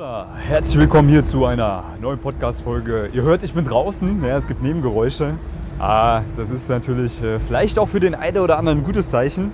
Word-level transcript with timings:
Bruder, 0.00 0.28
herzlich 0.48 0.78
willkommen 0.78 1.10
hier 1.10 1.24
zu 1.24 1.44
einer 1.44 1.84
neuen 2.00 2.18
Podcast-Folge. 2.18 3.10
Ihr 3.12 3.20
hört, 3.20 3.42
ich 3.42 3.52
bin 3.52 3.66
draußen, 3.66 4.24
ja, 4.24 4.38
es 4.38 4.46
gibt 4.46 4.62
Nebengeräusche. 4.62 5.34
Ah, 5.78 6.22
das 6.36 6.48
ist 6.48 6.70
natürlich 6.70 7.22
äh, 7.22 7.38
vielleicht 7.38 7.78
auch 7.78 7.86
für 7.86 8.00
den 8.00 8.14
einen 8.14 8.38
oder 8.38 8.56
anderen 8.56 8.78
ein 8.78 8.84
gutes 8.84 9.10
Zeichen. 9.10 9.52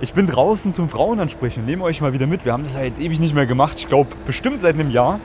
Ich 0.00 0.12
bin 0.12 0.26
draußen 0.26 0.72
zum 0.72 0.88
Frauenansprechen, 0.88 1.64
nehme 1.64 1.84
euch 1.84 2.00
mal 2.00 2.12
wieder 2.12 2.26
mit. 2.26 2.44
Wir 2.44 2.52
haben 2.52 2.64
das 2.64 2.74
ja 2.74 2.82
jetzt 2.82 2.98
ewig 2.98 3.20
nicht 3.20 3.32
mehr 3.32 3.46
gemacht, 3.46 3.78
ich 3.78 3.86
glaube 3.86 4.10
bestimmt 4.26 4.58
seit 4.58 4.74
einem 4.74 4.90
Jahr. 4.90 5.20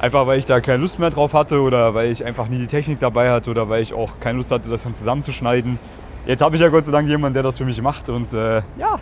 Einfach 0.00 0.26
weil 0.26 0.38
ich 0.38 0.44
da 0.44 0.60
keine 0.60 0.82
Lust 0.82 0.98
mehr 0.98 1.08
drauf 1.08 1.32
hatte 1.32 1.62
oder 1.62 1.94
weil 1.94 2.10
ich 2.10 2.26
einfach 2.26 2.48
nie 2.48 2.58
die 2.58 2.66
Technik 2.66 3.00
dabei 3.00 3.30
hatte 3.30 3.50
oder 3.50 3.70
weil 3.70 3.80
ich 3.80 3.94
auch 3.94 4.20
keine 4.20 4.36
Lust 4.36 4.50
hatte, 4.50 4.68
das 4.68 4.82
von 4.82 4.92
zusammenzuschneiden. 4.92 5.78
Jetzt 6.26 6.42
habe 6.42 6.56
ich 6.56 6.60
ja 6.60 6.68
Gott 6.68 6.84
sei 6.84 6.92
Dank 6.92 7.08
jemanden, 7.08 7.32
der 7.32 7.42
das 7.42 7.56
für 7.56 7.64
mich 7.64 7.80
macht 7.80 8.10
und 8.10 8.34
äh, 8.34 8.56
ja, 8.56 8.98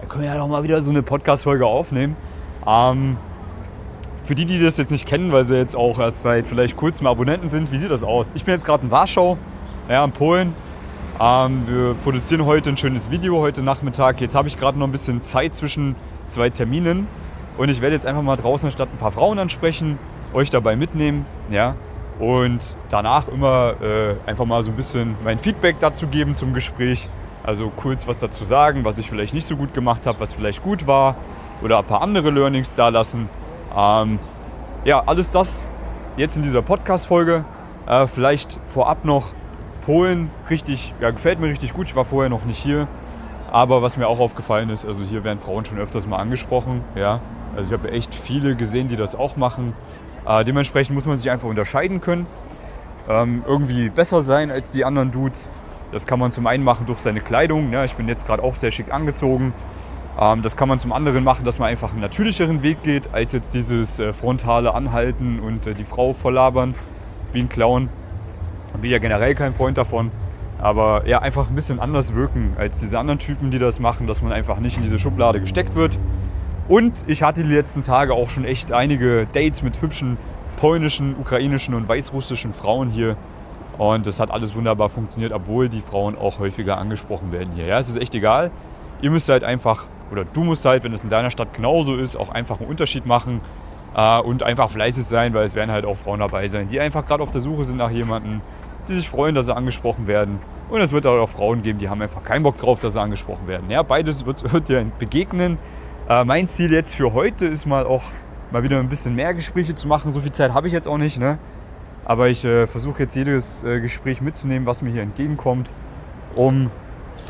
da 0.00 0.06
können 0.08 0.22
wir 0.22 0.30
ja 0.30 0.38
doch 0.38 0.48
mal 0.48 0.62
wieder 0.62 0.80
so 0.80 0.90
eine 0.90 1.02
Podcast-Folge 1.02 1.66
aufnehmen. 1.66 2.16
Ähm, 2.66 3.18
für 4.26 4.34
die, 4.34 4.44
die 4.44 4.58
das 4.58 4.76
jetzt 4.76 4.90
nicht 4.90 5.06
kennen, 5.06 5.30
weil 5.30 5.44
sie 5.44 5.56
jetzt 5.56 5.76
auch 5.76 6.00
erst 6.00 6.22
seit 6.22 6.48
vielleicht 6.48 6.76
kurzem 6.76 7.06
Abonnenten 7.06 7.48
sind, 7.48 7.70
wie 7.70 7.78
sieht 7.78 7.90
das 7.90 8.02
aus? 8.02 8.32
Ich 8.34 8.44
bin 8.44 8.54
jetzt 8.54 8.66
gerade 8.66 8.82
in 8.84 8.90
Warschau, 8.90 9.38
ja, 9.88 10.04
in 10.04 10.10
Polen. 10.10 10.52
Ähm, 11.20 11.62
wir 11.68 11.94
produzieren 12.02 12.44
heute 12.44 12.70
ein 12.70 12.76
schönes 12.76 13.08
Video 13.10 13.38
heute 13.38 13.62
Nachmittag. 13.62 14.20
Jetzt 14.20 14.34
habe 14.34 14.48
ich 14.48 14.58
gerade 14.58 14.78
noch 14.78 14.88
ein 14.88 14.92
bisschen 14.92 15.22
Zeit 15.22 15.54
zwischen 15.54 15.94
zwei 16.26 16.50
Terminen 16.50 17.06
und 17.56 17.68
ich 17.68 17.80
werde 17.80 17.94
jetzt 17.94 18.04
einfach 18.04 18.22
mal 18.22 18.34
draußen 18.34 18.72
statt 18.72 18.88
ein 18.92 18.98
paar 18.98 19.12
Frauen 19.12 19.38
ansprechen, 19.38 19.96
euch 20.34 20.50
dabei 20.50 20.74
mitnehmen, 20.74 21.24
ja, 21.48 21.76
und 22.18 22.76
danach 22.90 23.28
immer 23.28 23.74
äh, 23.80 24.16
einfach 24.26 24.44
mal 24.44 24.62
so 24.64 24.72
ein 24.72 24.76
bisschen 24.76 25.14
mein 25.22 25.38
Feedback 25.38 25.76
dazu 25.78 26.08
geben 26.08 26.34
zum 26.34 26.52
Gespräch. 26.52 27.08
Also 27.44 27.70
kurz 27.76 28.08
was 28.08 28.18
dazu 28.18 28.42
sagen, 28.42 28.84
was 28.84 28.98
ich 28.98 29.08
vielleicht 29.08 29.34
nicht 29.34 29.46
so 29.46 29.56
gut 29.56 29.72
gemacht 29.72 30.04
habe, 30.04 30.18
was 30.18 30.32
vielleicht 30.32 30.64
gut 30.64 30.88
war 30.88 31.14
oder 31.62 31.78
ein 31.78 31.84
paar 31.84 32.02
andere 32.02 32.30
Learnings 32.30 32.74
da 32.74 32.88
lassen. 32.88 33.28
Ähm, 33.76 34.18
ja, 34.84 35.02
alles 35.04 35.30
das 35.30 35.64
jetzt 36.16 36.36
in 36.36 36.42
dieser 36.42 36.62
Podcast-Folge. 36.62 37.44
Äh, 37.86 38.06
vielleicht 38.06 38.58
vorab 38.72 39.04
noch 39.04 39.32
Polen, 39.84 40.30
richtig, 40.50 40.94
ja, 41.00 41.10
gefällt 41.10 41.38
mir 41.38 41.48
richtig 41.48 41.72
gut. 41.74 41.86
Ich 41.86 41.96
war 41.96 42.04
vorher 42.04 42.30
noch 42.30 42.44
nicht 42.44 42.58
hier. 42.58 42.88
Aber 43.52 43.82
was 43.82 43.96
mir 43.96 44.08
auch 44.08 44.18
aufgefallen 44.18 44.70
ist, 44.70 44.84
also 44.84 45.04
hier 45.04 45.22
werden 45.22 45.38
Frauen 45.38 45.64
schon 45.64 45.78
öfters 45.78 46.06
mal 46.06 46.16
angesprochen. 46.16 46.82
Ja? 46.94 47.20
Also 47.54 47.74
ich 47.74 47.80
habe 47.80 47.92
echt 47.92 48.14
viele 48.14 48.56
gesehen, 48.56 48.88
die 48.88 48.96
das 48.96 49.14
auch 49.14 49.36
machen. 49.36 49.74
Äh, 50.26 50.44
dementsprechend 50.44 50.94
muss 50.94 51.06
man 51.06 51.18
sich 51.18 51.30
einfach 51.30 51.48
unterscheiden 51.48 52.00
können. 52.00 52.26
Ähm, 53.08 53.44
irgendwie 53.46 53.88
besser 53.88 54.22
sein 54.22 54.50
als 54.50 54.72
die 54.72 54.84
anderen 54.84 55.12
Dudes. 55.12 55.48
Das 55.92 56.06
kann 56.06 56.18
man 56.18 56.32
zum 56.32 56.46
einen 56.48 56.64
machen 56.64 56.86
durch 56.86 56.98
seine 56.98 57.20
Kleidung. 57.20 57.72
Ja, 57.72 57.84
ich 57.84 57.94
bin 57.94 58.08
jetzt 58.08 58.26
gerade 58.26 58.42
auch 58.42 58.56
sehr 58.56 58.72
schick 58.72 58.92
angezogen. 58.92 59.52
Ähm, 60.18 60.42
das 60.42 60.56
kann 60.56 60.68
man 60.68 60.78
zum 60.78 60.92
anderen 60.92 61.24
machen, 61.24 61.44
dass 61.44 61.58
man 61.58 61.68
einfach 61.68 61.92
einen 61.92 62.00
natürlicheren 62.00 62.62
Weg 62.62 62.82
geht, 62.82 63.12
als 63.12 63.32
jetzt 63.32 63.54
dieses 63.54 63.98
äh, 63.98 64.12
frontale 64.12 64.74
Anhalten 64.74 65.40
und 65.40 65.66
äh, 65.66 65.74
die 65.74 65.84
Frau 65.84 66.12
verlabern 66.12 66.74
wie 67.32 67.40
ein 67.40 67.48
Clown. 67.48 67.88
Bin 68.80 68.90
ja 68.90 68.98
generell 68.98 69.34
kein 69.34 69.54
Freund 69.54 69.78
davon. 69.78 70.10
Aber 70.58 71.06
ja, 71.06 71.20
einfach 71.20 71.48
ein 71.48 71.54
bisschen 71.54 71.80
anders 71.80 72.14
wirken 72.14 72.54
als 72.58 72.80
diese 72.80 72.98
anderen 72.98 73.18
Typen, 73.18 73.50
die 73.50 73.58
das 73.58 73.78
machen, 73.78 74.06
dass 74.06 74.22
man 74.22 74.32
einfach 74.32 74.58
nicht 74.58 74.76
in 74.76 74.82
diese 74.82 74.98
Schublade 74.98 75.40
gesteckt 75.40 75.74
wird. 75.74 75.98
Und 76.68 77.04
ich 77.06 77.22
hatte 77.22 77.42
die 77.42 77.52
letzten 77.52 77.82
Tage 77.82 78.14
auch 78.14 78.30
schon 78.30 78.44
echt 78.44 78.72
einige 78.72 79.26
Dates 79.32 79.62
mit 79.62 79.80
hübschen 79.80 80.16
polnischen, 80.56 81.14
ukrainischen 81.18 81.74
und 81.74 81.88
weißrussischen 81.88 82.52
Frauen 82.52 82.88
hier. 82.88 83.16
Und 83.78 84.06
das 84.06 84.18
hat 84.18 84.30
alles 84.30 84.54
wunderbar 84.54 84.88
funktioniert, 84.88 85.32
obwohl 85.32 85.68
die 85.68 85.82
Frauen 85.82 86.16
auch 86.16 86.38
häufiger 86.38 86.78
angesprochen 86.78 87.30
werden 87.30 87.50
hier. 87.54 87.66
Ja, 87.66 87.78
es 87.78 87.88
ist 87.88 87.98
echt 87.98 88.14
egal. 88.14 88.50
Ihr 89.02 89.10
müsst 89.10 89.28
halt 89.28 89.44
einfach, 89.44 89.84
oder 90.10 90.24
du 90.24 90.44
musst 90.44 90.64
halt, 90.64 90.84
wenn 90.84 90.92
es 90.92 91.04
in 91.04 91.10
deiner 91.10 91.30
Stadt 91.30 91.54
genauso 91.54 91.96
ist, 91.96 92.16
auch 92.16 92.28
einfach 92.28 92.60
einen 92.60 92.68
Unterschied 92.68 93.06
machen 93.06 93.40
äh, 93.94 94.20
und 94.20 94.42
einfach 94.42 94.70
fleißig 94.70 95.04
sein, 95.04 95.34
weil 95.34 95.44
es 95.44 95.54
werden 95.54 95.70
halt 95.70 95.84
auch 95.84 95.96
Frauen 95.96 96.20
dabei 96.20 96.48
sein, 96.48 96.68
die 96.68 96.80
einfach 96.80 97.06
gerade 97.06 97.22
auf 97.22 97.30
der 97.30 97.40
Suche 97.40 97.64
sind 97.64 97.78
nach 97.78 97.90
jemandem, 97.90 98.40
die 98.88 98.94
sich 98.94 99.08
freuen, 99.08 99.34
dass 99.34 99.46
sie 99.46 99.54
angesprochen 99.54 100.06
werden. 100.06 100.38
Und 100.68 100.80
es 100.80 100.92
wird 100.92 101.06
auch 101.06 101.28
Frauen 101.28 101.62
geben, 101.62 101.78
die 101.78 101.88
haben 101.88 102.02
einfach 102.02 102.22
keinen 102.22 102.42
Bock 102.42 102.56
drauf, 102.56 102.80
dass 102.80 102.94
sie 102.94 103.00
angesprochen 103.00 103.46
werden. 103.46 103.70
Ja, 103.70 103.82
beides 103.82 104.26
wird, 104.26 104.52
wird 104.52 104.68
dir 104.68 104.84
begegnen. 104.98 105.58
Äh, 106.08 106.24
mein 106.24 106.48
Ziel 106.48 106.72
jetzt 106.72 106.94
für 106.94 107.12
heute 107.12 107.46
ist 107.46 107.66
mal 107.66 107.86
auch 107.86 108.02
mal 108.50 108.62
wieder 108.62 108.78
ein 108.78 108.88
bisschen 108.88 109.14
mehr 109.14 109.34
Gespräche 109.34 109.74
zu 109.74 109.88
machen. 109.88 110.10
So 110.10 110.20
viel 110.20 110.32
Zeit 110.32 110.52
habe 110.54 110.66
ich 110.66 110.72
jetzt 110.72 110.86
auch 110.86 110.98
nicht. 110.98 111.18
Ne? 111.18 111.38
Aber 112.04 112.28
ich 112.28 112.44
äh, 112.44 112.66
versuche 112.66 113.02
jetzt 113.02 113.16
jedes 113.16 113.64
äh, 113.64 113.80
Gespräch 113.80 114.20
mitzunehmen, 114.20 114.66
was 114.66 114.82
mir 114.82 114.90
hier 114.90 115.02
entgegenkommt, 115.02 115.72
um 116.36 116.70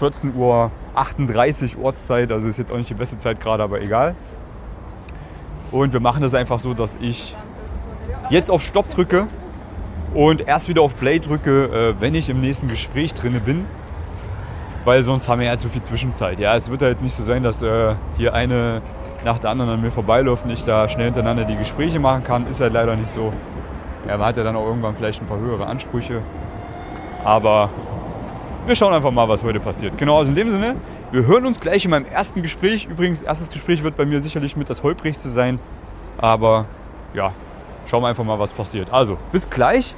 14.38 0.01 1.77
Uhr 1.77 1.85
Ortszeit. 1.85 2.33
Also 2.33 2.49
ist 2.49 2.59
jetzt 2.59 2.73
auch 2.73 2.77
nicht 2.77 2.91
die 2.91 2.95
beste 2.95 3.19
Zeit 3.19 3.41
gerade, 3.41 3.63
aber 3.63 3.81
egal. 3.81 4.15
Und 5.73 5.93
wir 5.93 6.01
machen 6.01 6.23
das 6.23 6.35
einfach 6.35 6.61
so, 6.61 6.75
dass 6.75 6.97
ich 7.01 7.37
jetzt 8.31 8.51
auf 8.51 8.63
Stopp 8.63 8.89
drücke 8.91 9.27
und 10.15 10.47
erst 10.47 10.69
wieder 10.69 10.83
auf 10.83 10.97
Play 10.97 11.19
drücke, 11.19 11.65
äh, 11.67 12.01
wenn 12.01 12.15
ich 12.15 12.29
im 12.29 12.41
nächsten 12.41 12.69
Gespräch 12.69 13.15
drin 13.15 13.41
bin. 13.45 13.65
Weil 14.85 15.03
sonst 15.03 15.29
haben 15.29 15.41
wir 15.41 15.49
ja 15.49 15.59
zu 15.59 15.69
viel 15.69 15.83
Zwischenzeit. 15.83 16.39
Ja, 16.39 16.55
es 16.55 16.71
wird 16.71 16.81
halt 16.81 17.03
nicht 17.03 17.15
so 17.15 17.25
sein, 17.25 17.43
dass 17.43 17.61
äh, 17.61 17.95
hier 18.17 18.35
eine 18.35 18.83
nach 19.25 19.41
der 19.41 19.51
anderen 19.51 19.73
an 19.73 19.83
mir 19.83 19.91
vorbeiläuft 19.91 20.45
und 20.45 20.51
ich 20.51 20.65
da 20.65 20.89
schnell 20.89 21.07
hintereinander 21.07 21.45
die 21.45 21.57
Gespräche 21.57 21.99
machen 21.99 22.23
kann. 22.23 22.47
Ist 22.47 22.61
halt 22.61 22.73
leider 22.73 22.95
nicht 22.95 23.11
so. 23.11 23.33
Ja, 24.07 24.17
man 24.17 24.29
hat 24.29 24.37
ja 24.37 24.45
dann 24.45 24.55
auch 24.55 24.65
irgendwann 24.65 24.95
vielleicht 24.95 25.21
ein 25.21 25.27
paar 25.27 25.39
höhere 25.39 25.67
Ansprüche. 25.67 26.23
Aber 27.25 27.71
wir 28.67 28.75
schauen 28.75 28.93
einfach 28.93 29.11
mal, 29.11 29.29
was 29.29 29.45
heute 29.45 29.61
passiert. 29.61 29.97
Genau, 29.97 30.19
also 30.19 30.31
in 30.31 30.35
dem 30.35 30.51
Sinne, 30.51 30.77
wir 31.13 31.27
hören 31.27 31.47
uns 31.47 31.61
gleich 31.61 31.85
in 31.85 31.91
meinem 31.91 32.07
ersten 32.07 32.43
Gespräch. 32.43 32.87
Übrigens, 32.87 33.23
erstes 33.23 33.49
Gespräch 33.49 33.83
wird 33.83 33.97
bei 33.97 34.05
mir 34.05 34.21
sicherlich 34.21 34.57
mit 34.57 34.69
das 34.69 34.83
holprigste 34.83 35.29
sein. 35.29 35.59
Aber 36.19 36.67
ja, 37.15 37.33
schauen 37.87 38.03
wir 38.03 38.09
einfach 38.09 38.25
mal, 38.25 38.39
was 38.39 38.53
passiert. 38.53 38.93
Also, 38.93 39.19
bis 39.33 39.49
gleich. 39.49 39.95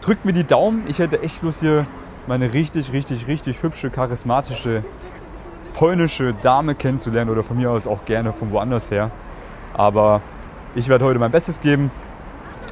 Drückt 0.00 0.24
mir 0.24 0.32
die 0.32 0.44
Daumen. 0.44 0.84
Ich 0.88 0.98
hätte 0.98 1.22
echt 1.22 1.42
Lust 1.42 1.60
hier 1.60 1.86
meine 2.26 2.52
richtig, 2.52 2.92
richtig, 2.92 3.26
richtig 3.26 3.62
hübsche, 3.62 3.90
charismatische 3.90 4.82
polnische 5.74 6.34
Dame 6.34 6.74
kennenzulernen 6.74 7.30
oder 7.30 7.42
von 7.42 7.56
mir 7.56 7.70
aus 7.70 7.86
auch 7.86 8.04
gerne 8.04 8.32
von 8.32 8.50
woanders 8.52 8.90
her. 8.90 9.10
Aber 9.74 10.22
ich 10.74 10.88
werde 10.88 11.04
heute 11.04 11.18
mein 11.18 11.30
Bestes 11.30 11.60
geben 11.60 11.90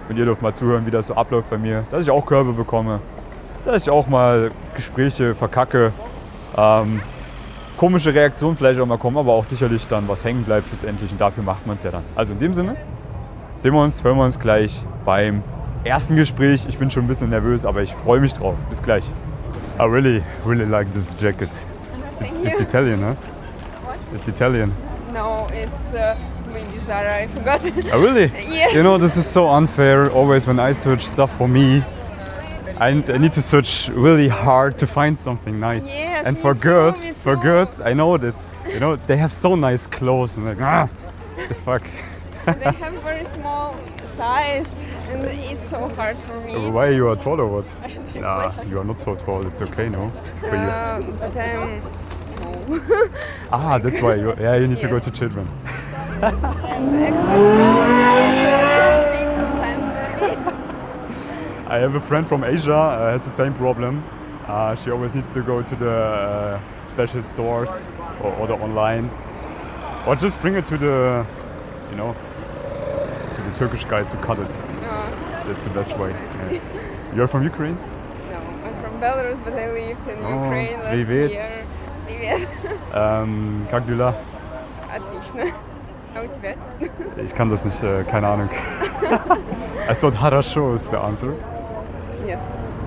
und 0.09 0.17
ihr 0.17 0.25
dürft 0.25 0.41
mal 0.41 0.55
zuhören, 0.55 0.87
wie 0.87 0.91
das 0.91 1.09
so 1.09 1.15
abläuft 1.15 1.51
bei 1.51 1.59
mir, 1.59 1.85
dass 1.91 2.05
ich 2.05 2.11
auch 2.11 2.25
Körbe 2.25 2.53
bekomme, 2.53 3.01
dass 3.65 3.83
ich 3.83 3.91
auch 3.91 4.07
mal 4.07 4.51
Gespräche 4.75 5.35
verkacke, 5.35 5.93
ähm, 6.57 7.01
komische 7.77 8.15
Reaktionen 8.15 8.57
vielleicht 8.57 8.81
auch 8.81 8.87
mal 8.87 8.99
kommen, 8.99 9.17
aber 9.19 9.33
auch 9.33 9.45
sicherlich 9.45 9.87
dann 9.87 10.09
was 10.09 10.25
hängen 10.25 10.45
bleibt 10.45 10.69
schlussendlich 10.69 11.11
und 11.13 11.21
dafür 11.21 11.43
macht 11.43 11.67
man 11.67 11.77
es 11.77 11.83
ja 11.83 11.91
dann. 11.91 12.05
Also 12.15 12.33
in 12.33 12.39
dem 12.39 12.55
Sinne 12.55 12.77
sehen 13.57 13.73
wir 13.73 13.83
uns, 13.83 14.03
hören 14.03 14.17
wir 14.17 14.25
uns 14.25 14.39
gleich 14.39 14.83
beim 15.05 15.43
ersten 15.85 16.17
Gespräch. 16.17 16.65
Ich 16.69 16.79
bin 16.79 16.91
schon 16.91 17.05
ein 17.05 17.09
bisschen 17.09 17.31
nervös, 17.31 17.65
aber 17.65 17.83
ich 17.83 17.95
freue 17.95 18.21
mich 18.21 18.35
drauf. 18.35 18.55
Bis 18.69 18.83
gleich. 18.83 19.05
I 19.79 19.85
really, 19.85 20.23
really 20.47 20.65
like 20.65 20.93
this 20.93 21.15
jacket. 21.19 21.51
It's, 22.21 22.37
it's 22.45 22.61
Italian, 22.61 23.01
huh? 23.01 23.15
What? 23.85 23.99
It's 24.15 24.29
Italian. 24.29 24.73
No, 25.13 25.49
it's 25.53 25.95
uh, 25.95 26.15
maybe 26.53 26.79
Zara. 26.87 27.23
I 27.23 27.27
forgot. 27.27 27.61
Oh, 27.93 28.01
really? 28.01 28.31
Yes. 28.53 28.75
You 28.75 28.83
know, 28.83 28.99
this 28.99 29.17
is 29.17 29.27
so 29.27 29.49
unfair. 29.49 30.11
Always 30.13 30.47
when 30.47 30.61
I 30.61 30.73
search 30.73 31.07
stuff 31.07 31.37
for 31.37 31.49
me, 31.49 31.83
I, 32.83 32.89
I 32.89 33.19
need 33.19 33.33
to 33.35 33.43
search 33.43 33.89
really 33.91 34.27
hard 34.27 34.77
to 34.81 34.89
find 34.89 35.17
something 35.17 35.61
nice. 35.61 35.87
Yes, 35.87 36.27
and 36.27 36.37
for 36.37 36.53
too, 36.53 36.61
girls, 36.61 37.15
for 37.15 37.37
girls, 37.37 37.81
I 37.81 37.93
know 37.95 38.17
that. 38.19 38.35
You 38.69 38.81
know, 38.81 38.97
they 38.97 39.17
have 39.17 39.33
so 39.33 39.55
nice 39.55 39.87
clothes 39.87 40.37
and 40.37 40.47
like, 40.47 40.61
ah, 40.61 40.89
the 41.49 41.55
fuck. 41.67 41.83
they 42.47 42.73
have 42.73 42.95
very 43.03 43.25
small 43.27 43.77
size, 44.17 44.67
and 45.11 45.25
it's 45.25 45.69
so 45.69 45.89
hard 45.91 46.17
for 46.17 46.41
me. 46.41 46.71
Why 46.71 46.89
you 46.89 47.09
are 47.09 47.17
tall 47.17 47.41
or 47.41 47.47
what? 47.47 47.69
Nah, 48.15 48.63
you 48.63 48.79
are 48.79 48.85
not 48.85 49.01
so 49.01 49.15
tall. 49.15 49.47
It's 49.47 49.63
okay, 49.63 49.89
no? 49.89 50.11
For 50.41 50.47
you. 50.47 50.53
Uh, 50.53 51.01
but 51.19 51.37
I'm 51.37 51.83
small. 52.35 53.09
Ah, 53.53 53.79
that's 53.79 54.01
why 54.01 54.17
you. 54.17 54.35
Yeah, 54.41 54.57
you 54.57 54.67
need 54.67 54.81
to 54.81 54.89
go 54.89 54.99
to 54.99 55.11
children. 55.11 55.47
I 61.72 61.78
have 61.80 61.96
a 61.96 62.00
friend 62.00 62.28
from 62.28 62.44
Asia 62.44 62.74
uh, 62.76 63.12
has 63.12 63.26
the 63.26 63.32
same 63.32 63.54
problem. 63.54 64.04
Uh, 64.48 64.76
she 64.76 64.92
always 64.92 65.14
needs 65.16 65.34
to 65.34 65.42
go 65.42 65.62
to 65.62 65.76
the 65.76 65.92
uh, 65.92 66.60
special 66.82 67.22
stores 67.22 67.74
or 68.24 68.34
order 68.36 68.54
online, 68.54 69.10
or 70.08 70.16
just 70.16 70.40
bring 70.42 70.56
it 70.56 70.66
to 70.68 70.78
the, 70.78 71.26
you 71.92 71.98
know, 71.98 72.16
to 73.36 73.42
the 73.42 73.52
Turkish 73.56 73.84
guys 73.86 74.12
who 74.12 74.18
cut 74.20 74.40
it. 74.40 74.50
No, 74.82 75.44
That's 75.46 75.66
the 75.66 75.70
best 75.72 75.98
way. 75.98 76.12
Yeah. 76.12 76.60
You're 77.14 77.28
from 77.28 77.44
Ukraine? 77.44 77.76
no, 78.32 78.38
I'm 78.66 78.82
from 78.82 79.00
Belarus, 79.02 79.44
but 79.44 79.54
I 79.54 79.70
lived 79.72 80.08
in 80.08 80.18
Oh, 80.24 80.44
Ukraine 80.46 80.80
last 80.80 80.94
привет. 80.96 81.32
year. 81.32 81.66
Привет. 82.08 82.48
Ähm, 82.94 83.68
как 83.70 83.86
дела? 83.86 84.16
Отлично. 84.90 85.54
А 86.16 86.22
у 86.22 86.28
тебя? 86.28 86.56
Ich 87.22 87.36
kann 87.36 87.50
das 87.50 87.64
nicht, 87.66 87.84
äh, 87.84 88.04
keine 88.06 88.28
Ahnung. 88.28 88.50
I 89.90 89.94
thought 89.94 90.16
хорошо 90.16 90.74
is 90.74 90.82
the 90.84 90.98
answer. 90.98 91.34
Yes. 92.27 92.41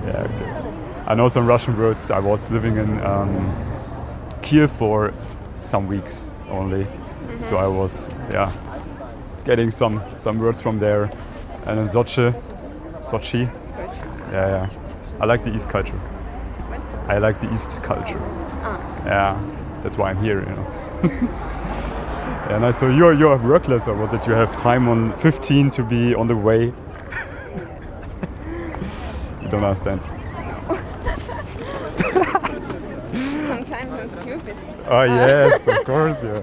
Yeah, 0.04 0.22
okay. 0.22 1.04
I 1.06 1.14
know 1.14 1.28
some 1.28 1.46
Russian 1.46 1.76
words. 1.78 2.10
I 2.10 2.18
was 2.18 2.50
living 2.50 2.76
in 2.78 3.00
um, 3.04 3.54
Kiev 4.42 4.70
for 4.70 5.12
some 5.60 5.86
weeks 5.88 6.32
only, 6.50 6.86
so 7.40 7.56
I 7.56 7.66
was, 7.66 8.08
yeah, 8.30 8.52
getting 9.44 9.70
some 9.70 10.00
some 10.18 10.38
words 10.38 10.60
from 10.62 10.78
there. 10.78 11.10
And 11.66 11.78
then 11.78 11.88
Sochi, 11.88 12.32
Sochi. 13.02 13.50
Yeah, 14.32 14.48
yeah. 14.48 14.70
I 15.20 15.24
like 15.26 15.44
the 15.44 15.52
East 15.54 15.68
culture. 15.70 15.96
What? 16.68 16.80
I 17.10 17.18
like 17.18 17.40
the 17.40 17.52
East 17.52 17.82
culture. 17.82 18.20
Ah, 18.62 18.78
Yeah, 19.06 19.40
that's 19.82 19.96
why 19.98 20.10
I'm 20.10 20.22
here, 20.22 20.40
you 20.40 20.54
know. 20.56 20.66
yeah, 22.50 22.58
nice. 22.58 22.78
So 22.78 22.88
you're 22.88 23.14
you're 23.14 23.36
workless, 23.38 23.88
or 23.88 23.94
what? 23.96 24.10
Did 24.10 24.26
you 24.26 24.32
have 24.34 24.56
time 24.56 24.88
on 24.88 25.12
15 25.18 25.70
to 25.72 25.82
be 25.82 26.14
on 26.14 26.26
the 26.28 26.36
way? 26.36 26.72
You 29.46 29.52
don't 29.52 29.64
understand. 29.64 30.02
sometimes 33.46 33.92
I'm 33.92 34.10
stupid. 34.10 34.56
Oh 34.88 35.02
yes, 35.02 35.66
of 35.66 35.84
course, 35.84 36.24
yeah. 36.24 36.42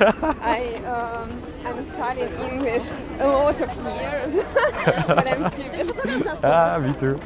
Yeah. 0.00 0.34
I 0.40 0.74
um, 0.84 1.42
I'm 1.64 1.86
studying 1.86 2.32
English 2.34 2.84
a 3.20 3.26
lot 3.26 3.60
of 3.60 3.70
years, 3.76 4.44
but 5.06 5.28
I'm 5.28 5.52
stupid. 5.52 6.40
Ah, 6.44 6.78
me 6.78 6.92
too. 6.94 7.18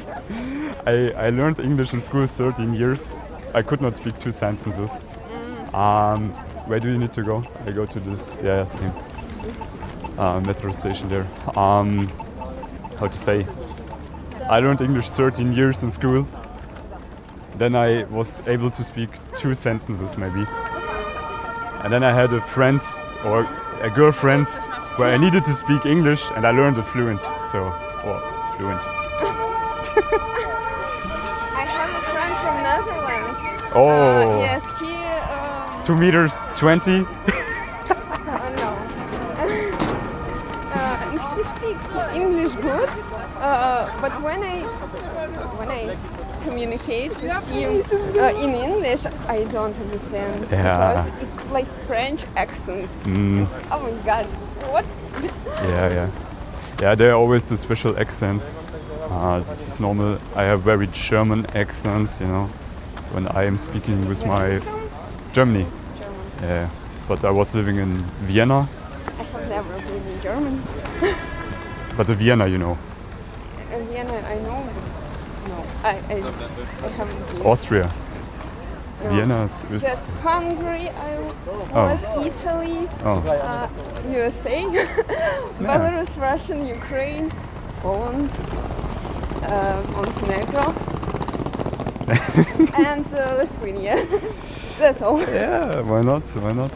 I, 0.85 1.11
I 1.11 1.29
learned 1.29 1.59
English 1.59 1.93
in 1.93 2.01
school 2.01 2.25
13 2.25 2.73
years. 2.73 3.17
I 3.53 3.61
could 3.61 3.81
not 3.81 3.95
speak 3.95 4.19
two 4.19 4.31
sentences. 4.31 5.01
Um, 5.73 6.29
where 6.67 6.79
do 6.79 6.89
you 6.89 6.97
need 6.97 7.13
to 7.13 7.23
go? 7.23 7.43
I 7.65 7.71
go 7.71 7.85
to 7.85 7.99
this, 7.99 8.39
yeah, 8.43 8.63
same. 8.63 8.93
Uh, 10.17 10.39
metro 10.41 10.71
station 10.71 11.09
there. 11.09 11.27
Um, 11.57 12.07
how 12.99 13.07
to 13.07 13.17
say? 13.17 13.45
I 14.49 14.59
learned 14.59 14.81
English 14.81 15.09
13 15.09 15.53
years 15.53 15.83
in 15.83 15.91
school. 15.91 16.25
Then 17.57 17.75
I 17.75 18.03
was 18.05 18.41
able 18.47 18.69
to 18.71 18.83
speak 18.83 19.09
two 19.37 19.53
sentences 19.53 20.17
maybe. 20.17 20.45
And 21.83 21.91
then 21.91 22.03
I 22.03 22.13
had 22.13 22.31
a 22.33 22.39
friend 22.41 22.79
or 23.25 23.47
a 23.81 23.89
girlfriend 23.89 24.47
where 24.97 25.09
I 25.13 25.17
needed 25.17 25.43
to 25.45 25.53
speak 25.53 25.85
English 25.85 26.23
and 26.35 26.45
I 26.45 26.51
learned 26.51 26.77
it 26.77 26.83
fluent. 26.85 27.21
So, 27.51 27.73
well, 28.05 28.21
fluent. 28.57 28.81
I 31.53 31.65
have 31.67 31.91
a 31.91 32.01
friend 32.13 32.33
from 32.43 32.63
Netherlands. 32.63 33.63
Oh. 33.73 33.89
Uh, 33.89 34.39
yes, 34.39 34.63
he. 34.79 34.93
Uh, 34.95 35.67
It's 35.67 35.81
two 35.81 35.95
meters 35.95 36.33
20. 36.55 37.05
But 44.01 44.21
when 44.21 44.43
I 44.43 44.61
when 45.59 45.71
I 45.71 45.95
communicate 46.43 47.11
with 47.21 47.47
him 47.49 48.19
uh, 48.19 48.43
in 48.43 48.53
English, 48.53 49.05
I 49.27 49.43
don't 49.51 49.75
understand 49.79 50.47
Yeah. 50.51 51.03
because 51.03 51.23
it's 51.23 51.51
like 51.51 51.67
French 51.87 52.21
accent. 52.35 52.89
Mm, 53.03 53.47
Oh 53.71 53.79
my 53.81 53.91
God, 54.05 54.25
what? 54.71 54.85
yeah, 55.63 55.89
yeah. 55.93 56.09
Yeah, 56.81 56.95
there 56.95 57.09
are 57.11 57.15
always 57.17 57.49
the 57.49 57.57
special 57.57 57.97
accents. 57.99 58.55
Uh, 59.09 59.39
this 59.39 59.67
is 59.67 59.79
normal. 59.79 60.19
I 60.35 60.43
have 60.43 60.61
very 60.61 60.87
German 60.87 61.45
accent, 61.55 62.17
you 62.21 62.27
know, 62.27 62.49
when 63.13 63.27
I 63.29 63.45
am 63.47 63.57
speaking 63.57 64.07
with 64.07 64.23
my 64.25 64.59
From 64.59 64.89
Germany. 65.33 65.65
German. 65.99 66.21
Yeah, 66.43 66.69
but 67.07 67.23
I 67.25 67.31
was 67.31 67.55
living 67.55 67.77
in 67.77 67.97
Vienna, 68.27 68.67
I 69.19 69.23
have 69.23 69.49
never 69.49 69.73
been 69.79 70.03
in 70.13 70.21
German. 70.21 70.61
but 71.97 72.05
the 72.07 72.13
Vienna, 72.15 72.47
you 72.47 72.57
know, 72.59 72.77
Vienna, 73.85 74.13
I 74.13 74.35
know, 74.39 74.63
no, 75.47 75.63
I, 75.83 75.89
I, 75.89 76.85
I 76.85 76.89
haven't 76.89 77.33
been. 77.33 77.45
Austria. 77.45 77.91
No. 79.03 79.09
Vienna 79.11 79.43
is, 79.43 79.65
Just 79.81 80.07
Hungary, 80.23 80.89
I 80.89 81.19
was 81.71 82.01
Italy, 82.25 82.89
oh, 83.03 83.19
uh, 83.19 83.69
USA, 84.09 84.63
Belarus, 85.59 86.19
Russian, 86.19 86.65
Ukraine, 86.65 87.31
Poland, 87.81 88.29
uh, 89.43 89.83
Montenegro, 89.93 90.73
and 92.87 93.05
uh, 93.13 93.35
Lithuania. 93.37 94.03
That's 94.79 95.01
all. 95.01 95.19
yeah. 95.21 95.81
Why 95.81 96.01
not? 96.01 96.25
Why 96.27 96.53
not? 96.53 96.71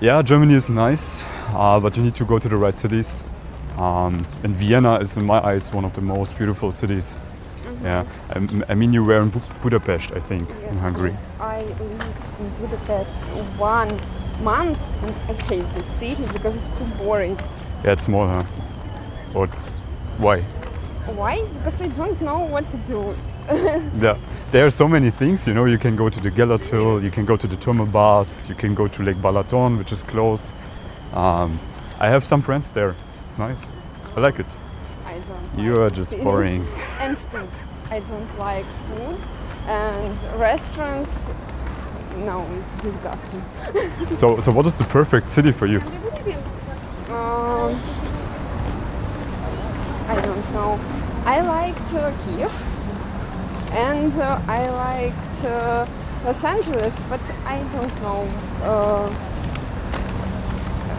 Yeah, 0.00 0.20
Germany 0.22 0.54
is 0.54 0.68
nice, 0.68 1.24
uh, 1.54 1.80
but 1.80 1.96
you 1.96 2.02
need 2.02 2.14
to 2.16 2.24
go 2.24 2.38
to 2.38 2.48
the 2.48 2.56
right 2.56 2.76
cities. 2.76 3.24
Um, 3.76 4.26
and 4.42 4.54
Vienna 4.54 4.98
is, 5.00 5.16
in 5.16 5.26
my 5.26 5.40
eyes, 5.40 5.72
one 5.72 5.84
of 5.84 5.92
the 5.92 6.00
most 6.00 6.36
beautiful 6.38 6.70
cities. 6.72 7.18
Yeah, 7.82 8.06
I, 8.30 8.62
I 8.70 8.74
mean, 8.74 8.92
you 8.92 9.04
were 9.04 9.20
in 9.20 9.28
Bu- 9.28 9.40
Budapest, 9.62 10.12
I 10.12 10.20
think, 10.20 10.48
in 10.66 10.78
Hungary. 10.78 11.14
I 11.38 11.62
lived 11.62 11.80
in 12.40 12.50
Budapest 12.58 13.12
one 13.58 14.00
month 14.42 14.80
and 15.02 15.10
I 15.28 15.42
hate 15.42 15.68
the 15.74 15.84
city 15.98 16.26
because 16.32 16.54
it's 16.54 16.78
too 16.78 16.86
boring. 16.96 17.38
Yeah, 17.84 17.92
it's 17.92 18.04
small, 18.04 18.26
huh? 18.26 18.44
Or 19.34 19.46
why? 20.18 20.40
Why? 21.14 21.44
Because 21.58 21.80
I 21.82 21.88
don't 21.88 22.20
know 22.20 22.40
what 22.40 22.68
to 22.70 22.76
do. 22.78 23.14
yeah, 24.00 24.18
there 24.50 24.66
are 24.66 24.70
so 24.70 24.88
many 24.88 25.10
things, 25.10 25.46
you 25.46 25.54
know. 25.54 25.66
You 25.66 25.78
can 25.78 25.94
go 25.94 26.08
to 26.08 26.20
the 26.20 26.30
Gellert 26.30 26.64
Hill, 26.64 27.04
you 27.04 27.10
can 27.10 27.24
go 27.24 27.36
to 27.36 27.46
the 27.46 27.56
thermal 27.56 27.86
baths, 27.86 28.48
you 28.48 28.54
can 28.54 28.74
go 28.74 28.88
to 28.88 29.02
Lake 29.02 29.18
Balaton, 29.18 29.78
which 29.78 29.92
is 29.92 30.02
close. 30.02 30.52
Um, 31.12 31.60
I 32.00 32.08
have 32.08 32.24
some 32.24 32.42
friends 32.42 32.72
there. 32.72 32.96
It's 33.26 33.38
nice. 33.38 33.72
I 34.16 34.20
like 34.20 34.38
it. 34.38 34.56
I 35.04 35.18
don't. 35.18 35.58
You 35.58 35.74
like 35.74 35.92
are 35.92 35.94
just 35.94 36.18
boring. 36.22 36.66
And 37.00 37.18
food. 37.18 37.48
I 37.90 38.00
don't 38.00 38.38
like 38.38 38.66
food. 38.88 39.18
And 39.66 40.40
restaurants. 40.40 41.10
No, 42.16 42.46
it's 42.58 42.82
disgusting. 42.82 43.44
So, 44.16 44.40
so 44.40 44.52
what 44.52 44.66
is 44.66 44.74
the 44.74 44.84
perfect 44.84 45.30
city 45.30 45.52
for 45.52 45.66
you? 45.66 45.80
Um, 47.10 47.76
I 50.08 50.20
don't 50.22 50.52
know. 50.52 50.80
I 51.24 51.40
liked 51.40 51.92
uh, 51.94 52.12
Kiev 52.24 52.52
and 53.72 54.12
uh, 54.14 54.40
I 54.48 54.68
liked 54.70 55.44
uh, 55.44 55.86
Los 56.24 56.42
Angeles, 56.44 56.94
but 57.08 57.20
I 57.44 57.58
don't 57.74 58.02
know. 58.02 58.26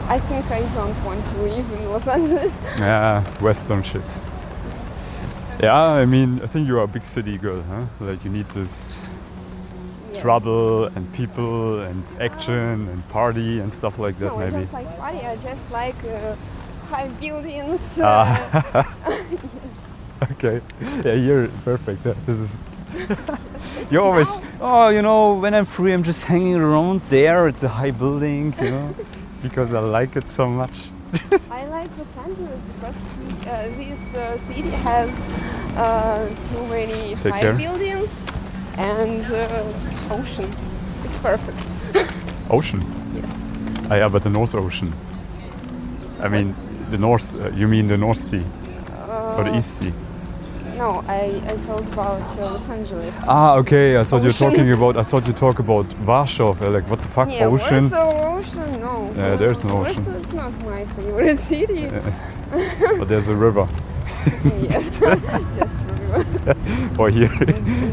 Uh, 0.07 0.13
I 0.13 0.19
think 0.19 0.45
I 0.51 0.61
don't 0.73 1.03
want 1.05 1.25
to 1.27 1.37
live 1.41 1.71
in 1.71 1.89
Los 1.91 2.07
Angeles. 2.07 2.51
Yeah, 2.79 3.23
Western 3.41 3.83
shit. 3.83 4.17
Yeah, 5.61 5.75
I 6.01 6.05
mean, 6.05 6.39
I 6.43 6.47
think 6.47 6.67
you 6.67 6.77
are 6.77 6.83
a 6.83 6.87
big 6.87 7.05
city 7.05 7.37
girl, 7.37 7.61
huh? 7.63 7.85
Like 7.99 8.23
you 8.23 8.29
need 8.31 8.49
this 8.49 8.99
Yes. 10.13 10.21
trouble 10.21 10.85
and 10.95 11.11
people 11.13 11.81
and 11.81 12.03
action 12.19 12.87
and 12.89 13.07
party 13.09 13.59
and 13.59 13.71
stuff 13.71 13.99
like 13.99 14.17
that, 14.19 14.27
No, 14.27 14.39
I 14.39 14.45
maybe. 14.49 14.65
don't 14.65 14.73
like 14.73 14.97
party. 14.97 15.19
I 15.19 15.35
just 15.35 15.61
like 15.71 15.95
uh, 16.05 16.35
high 16.89 17.07
buildings. 17.19 17.81
Uh, 17.99 18.05
Ah. 18.07 18.85
okay. 20.31 20.61
Yeah, 21.05 21.13
you're 21.13 21.47
perfect. 21.65 22.03
This 22.25 22.37
is. 22.37 22.49
you 23.91 24.01
always. 24.01 24.41
Oh, 24.61 24.89
you 24.89 25.01
know, 25.01 25.33
when 25.35 25.53
I'm 25.53 25.65
free, 25.65 25.93
I'm 25.93 26.03
just 26.03 26.23
hanging 26.23 26.55
around 26.55 27.01
there 27.09 27.47
at 27.47 27.57
the 27.59 27.67
high 27.67 27.91
building, 27.91 28.55
you 28.61 28.71
know, 28.71 28.95
because 29.41 29.73
I 29.73 29.79
like 29.79 30.15
it 30.15 30.29
so 30.29 30.47
much. 30.47 30.89
I 31.49 31.65
like 31.65 31.89
Los 31.97 32.17
Angeles 32.25 32.59
because 32.73 32.95
he, 33.15 33.49
uh, 33.49 33.69
this 33.77 34.15
uh, 34.15 34.37
city 34.47 34.69
has 34.71 35.09
uh, 35.77 36.27
too 36.51 36.65
many 36.67 37.15
Take 37.15 37.33
high 37.33 37.41
care. 37.41 37.53
buildings 37.53 38.11
and 38.77 39.25
uh, 39.25 40.11
ocean. 40.11 40.49
It's 41.05 41.17
perfect. 41.17 41.57
Ocean. 42.49 42.81
Yes. 43.13 43.29
Ah, 43.89 43.95
yeah, 43.95 44.09
but 44.09 44.23
the 44.23 44.29
North 44.29 44.55
Ocean. 44.55 44.93
I 46.19 46.27
mean, 46.29 46.55
the 46.89 46.97
North. 46.97 47.35
Uh, 47.35 47.49
you 47.51 47.67
mean 47.67 47.87
the 47.87 47.97
North 47.97 48.17
Sea 48.17 48.43
or 49.37 49.43
the 49.43 49.51
Uh, 49.51 49.57
East 49.57 49.77
Sea? 49.77 49.93
No, 50.77 51.03
I, 51.07 51.41
I 51.47 51.55
told 51.65 51.81
about 51.93 52.21
uh, 52.37 52.51
Los 52.51 52.69
Angeles. 52.69 53.13
Ah, 53.27 53.55
okay. 53.55 53.97
I 53.97 54.03
thought 54.03 54.21
you're 54.23 54.31
talking 54.33 54.71
about. 54.71 54.95
I 54.95 55.01
thought 55.03 55.25
you 55.25 55.33
talk 55.33 55.57
about 55.59 55.85
Warsaw. 56.05 56.55
uh, 56.61 56.69
Like, 56.69 56.87
what 56.89 57.01
the 57.01 57.07
fuck, 57.07 57.29
yeah, 57.31 57.45
ocean? 57.45 57.89
Warsaw, 57.89 58.37
ocean, 58.37 58.81
no. 58.81 59.11
Yeah, 59.15 59.35
there's 59.35 59.63
no 59.63 59.79
ocean. 59.85 60.05
Warsaw 60.05 60.11
is 60.27 60.33
not 60.33 60.53
my 60.65 60.85
favorite 60.95 61.39
city. 61.39 61.87
but 62.99 63.07
there's 63.09 63.27
a 63.29 63.35
river. 63.35 63.67
yes, 64.69 64.99
yes, 65.57 65.71
river. 65.99 66.55
Or 66.99 67.09
here, 67.09 67.33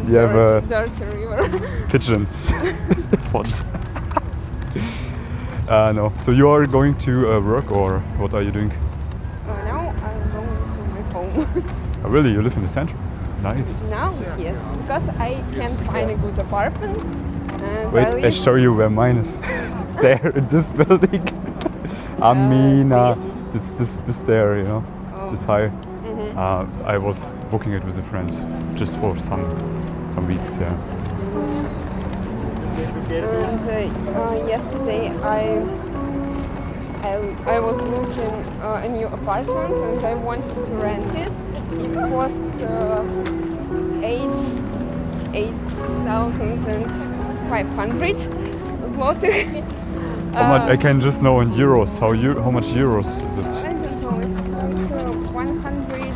you 0.08 0.16
have 0.18 0.36
uh, 0.36 0.60
dirty, 0.60 0.92
dirty 0.98 1.24
river. 1.24 1.86
pigeons. 1.88 2.50
What? 3.32 3.48
uh, 5.68 5.92
no. 5.92 6.12
So 6.20 6.32
you 6.32 6.48
are 6.48 6.66
going 6.66 6.96
to 6.98 7.32
uh, 7.32 7.40
work, 7.40 7.70
or 7.72 8.00
what 8.18 8.34
are 8.34 8.42
you 8.42 8.50
doing? 8.50 8.70
Uh, 8.70 9.64
now 9.64 9.88
I'm 10.04 10.32
going 10.32 10.48
to 10.74 10.82
my 10.92 11.02
home. 11.62 11.80
Oh, 12.04 12.10
really, 12.10 12.32
you 12.32 12.42
live 12.42 12.54
in 12.56 12.62
the 12.62 12.68
center. 12.68 12.94
Nice. 13.42 13.88
now, 13.90 14.12
yes, 14.38 14.56
because 14.82 15.08
I 15.18 15.42
can't 15.54 15.78
find 15.86 16.10
a 16.10 16.14
good 16.16 16.38
apartment. 16.38 16.98
And 17.62 17.92
Wait, 17.92 18.06
I 18.06 18.26
I 18.26 18.30
show 18.30 18.56
you 18.56 18.74
where 18.74 18.90
mine 18.90 19.16
is. 19.16 19.36
there, 20.02 20.32
in 20.36 20.46
this 20.48 20.68
building. 20.68 21.24
Amina. 22.20 23.16
This, 23.52 23.72
this, 23.72 23.96
this 24.00 24.18
there, 24.22 24.58
you 24.58 24.64
know, 24.64 24.84
Oh. 25.14 25.30
this 25.30 25.44
high. 25.44 25.70
Mhm. 26.04 26.36
Uh, 26.36 26.66
I 26.84 26.98
was 26.98 27.34
booking 27.50 27.72
it 27.72 27.84
with 27.84 27.98
a 27.98 28.02
friend 28.02 28.30
just 28.76 28.98
for 28.98 29.18
some 29.18 29.44
some 30.04 30.26
weeks. 30.26 30.58
Yeah. 30.58 30.74
And 33.10 33.60
uh, 33.60 34.20
uh, 34.20 34.46
yesterday 34.46 35.08
I 35.22 35.40
I, 37.04 37.14
I 37.56 37.60
was 37.60 37.76
looking 37.94 38.34
uh, 38.60 38.82
a 38.84 38.88
new 38.88 39.06
apartment 39.06 39.74
and 39.74 40.06
I 40.06 40.14
wanted 40.14 40.54
to 40.54 40.60
rent 40.82 41.16
it. 41.16 41.32
It 41.82 41.94
costs 41.94 42.62
uh, 42.62 43.04
eight 44.02 44.30
eight 45.34 45.54
thousand 46.04 46.66
and 46.66 47.48
five 47.50 47.68
hundred 47.76 48.16
zloty. 48.92 49.62
How 50.34 50.48
much? 50.48 50.62
I 50.62 50.72
Um, 50.74 50.78
can 50.80 51.00
just 51.00 51.22
know 51.22 51.40
in 51.40 51.50
euros. 51.50 51.98
How 52.00 52.12
eu- 52.12 52.40
How 52.42 52.50
much 52.50 52.66
euros 52.74 53.24
is 53.28 53.36
it? 53.38 53.46
I 53.66 53.72
don't 53.72 54.02
know. 54.02 54.18
It's 54.20 54.90
like 54.90 55.04
uh, 55.06 55.32
one 55.32 55.58
hundred 55.58 56.12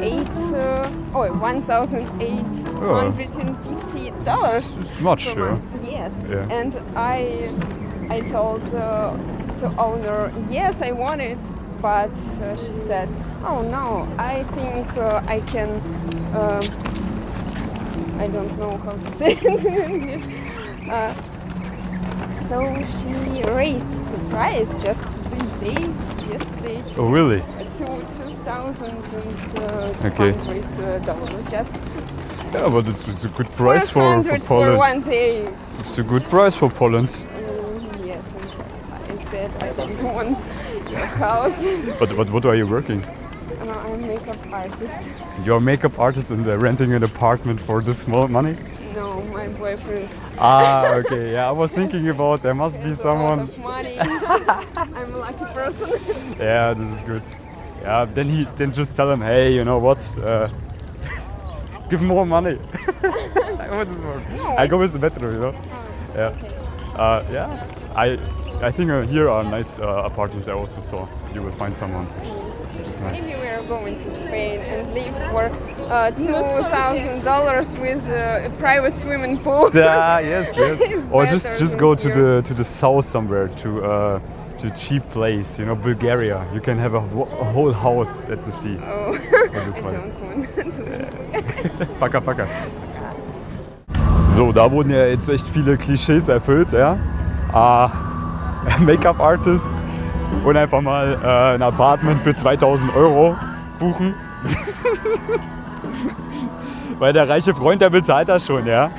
eight. 0.00 0.28
Uh, 0.54 0.88
oh, 1.14 1.32
one 1.40 1.60
thousand 1.60 2.04
eight 2.22 2.44
hundred 2.78 3.28
and 3.42 3.56
fifty 3.64 4.10
dollars. 4.24 4.66
It's 4.80 5.00
much, 5.00 5.26
per 5.34 5.40
yeah. 5.40 5.50
month. 5.50 5.64
Yes. 5.90 6.12
Yeah. 6.30 6.58
And 6.58 6.72
I, 6.96 7.50
I 8.08 8.20
told 8.30 8.62
uh, 8.74 9.16
the 9.60 9.68
owner, 9.78 10.32
yes, 10.50 10.80
I 10.82 10.92
want 10.92 11.20
it, 11.20 11.38
but 11.82 12.10
uh, 12.42 12.56
she 12.56 12.74
said, 12.86 13.08
oh 13.44 13.62
no, 13.62 14.08
I 14.18 14.42
think 14.54 14.86
uh, 14.96 15.22
I 15.28 15.40
can. 15.52 15.70
um 16.34 16.62
I 18.20 18.28
don't 18.28 18.56
know 18.58 18.78
how 18.78 18.92
to 18.92 19.18
say 19.18 19.32
it 19.42 19.64
in 19.64 19.90
English. 19.90 20.24
Uh, 20.88 21.12
so 22.48 22.56
she 22.96 23.42
raised 23.50 23.88
the 24.12 24.18
price 24.30 24.68
just 24.82 25.02
this 25.30 25.48
day, 25.60 25.80
yesterday, 26.30 26.82
Oh, 26.96 27.08
really? 27.10 27.40
to 27.40 27.86
two 28.18 28.34
thousand 28.44 28.94
Okay. 30.04 30.32
dollars. 31.04 31.44
Just 31.50 31.70
Yeah, 32.54 32.68
but 32.68 32.86
it's, 32.86 33.08
it's 33.08 33.24
a 33.24 33.28
good 33.28 33.50
price 33.56 33.88
for, 33.90 34.22
for 34.22 34.22
400 34.22 34.42
for 34.42 34.46
Poland. 34.48 34.78
one 34.78 35.00
day. 35.02 35.48
It's 35.80 35.98
a 35.98 36.02
good 36.04 36.24
price 36.24 36.54
for 36.54 36.70
Poland. 36.70 37.08
Mm, 37.08 38.06
yes, 38.06 38.22
I 38.92 39.30
said 39.30 39.50
I 39.62 39.72
don't 39.72 40.02
want 40.14 40.38
your 40.88 41.06
house. 41.18 41.58
But, 41.98 42.14
but 42.16 42.30
what 42.30 42.44
are 42.46 42.54
you 42.54 42.66
working? 42.68 43.02
A 43.94 43.96
makeup 43.96 44.38
artist. 44.52 45.08
You're 45.44 45.58
a 45.58 45.60
makeup 45.60 46.00
artist 46.00 46.32
and 46.32 46.44
uh, 46.48 46.58
renting 46.58 46.92
an 46.94 47.04
apartment 47.04 47.60
for 47.60 47.80
this 47.80 47.96
small 47.96 48.26
money? 48.26 48.56
No, 48.92 49.22
my 49.22 49.46
boyfriend 49.46 50.08
Ah, 50.36 50.94
okay. 51.00 51.30
Yeah, 51.32 51.48
I 51.48 51.52
was 51.52 51.70
thinking 51.70 52.08
about 52.08 52.42
there 52.42 52.54
must 52.54 52.76
be 52.82 52.88
has 52.88 52.98
a 52.98 53.02
lot 53.02 53.14
someone. 53.14 53.38
of 53.38 53.58
money. 53.58 53.96
I'm 54.98 55.14
a 55.14 55.18
lucky 55.18 55.44
person. 55.44 56.34
Yeah, 56.40 56.74
this 56.74 56.88
is 56.88 57.02
good. 57.04 57.22
Yeah, 57.82 58.04
then 58.06 58.28
he 58.28 58.48
then 58.56 58.72
just 58.72 58.96
tell 58.96 59.08
him, 59.12 59.20
hey, 59.20 59.54
you 59.54 59.64
know 59.64 59.78
what? 59.78 60.00
Uh, 60.18 60.48
give 61.88 62.02
more 62.02 62.26
money. 62.26 62.56
what 62.56 63.86
is 63.86 63.98
more? 63.98 64.20
No. 64.36 64.56
I 64.56 64.66
go 64.66 64.76
with 64.78 64.92
the 64.92 64.98
metro, 64.98 65.30
you 65.32 65.38
know. 65.38 65.54
Yeah. 66.16 66.28
Okay. 66.34 66.52
Uh, 66.96 67.22
yeah. 67.30 67.68
I 67.94 68.18
I 68.62 68.70
think 68.70 68.90
uh, 68.90 69.02
here 69.02 69.28
are 69.28 69.44
nice 69.44 69.78
uh, 69.78 70.02
apartments. 70.04 70.48
I 70.48 70.52
also 70.52 70.80
saw. 70.80 71.06
You 71.34 71.42
will 71.42 71.52
find 71.52 71.74
someone, 71.74 72.06
which 72.06 72.30
is, 72.30 72.52
which 72.52 72.88
is 72.88 73.00
nice. 73.00 73.20
Maybe 73.20 73.34
we 73.40 73.48
are 73.48 73.62
going 73.64 73.98
to 73.98 74.10
Spain 74.14 74.60
and 74.60 74.94
live 74.94 75.14
for 75.30 75.50
uh, 75.92 76.10
two 76.12 76.32
thousand 76.62 77.24
dollars 77.24 77.74
with 77.78 78.02
uh, 78.10 78.46
a 78.48 78.50
private 78.58 78.92
swimming 78.92 79.38
pool. 79.38 79.70
Yeah, 79.74 80.20
yes, 80.20 80.56
yes. 80.56 81.06
Or 81.10 81.26
just 81.26 81.58
just 81.58 81.78
go 81.78 81.94
to 81.94 82.08
here. 82.08 82.14
the 82.36 82.42
to 82.42 82.54
the 82.54 82.64
south 82.64 83.04
somewhere 83.04 83.48
to 83.62 83.84
uh, 83.84 84.20
to 84.58 84.70
cheap 84.70 85.02
place. 85.10 85.58
You 85.58 85.66
know, 85.66 85.74
Bulgaria. 85.74 86.46
You 86.54 86.60
can 86.60 86.78
have 86.78 86.94
a, 86.94 87.02
a 87.40 87.44
whole 87.52 87.72
house 87.72 88.24
at 88.30 88.44
the 88.44 88.52
sea. 88.52 88.76
Oh, 88.80 89.14
I 89.54 89.80
one. 89.82 89.94
don't 89.94 90.20
want 90.22 90.56
to. 90.56 91.86
Paka, 92.00 92.20
paka. 92.20 92.46
So, 94.28 94.52
da 94.52 94.70
wurden 94.70 94.90
ja 94.90 95.06
jetzt 95.06 95.28
echt 95.28 95.48
viele 95.48 95.76
Klischees 95.76 96.28
erfüllt, 96.28 96.72
ja. 96.72 96.96
Ah, 97.52 97.90
Make-up-Artist 98.80 99.66
und 100.44 100.56
einfach 100.56 100.80
mal 100.80 101.18
äh, 101.22 101.54
ein 101.54 101.62
Apartment 101.62 102.20
für 102.20 102.34
2000 102.34 102.94
Euro 102.96 103.36
buchen. 103.78 104.14
Weil 106.98 107.12
der 107.12 107.28
reiche 107.28 107.54
Freund, 107.54 107.82
der 107.82 107.90
bezahlt 107.90 108.28
das 108.28 108.46
schon, 108.46 108.66
ja. 108.66 108.90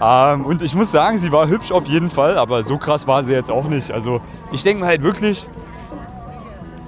Ähm, 0.00 0.44
und 0.44 0.62
ich 0.62 0.74
muss 0.74 0.90
sagen, 0.90 1.18
sie 1.18 1.30
war 1.30 1.48
hübsch 1.48 1.72
auf 1.72 1.86
jeden 1.86 2.10
Fall, 2.10 2.38
aber 2.38 2.62
so 2.62 2.76
krass 2.76 3.06
war 3.06 3.22
sie 3.22 3.32
jetzt 3.32 3.50
auch 3.50 3.68
nicht. 3.68 3.90
Also 3.90 4.20
ich 4.50 4.62
denke 4.62 4.82
mir 4.82 4.86
halt 4.86 5.02
wirklich, 5.02 5.46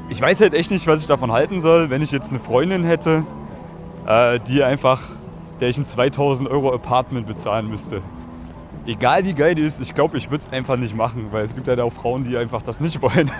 ich 0.08 0.20
weiß 0.20 0.40
halt 0.40 0.54
echt 0.54 0.70
nicht, 0.70 0.86
was 0.86 1.00
ich 1.00 1.06
davon 1.06 1.32
halten 1.32 1.60
soll, 1.60 1.90
wenn 1.90 2.02
ich 2.02 2.10
jetzt 2.10 2.30
eine 2.30 2.38
Freundin 2.38 2.84
hätte, 2.84 3.24
äh, 4.06 4.40
die 4.40 4.62
einfach, 4.62 5.00
der 5.60 5.68
ich 5.68 5.78
ein 5.78 5.86
2000 5.86 6.48
Euro 6.48 6.74
Apartment 6.74 7.26
bezahlen 7.26 7.68
müsste. 7.68 8.02
Egal 8.86 9.24
wie 9.24 9.32
geil 9.32 9.54
die 9.54 9.62
ist, 9.62 9.80
ich 9.80 9.94
glaube, 9.94 10.18
ich 10.18 10.30
würde 10.30 10.44
es 10.44 10.52
einfach 10.52 10.76
nicht 10.76 10.94
machen, 10.94 11.28
weil 11.30 11.42
es 11.42 11.54
gibt 11.54 11.66
ja 11.66 11.82
auch 11.82 11.92
Frauen, 11.92 12.22
die 12.24 12.36
einfach 12.36 12.60
das 12.60 12.80
nicht 12.80 13.00
wollen. 13.02 13.30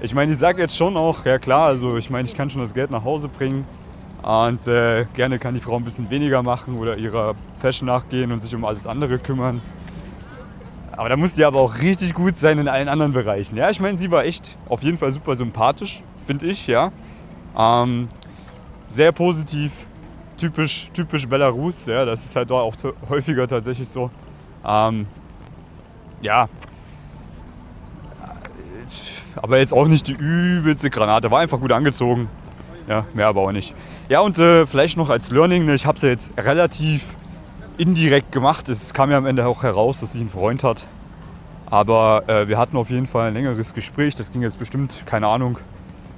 Ich 0.00 0.14
meine, 0.14 0.30
ich 0.30 0.38
sage 0.38 0.62
jetzt 0.62 0.76
schon 0.76 0.96
auch, 0.96 1.24
ja 1.24 1.38
klar, 1.38 1.66
also 1.66 1.96
ich 1.96 2.08
meine, 2.08 2.28
ich 2.28 2.36
kann 2.36 2.50
schon 2.50 2.60
das 2.60 2.72
Geld 2.72 2.90
nach 2.90 3.02
Hause 3.02 3.28
bringen 3.28 3.64
und 4.22 4.68
äh, 4.68 5.06
gerne 5.14 5.40
kann 5.40 5.54
die 5.54 5.60
Frau 5.60 5.76
ein 5.76 5.84
bisschen 5.84 6.08
weniger 6.10 6.42
machen 6.42 6.78
oder 6.78 6.96
ihrer 6.98 7.34
Passion 7.60 7.86
nachgehen 7.88 8.30
und 8.30 8.42
sich 8.42 8.54
um 8.54 8.64
alles 8.64 8.86
andere 8.86 9.18
kümmern. 9.18 9.60
Aber 10.92 11.08
da 11.08 11.16
muss 11.16 11.32
die 11.32 11.44
aber 11.44 11.60
auch 11.60 11.78
richtig 11.78 12.14
gut 12.14 12.38
sein 12.38 12.58
in 12.58 12.68
allen 12.68 12.88
anderen 12.88 13.12
Bereichen. 13.12 13.56
Ja, 13.56 13.70
ich 13.70 13.80
meine, 13.80 13.98
sie 13.98 14.10
war 14.10 14.24
echt 14.24 14.56
auf 14.68 14.82
jeden 14.82 14.98
Fall 14.98 15.10
super 15.10 15.34
sympathisch, 15.34 16.02
finde 16.26 16.46
ich, 16.46 16.66
ja. 16.68 16.92
Ähm, 17.58 18.08
sehr 18.88 19.10
positiv, 19.10 19.72
typisch, 20.36 20.90
typisch 20.92 21.26
Belarus, 21.26 21.86
ja, 21.86 22.04
das 22.04 22.24
ist 22.24 22.36
halt 22.36 22.52
auch 22.52 22.72
häufiger 23.08 23.48
tatsächlich 23.48 23.88
so. 23.88 24.10
Ähm, 24.66 25.06
ja. 26.20 26.48
Aber 29.36 29.58
jetzt 29.58 29.72
auch 29.72 29.86
nicht 29.86 30.08
die 30.08 30.14
übelste 30.14 30.90
Granate, 30.90 31.30
war 31.30 31.40
einfach 31.40 31.60
gut 31.60 31.72
angezogen. 31.72 32.28
Ja, 32.88 33.04
mehr 33.14 33.26
aber 33.26 33.42
auch 33.42 33.52
nicht. 33.52 33.74
Ja, 34.08 34.20
und 34.20 34.38
äh, 34.38 34.66
vielleicht 34.66 34.96
noch 34.96 35.10
als 35.10 35.30
Learning, 35.30 35.66
ne, 35.66 35.74
ich 35.74 35.86
habe 35.86 35.96
es 35.96 36.02
ja 36.02 36.08
jetzt 36.08 36.32
relativ 36.38 37.04
indirekt 37.78 38.32
gemacht. 38.32 38.68
Es 38.68 38.94
kam 38.94 39.10
ja 39.10 39.18
am 39.18 39.26
Ende 39.26 39.46
auch 39.46 39.62
heraus, 39.62 40.00
dass 40.00 40.12
sie 40.12 40.20
einen 40.20 40.30
Freund 40.30 40.62
hat. 40.62 40.86
Aber 41.66 42.28
äh, 42.28 42.46
wir 42.46 42.58
hatten 42.58 42.76
auf 42.76 42.90
jeden 42.90 43.06
Fall 43.06 43.28
ein 43.28 43.34
längeres 43.34 43.74
Gespräch. 43.74 44.14
Das 44.14 44.32
ging 44.32 44.42
jetzt 44.42 44.58
bestimmt, 44.58 45.02
keine 45.04 45.26
Ahnung, 45.26 45.58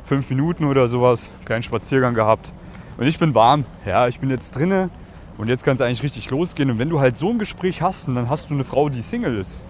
fünf 0.05 0.29
Minuten 0.29 0.65
oder 0.65 0.89
sowas. 0.89 1.31
Kleinen 1.47 1.63
Spaziergang 1.63 2.15
gehabt. 2.15 2.53
Und 2.99 3.07
ich 3.07 3.19
bin 3.19 3.35
warm. 3.35 3.65
Ja, 3.87 4.09
ich 4.09 4.21
bin 4.21 4.29
jetzt 4.29 4.51
drinne. 4.57 4.91
Und 5.39 5.49
jetzt 5.49 5.65
kann 5.65 5.77
es 5.77 5.81
eigentlich 5.81 6.03
richtig 6.03 6.29
losgehen. 6.31 6.71
Und 6.71 6.79
wenn 6.79 6.91
du 6.91 7.01
halt 7.01 7.17
so 7.17 7.31
ein 7.31 7.39
Gespräch 7.39 7.81
hast 7.81 8.09
und 8.09 8.17
dann 8.17 8.29
hast 8.29 8.51
du 8.51 8.55
eine 8.55 8.65
Frau, 8.65 8.89
die 8.89 9.03
Single 9.03 9.39
ist, 9.39 9.63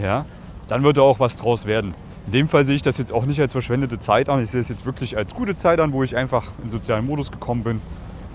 ja, 0.00 0.24
dann 0.66 0.82
wird 0.82 0.96
da 0.96 1.02
auch 1.02 1.20
was 1.20 1.36
draus 1.36 1.66
werden. 1.66 1.94
In 2.26 2.32
dem 2.32 2.48
Fall 2.48 2.64
sehe 2.64 2.74
ich 2.74 2.82
das 2.82 2.96
jetzt 2.96 3.12
auch 3.12 3.26
nicht 3.26 3.38
als 3.38 3.52
verschwendete 3.52 3.98
Zeit 3.98 4.30
an. 4.30 4.42
Ich 4.42 4.50
sehe 4.50 4.60
es 4.60 4.70
jetzt 4.70 4.86
wirklich 4.86 5.16
als 5.16 5.34
gute 5.34 5.56
Zeit 5.56 5.78
an, 5.78 5.92
wo 5.92 6.02
ich 6.02 6.16
einfach 6.16 6.48
in 6.62 6.70
sozialen 6.70 7.06
Modus 7.06 7.30
gekommen 7.30 7.62
bin 7.62 7.80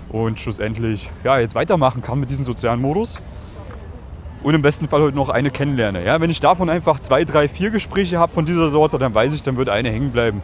und 0.09 0.39
schlussendlich 0.39 1.09
ja, 1.23 1.39
jetzt 1.39 1.55
weitermachen 1.55 2.03
kann 2.03 2.19
mit 2.19 2.29
diesem 2.29 2.45
sozialen 2.45 2.81
Modus. 2.81 3.21
Und 4.43 4.53
im 4.53 4.61
besten 4.61 4.87
Fall 4.87 5.01
heute 5.01 5.17
noch 5.17 5.29
eine 5.29 5.49
kennenlerne. 5.49 6.05
Ja, 6.05 6.21
wenn 6.21 6.29
ich 6.29 6.39
davon 6.39 6.69
einfach 6.69 6.99
zwei, 6.99 7.25
drei, 7.25 7.47
vier 7.47 7.71
Gespräche 7.71 8.19
habe 8.19 8.31
von 8.31 8.45
dieser 8.45 8.69
Sorte, 8.69 8.97
dann 8.99 9.13
weiß 9.13 9.33
ich, 9.33 9.43
dann 9.43 9.57
wird 9.57 9.69
eine 9.69 9.89
hängen 9.89 10.11
bleiben, 10.11 10.41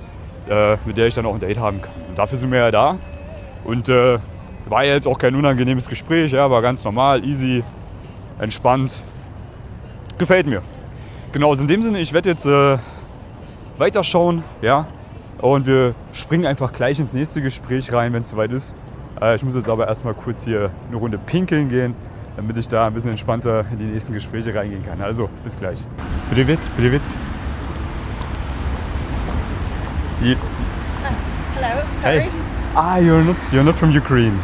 äh, 0.50 0.77
mit 0.86 0.98
der 0.98 1.08
ich 1.08 1.13
dann 1.13 1.25
auch 1.25 1.34
ein 1.34 1.39
Date 1.39 1.60
haben 1.60 1.82
kann. 1.82 1.94
Und 2.10 2.17
dafür 2.17 2.38
sind 2.38 2.51
wir 2.51 2.60
ja 2.60 2.72
da. 2.72 2.98
Und 3.63 3.88
äh, 3.88 4.20
war 4.67 4.84
ja 4.84 4.93
jetzt 4.93 5.07
auch 5.07 5.17
kein 5.17 5.36
unangenehmes 5.36 5.88
Gespräch, 5.88 6.31
ja, 6.31 6.50
war 6.50 6.62
ganz 6.62 6.84
normal, 6.84 7.24
easy, 7.24 7.63
entspannt. 8.39 9.03
Gefällt 10.17 10.48
mir. 10.48 10.62
Genau, 11.31 11.50
also 11.50 11.62
in 11.62 11.67
dem 11.67 11.84
Sinne, 11.84 12.00
ich 12.00 12.13
werde 12.13 12.29
jetzt 12.29 12.45
äh, 12.45 12.77
weiterschauen, 13.77 14.43
ja. 14.62 14.88
Und 15.39 15.67
wir 15.67 15.93
springen 16.13 16.45
einfach 16.45 16.72
gleich 16.72 17.00
ins 17.00 17.13
nächste 17.13 17.41
Gespräch 17.41 17.91
rein, 17.91 18.13
wenn 18.13 18.22
es 18.22 18.29
soweit 18.29 18.51
ist. 18.51 18.74
Äh, 19.22 19.36
ich 19.36 19.43
muss 19.43 19.55
jetzt 19.55 19.69
aber 19.69 19.88
erstmal 19.88 20.13
kurz 20.13 20.45
hier 20.45 20.72
eine 20.88 20.98
Runde 20.98 21.17
pinkeln 21.17 21.69
gehen, 21.69 21.93
damit 22.38 22.57
ich 22.57 22.67
da 22.67 22.88
ein 22.88 22.93
bisschen 22.93 23.12
entspannter 23.12 23.65
in 23.72 23.77
die 23.77 23.86
nächsten 23.86 24.13
Gespräche 24.13 24.55
reingehen 24.55 24.86
kann. 24.86 25.01
Also, 25.01 25.29
bis 25.43 25.57
gleich. 25.57 25.79
Privet, 26.31 26.60
privet. 26.77 27.01
Hello, 31.55 31.81
sorry. 32.01 32.22
hey. 32.22 32.55
Ah, 32.77 32.98
you're 32.98 33.24
not, 33.24 33.38
you're 33.53 33.63
not 33.63 33.75
from 33.77 33.91
Ukraine. 33.91 34.38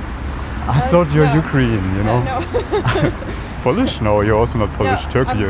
I 0.67 0.79
thought 0.79 1.11
you're 1.13 1.25
no. 1.25 1.33
Ukraine, 1.43 1.83
you 1.97 2.03
know. 2.03 2.17
Uh, 2.17 3.01
no. 3.03 3.11
Polish? 3.63 3.99
No, 3.99 4.21
you're 4.21 4.37
also 4.37 4.57
not 4.57 4.71
Polish. 4.73 5.03
no, 5.05 5.11
Turkey. 5.11 5.43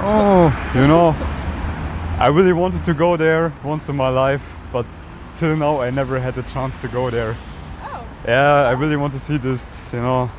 Oh, 0.00 0.72
you 0.74 0.86
know, 0.86 1.08
I 2.20 2.28
really 2.28 2.52
wanted 2.52 2.84
to 2.84 2.94
go 2.94 3.16
there 3.16 3.52
once 3.64 3.88
in 3.88 3.96
my 3.96 4.10
life, 4.10 4.44
but 4.72 4.86
till 5.34 5.56
now 5.56 5.80
I 5.80 5.90
never 5.90 6.20
had 6.20 6.34
the 6.34 6.42
chance 6.44 6.76
to 6.82 6.88
go 6.88 7.10
there. 7.10 7.36
Oh. 7.82 8.04
Yeah, 8.26 8.68
I 8.70 8.72
really 8.72 8.96
want 8.96 9.12
to 9.14 9.18
see 9.18 9.36
this, 9.38 9.92
you 9.92 10.00
know, 10.00 10.30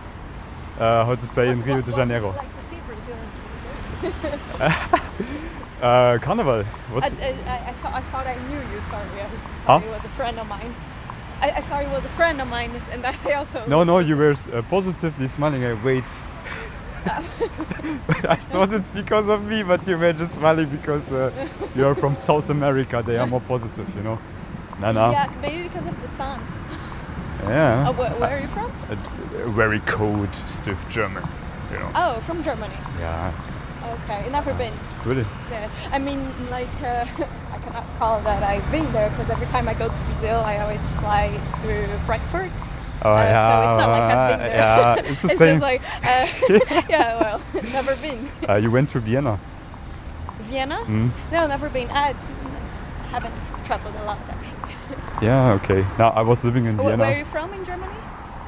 uh, 0.80 1.04
how 1.06 1.16
to 1.16 1.26
say 1.26 1.50
in 1.50 1.62
Rio 1.64 1.76
what- 1.76 1.86
de 1.86 1.92
what 1.92 1.98
Janeiro. 1.98 2.28
Would 2.28 2.42
you 2.42 2.48
like 4.12 4.70
to 4.70 5.26
see 5.26 5.36
Uh, 5.82 6.18
Carnival. 6.20 6.64
What's 6.92 7.16
I, 7.16 7.28
I, 7.48 7.70
I, 7.70 7.74
thought, 7.80 7.94
I 7.94 8.02
thought 8.12 8.28
I 8.28 8.36
knew 8.50 8.58
you. 8.60 8.82
Sorry, 8.90 9.22
I 9.22 9.24
Huh? 9.24 9.30
thought 9.66 9.82
he 9.84 9.88
was 9.88 10.04
a 10.04 10.10
friend 10.10 10.38
of 10.38 10.46
mine. 10.48 10.76
I, 11.42 11.52
I 11.52 11.62
thought 11.62 11.84
it 11.84 11.90
was 11.90 12.04
a 12.06 12.10
friend 12.10 12.42
of 12.42 12.48
mine, 12.48 12.72
and 12.92 13.06
I 13.06 13.34
also. 13.34 13.66
no, 13.68 13.84
no, 13.84 14.00
you 14.00 14.18
were 14.18 14.36
uh, 14.54 14.62
positively 14.64 15.28
smiling. 15.28 15.64
I 15.64 15.74
wait. 15.84 16.04
I 17.06 18.36
thought 18.36 18.74
it's 18.74 18.92
because 18.92 19.30
of 19.30 19.44
me, 19.44 19.64
but 19.64 19.88
you 19.88 19.98
were 19.98 20.12
just 20.14 20.34
smiling 20.36 20.70
because 20.70 21.04
uh, 21.12 21.32
you're 21.76 21.96
from 21.96 22.14
South 22.16 22.50
America. 22.50 23.02
They 23.06 23.18
are 23.18 23.28
more 23.28 23.42
positive, 23.42 23.88
you 23.96 24.02
know. 24.04 24.20
No, 24.82 24.92
no. 24.92 25.12
Yeah, 25.12 25.34
maybe 25.42 25.64
because 25.64 25.88
of 25.88 26.02
the 26.02 26.08
sun. 26.18 26.42
Yeah. 27.44 27.86
Oh, 27.88 27.94
where, 27.94 28.12
where 28.20 28.38
are 28.38 28.42
you 28.42 28.48
from? 28.50 28.70
A, 28.90 29.44
a 29.48 29.52
very 29.52 29.80
cold, 29.82 30.34
stiff 30.48 30.88
German, 30.90 31.24
you 31.72 31.80
know. 31.80 31.92
Oh, 31.96 32.22
from 32.22 32.44
Germany. 32.44 32.76
Yeah. 33.00 33.32
Okay, 34.04 34.30
never 34.30 34.54
been. 34.54 34.74
really. 35.06 35.26
Yeah, 35.50 35.70
I 35.92 36.00
mean, 36.00 36.22
like, 36.50 36.68
uh, 36.84 37.06
cannot 37.72 37.98
call 37.98 38.22
that 38.22 38.44
I've 38.44 38.70
been 38.72 38.92
there 38.94 39.10
because 39.12 39.30
every 39.30 39.48
time 39.48 39.68
I 39.68 39.74
go 39.74 39.88
to 39.90 40.00
Brazil, 40.02 40.38
I 40.40 40.58
always 40.60 40.82
fly 41.00 41.30
through 41.62 41.88
Frankfurt. 42.06 42.52
Oh 43.02 43.14
Uh, 43.14 43.24
yeah. 43.24 43.48
so 43.48 43.72
it's 43.72 43.80
not 43.82 43.90
like 43.92 44.02
I've 44.02 44.30
been 44.30 44.40
there. 44.40 44.58
Yeah, 44.58 44.96
it's 45.12 45.22
the 45.22 45.28
it's 45.30 45.38
same. 45.38 45.60
just 45.60 45.62
like, 45.62 45.82
uh, 46.04 46.28
yeah, 46.90 47.20
well, 47.20 47.42
never 47.72 47.96
been. 47.98 48.30
uh, 48.50 48.56
you 48.56 48.72
went 48.72 48.90
to 48.90 49.00
Vienna. 49.00 49.40
Vienna? 50.50 50.80
Mm. 50.86 51.12
No, 51.32 51.48
never 51.48 51.70
been. 51.70 51.90
I 51.92 52.14
haven't 53.12 53.34
traveled 53.66 53.96
a 53.96 54.04
lot 54.06 54.18
actually. 54.28 55.26
Yeah. 55.26 55.54
Okay. 55.54 55.86
Now 55.98 56.10
I 56.10 56.22
was 56.22 56.44
living 56.44 56.66
in 56.66 56.76
Wh- 56.78 56.86
Where 56.86 57.02
are 57.16 57.18
you 57.20 57.26
from 57.26 57.54
in 57.54 57.64
Germany? 57.66 57.94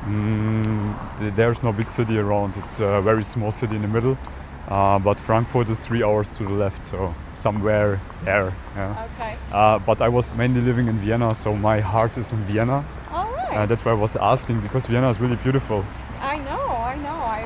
Mm, 0.05 1.35
there's 1.35 1.61
no 1.63 1.71
big 1.71 1.87
city 1.89 2.17
around. 2.17 2.57
It's 2.57 2.79
a 2.79 3.01
very 3.01 3.23
small 3.23 3.51
city 3.51 3.75
in 3.75 3.83
the 3.83 3.87
middle. 3.87 4.17
Uh, 4.71 4.97
but 4.99 5.19
Frankfurt 5.19 5.69
is 5.69 5.85
three 5.85 6.01
hours 6.01 6.37
to 6.37 6.43
the 6.45 6.53
left, 6.63 6.85
so 6.85 7.13
somewhere 7.35 7.99
there. 8.23 8.53
Yeah. 8.75 9.07
Okay. 9.15 9.35
Uh, 9.51 9.77
but 9.79 10.01
I 10.01 10.07
was 10.07 10.33
mainly 10.35 10.61
living 10.61 10.87
in 10.87 10.97
Vienna, 10.99 11.35
so 11.35 11.53
my 11.53 11.81
heart 11.81 12.17
is 12.17 12.31
in 12.31 12.39
Vienna. 12.45 12.85
All 13.11 13.29
right. 13.33 13.53
Uh, 13.57 13.65
that's 13.65 13.83
why 13.83 13.91
I 13.91 13.99
was 13.99 14.15
asking 14.15 14.61
because 14.61 14.85
Vienna 14.85 15.09
is 15.09 15.19
really 15.19 15.35
beautiful, 15.43 15.83
I 16.21 16.37
know, 16.37 16.65
I 16.93 16.95
know. 16.95 17.19
I 17.37 17.41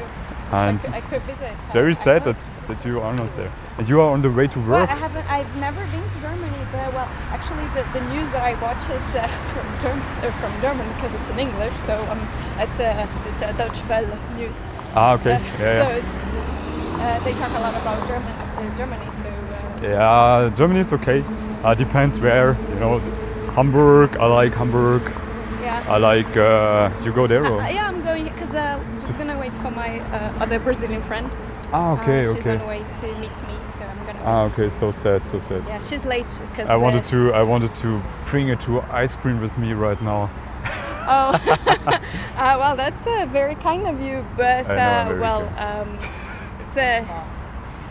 and 0.51 0.79
could- 0.79 0.93
I 0.93 0.97
it's, 0.97 1.09
could 1.09 1.21
visit. 1.23 1.51
it's 1.61 1.71
very 1.71 1.91
I 1.97 2.05
sad 2.05 2.21
hope. 2.21 2.37
that, 2.37 2.67
that 2.77 2.85
you 2.85 3.01
are 3.01 3.13
not 3.15 3.33
there. 3.35 3.51
And 3.79 3.89
you 3.89 3.99
are 4.01 4.11
on 4.13 4.21
the 4.21 4.29
way 4.29 4.45
to 4.47 4.59
Well, 4.59 4.81
work. 4.81 4.89
I 4.91 4.95
haven't. 4.95 5.25
I've 5.37 5.53
never 5.57 5.81
been 5.93 6.05
to 6.13 6.17
Germany, 6.21 6.61
but 6.71 6.93
well, 6.93 7.09
actually, 7.33 7.65
the, 7.73 7.83
the 7.97 8.05
news 8.13 8.29
that 8.31 8.43
I 8.43 8.53
watch 8.61 8.83
is 8.97 9.05
uh, 9.17 9.25
from 9.53 9.67
Germ- 9.81 10.05
uh, 10.21 10.31
from 10.41 10.53
German 10.61 10.87
because 10.93 11.11
it's 11.19 11.29
in 11.33 11.39
English. 11.39 11.73
So 11.89 11.97
um, 12.13 12.21
it's 12.61 12.79
uh, 12.79 13.07
it's 13.27 13.41
uh, 13.41 13.51
Deutsche 13.57 13.81
Welle 13.89 14.13
news. 14.37 14.59
ah, 14.93 15.13
okay. 15.17 15.41
Yeah, 15.59 15.81
So 15.81 15.89
yeah. 15.97 16.24
Uh, 16.99 17.23
they 17.23 17.33
talk 17.33 17.51
a 17.51 17.59
lot 17.59 17.75
about 17.81 18.07
German, 18.07 18.31
uh, 18.31 18.77
Germany. 18.77 19.05
So 19.21 19.29
uh, 19.29 19.79
yeah, 19.81 20.55
Germany 20.55 20.79
is 20.79 20.93
okay. 20.93 21.23
Uh, 21.63 21.73
depends 21.73 22.19
where. 22.19 22.57
You 22.69 22.79
know, 22.79 22.99
Hamburg. 23.55 24.17
I 24.17 24.27
like 24.27 24.53
Hamburg. 24.53 25.03
yeah. 25.61 25.85
I 25.87 25.97
like. 25.97 26.37
Uh, 26.37 26.91
you 27.03 27.11
go 27.11 27.27
there? 27.27 27.45
Or? 27.45 27.61
Yeah, 27.61 27.87
I'm 27.87 28.03
going 28.03 28.25
because 28.25 28.53
uh, 28.53 28.83
just 29.01 29.17
gonna 29.17 29.39
wait 29.39 29.55
for 29.57 29.71
my 29.71 29.99
uh, 29.99 30.43
other 30.43 30.59
Brazilian 30.59 31.03
friend. 31.03 31.29
Ah, 31.71 31.99
okay, 31.99 32.23
she's 32.23 32.41
okay. 32.41 32.57
on 32.57 32.67
way 32.67 32.79
to 33.01 33.07
meet 33.19 33.35
me, 33.47 33.57
so 33.77 33.85
I'm 33.85 34.05
gonna. 34.05 34.21
Ah, 34.23 34.43
okay. 34.45 34.69
So 34.69 34.91
sad, 34.91 35.25
so 35.25 35.39
sad. 35.39 35.63
Yeah, 35.67 35.81
she's 35.87 36.05
late 36.05 36.27
because 36.51 36.69
I 36.69 36.75
wanted 36.75 37.03
to. 37.05 37.33
I 37.33 37.43
wanted 37.43 37.73
to 37.75 38.01
bring 38.25 38.47
her 38.49 38.55
to 38.67 38.81
ice 38.91 39.15
cream 39.15 39.41
with 39.41 39.57
me 39.57 39.73
right 39.73 40.01
now. 40.01 40.29
Oh, 41.07 41.39
uh, 42.35 42.57
well, 42.57 42.75
that's 42.75 43.05
uh, 43.05 43.27
very 43.31 43.53
kind 43.53 43.85
of 43.85 44.01
you, 44.01 44.25
but 44.35 44.65
uh, 44.65 45.15
well, 45.21 45.43
um, 45.59 45.99
it's 46.77 47.07
uh, 47.07 47.23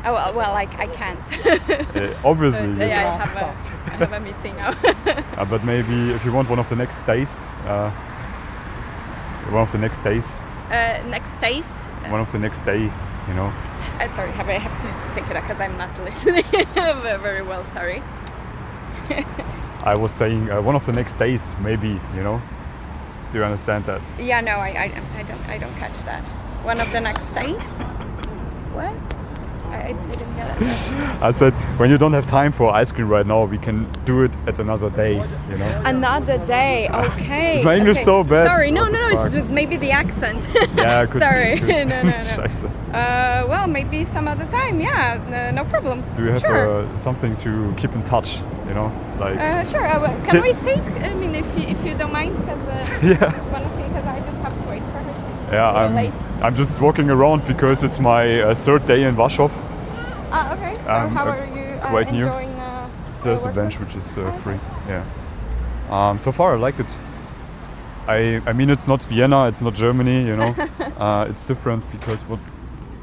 oh, 0.05 0.12
well, 0.12 0.35
well, 0.35 0.53
like 0.53 0.79
I 0.79 0.87
can't. 0.87 1.21
Uh, 1.95 2.12
obviously, 2.25 2.67
But, 2.67 2.83
you- 2.83 2.88
yeah, 2.88 3.19
I 3.21 3.26
have 3.26 3.37
a, 3.37 3.93
I 3.93 3.97
have 3.97 4.12
a 4.12 4.21
meeting 4.21 4.57
now. 4.57 4.75
Uh, 5.38 5.45
but 5.45 5.64
maybe 5.64 6.12
if 6.12 6.25
you 6.25 6.33
want 6.33 6.49
one 6.49 6.59
of 6.61 6.69
the 6.69 6.76
next 6.76 7.05
days, 7.07 7.29
uh, 7.67 7.91
one 9.50 9.62
of 9.62 9.73
the 9.73 9.79
next 9.79 10.03
days, 10.05 10.26
uh, 10.71 11.03
next 11.09 11.35
days. 11.41 11.67
one 12.09 12.21
of 12.21 12.31
the 12.31 12.38
next 12.38 12.62
day, 12.62 12.83
you 12.83 13.35
know. 13.35 13.53
Uh, 13.99 14.12
sorry, 14.12 14.31
have 14.33 14.49
I 14.49 14.59
have 14.59 14.76
to, 14.81 14.87
to 14.87 15.14
take 15.14 15.29
it 15.31 15.37
out 15.37 15.43
because 15.43 15.61
I'm 15.61 15.76
not 15.76 15.91
listening 16.05 16.45
very 16.75 17.43
well. 17.43 17.64
Sorry. 17.67 18.03
I 19.85 19.95
was 19.97 20.12
saying 20.12 20.50
uh, 20.50 20.62
one 20.62 20.76
of 20.76 20.87
the 20.87 20.93
next 20.93 21.17
days, 21.17 21.57
maybe, 21.61 22.00
you 22.17 22.23
know. 22.23 22.41
Do 23.33 23.38
you 23.38 23.45
understand 23.45 23.85
that? 23.87 24.00
Yeah, 24.19 24.41
no, 24.41 24.53
I, 24.53 24.69
I, 24.69 25.18
I 25.18 25.23
don't, 25.25 25.49
I 25.49 25.59
don't 25.59 25.75
catch 25.77 25.99
that. 26.05 26.23
One 26.64 26.81
of 26.81 26.90
the 26.92 27.01
next 27.01 27.35
days. 27.35 27.61
What? 28.75 28.93
I, 29.73 29.89
I 29.89 29.93
didn't 29.93 30.37
get 30.37 30.63
it. 30.63 31.23
I 31.23 31.31
said 31.31 31.53
when 31.79 31.91
you 31.91 31.99
don't 31.99 32.13
have 32.13 32.27
time 32.27 32.53
for 32.53 32.73
ice 32.73 32.93
cream 32.93 33.09
right 33.09 33.27
now, 33.27 33.45
we 33.45 33.59
can 33.59 33.91
do 34.05 34.23
it 34.23 34.33
at 34.47 34.59
another 34.61 34.91
day, 34.91 35.15
you 35.51 35.57
know. 35.59 35.83
Another 35.85 36.39
day, 36.47 36.89
okay. 36.91 37.55
Is 37.59 37.65
my 37.65 37.77
English 37.77 37.97
okay. 37.99 38.05
so 38.05 38.23
bad? 38.25 38.47
Sorry, 38.47 38.71
no, 38.71 38.87
no, 38.87 38.99
no, 39.11 39.25
it's 39.25 39.35
maybe 39.49 39.77
the 39.77 39.91
accent. 39.91 40.47
Yeah, 40.77 41.07
could 41.07 41.15
be, 41.15 41.19
Sorry, 41.21 41.61
could- 41.61 41.89
no, 41.89 42.03
no, 42.03 42.09
no. 42.11 42.99
Uh, 42.99 43.47
well, 43.49 43.67
maybe 43.67 44.05
some 44.13 44.29
other 44.29 44.45
time. 44.47 44.81
Yeah, 44.81 45.19
no, 45.31 45.63
no 45.63 45.69
problem. 45.71 46.05
Do 46.15 46.25
you 46.25 46.31
have 46.31 46.43
sure? 46.43 46.83
uh, 46.83 46.97
something 46.97 47.37
to 47.39 47.73
keep 47.77 47.93
in 47.95 48.03
touch, 48.05 48.39
you 48.69 48.75
know? 48.75 48.93
Like 49.19 49.37
Uh, 49.39 49.65
sure. 49.65 49.87
Uh, 49.87 50.07
can 50.27 50.27
Can- 50.27 50.43
we 50.43 50.53
say 50.55 50.75
it? 50.75 50.87
I 51.03 51.15
mean, 51.15 51.35
if 51.35 51.47
you, 51.59 51.65
if 51.67 51.85
you 51.85 51.95
don't 51.97 52.13
mind, 52.13 52.37
because 52.37 52.63
uh, 52.69 52.99
Yeah. 53.03 53.33
honestly, 53.55 53.83
because 53.89 54.05
I 54.07 54.19
just 54.21 54.39
have 54.39 54.55
to 54.63 54.69
wait 54.69 54.83
for 54.83 55.01
her. 55.07 55.15
She's 55.15 55.44
Yeah, 55.55 55.71
I'm, 55.71 55.95
late. 55.95 56.12
I'm 56.43 56.55
just 56.57 56.81
walking 56.81 57.11
around 57.11 57.47
because 57.47 57.85
it's 57.85 58.01
my 58.01 58.40
uh, 58.40 58.55
third 58.55 58.87
day 58.87 59.05
in 59.05 59.14
Warsaw. 59.17 59.49
Ah, 60.33 60.53
okay. 60.55 60.75
So 60.75 60.90
um, 60.90 61.14
how 61.14 61.27
uh, 61.27 61.31
are 61.31 61.47
you 61.47 61.62
uh, 61.77 61.88
quite 61.90 62.12
near. 62.12 62.27
enjoying? 62.27 62.51
Uh, 62.59 62.90
There's 63.23 63.45
a 63.45 63.53
bench 63.53 63.79
which 63.79 63.95
is 63.95 64.19
uh, 64.19 64.33
free. 64.43 64.59
Yeah. 64.88 65.05
Um, 65.90 66.19
so 66.19 66.33
far, 66.33 66.55
I 66.55 66.59
like 66.59 66.81
it. 66.81 66.99
I 68.09 68.43
I 68.47 68.53
mean, 68.53 68.69
it's 68.69 68.88
not 68.88 69.03
Vienna, 69.05 69.47
it's 69.49 69.62
not 69.62 69.75
Germany, 69.75 70.27
you 70.27 70.37
know. 70.37 70.55
uh, 71.01 71.31
it's 71.31 71.45
different 71.45 71.85
because 71.93 72.23
what 72.29 72.40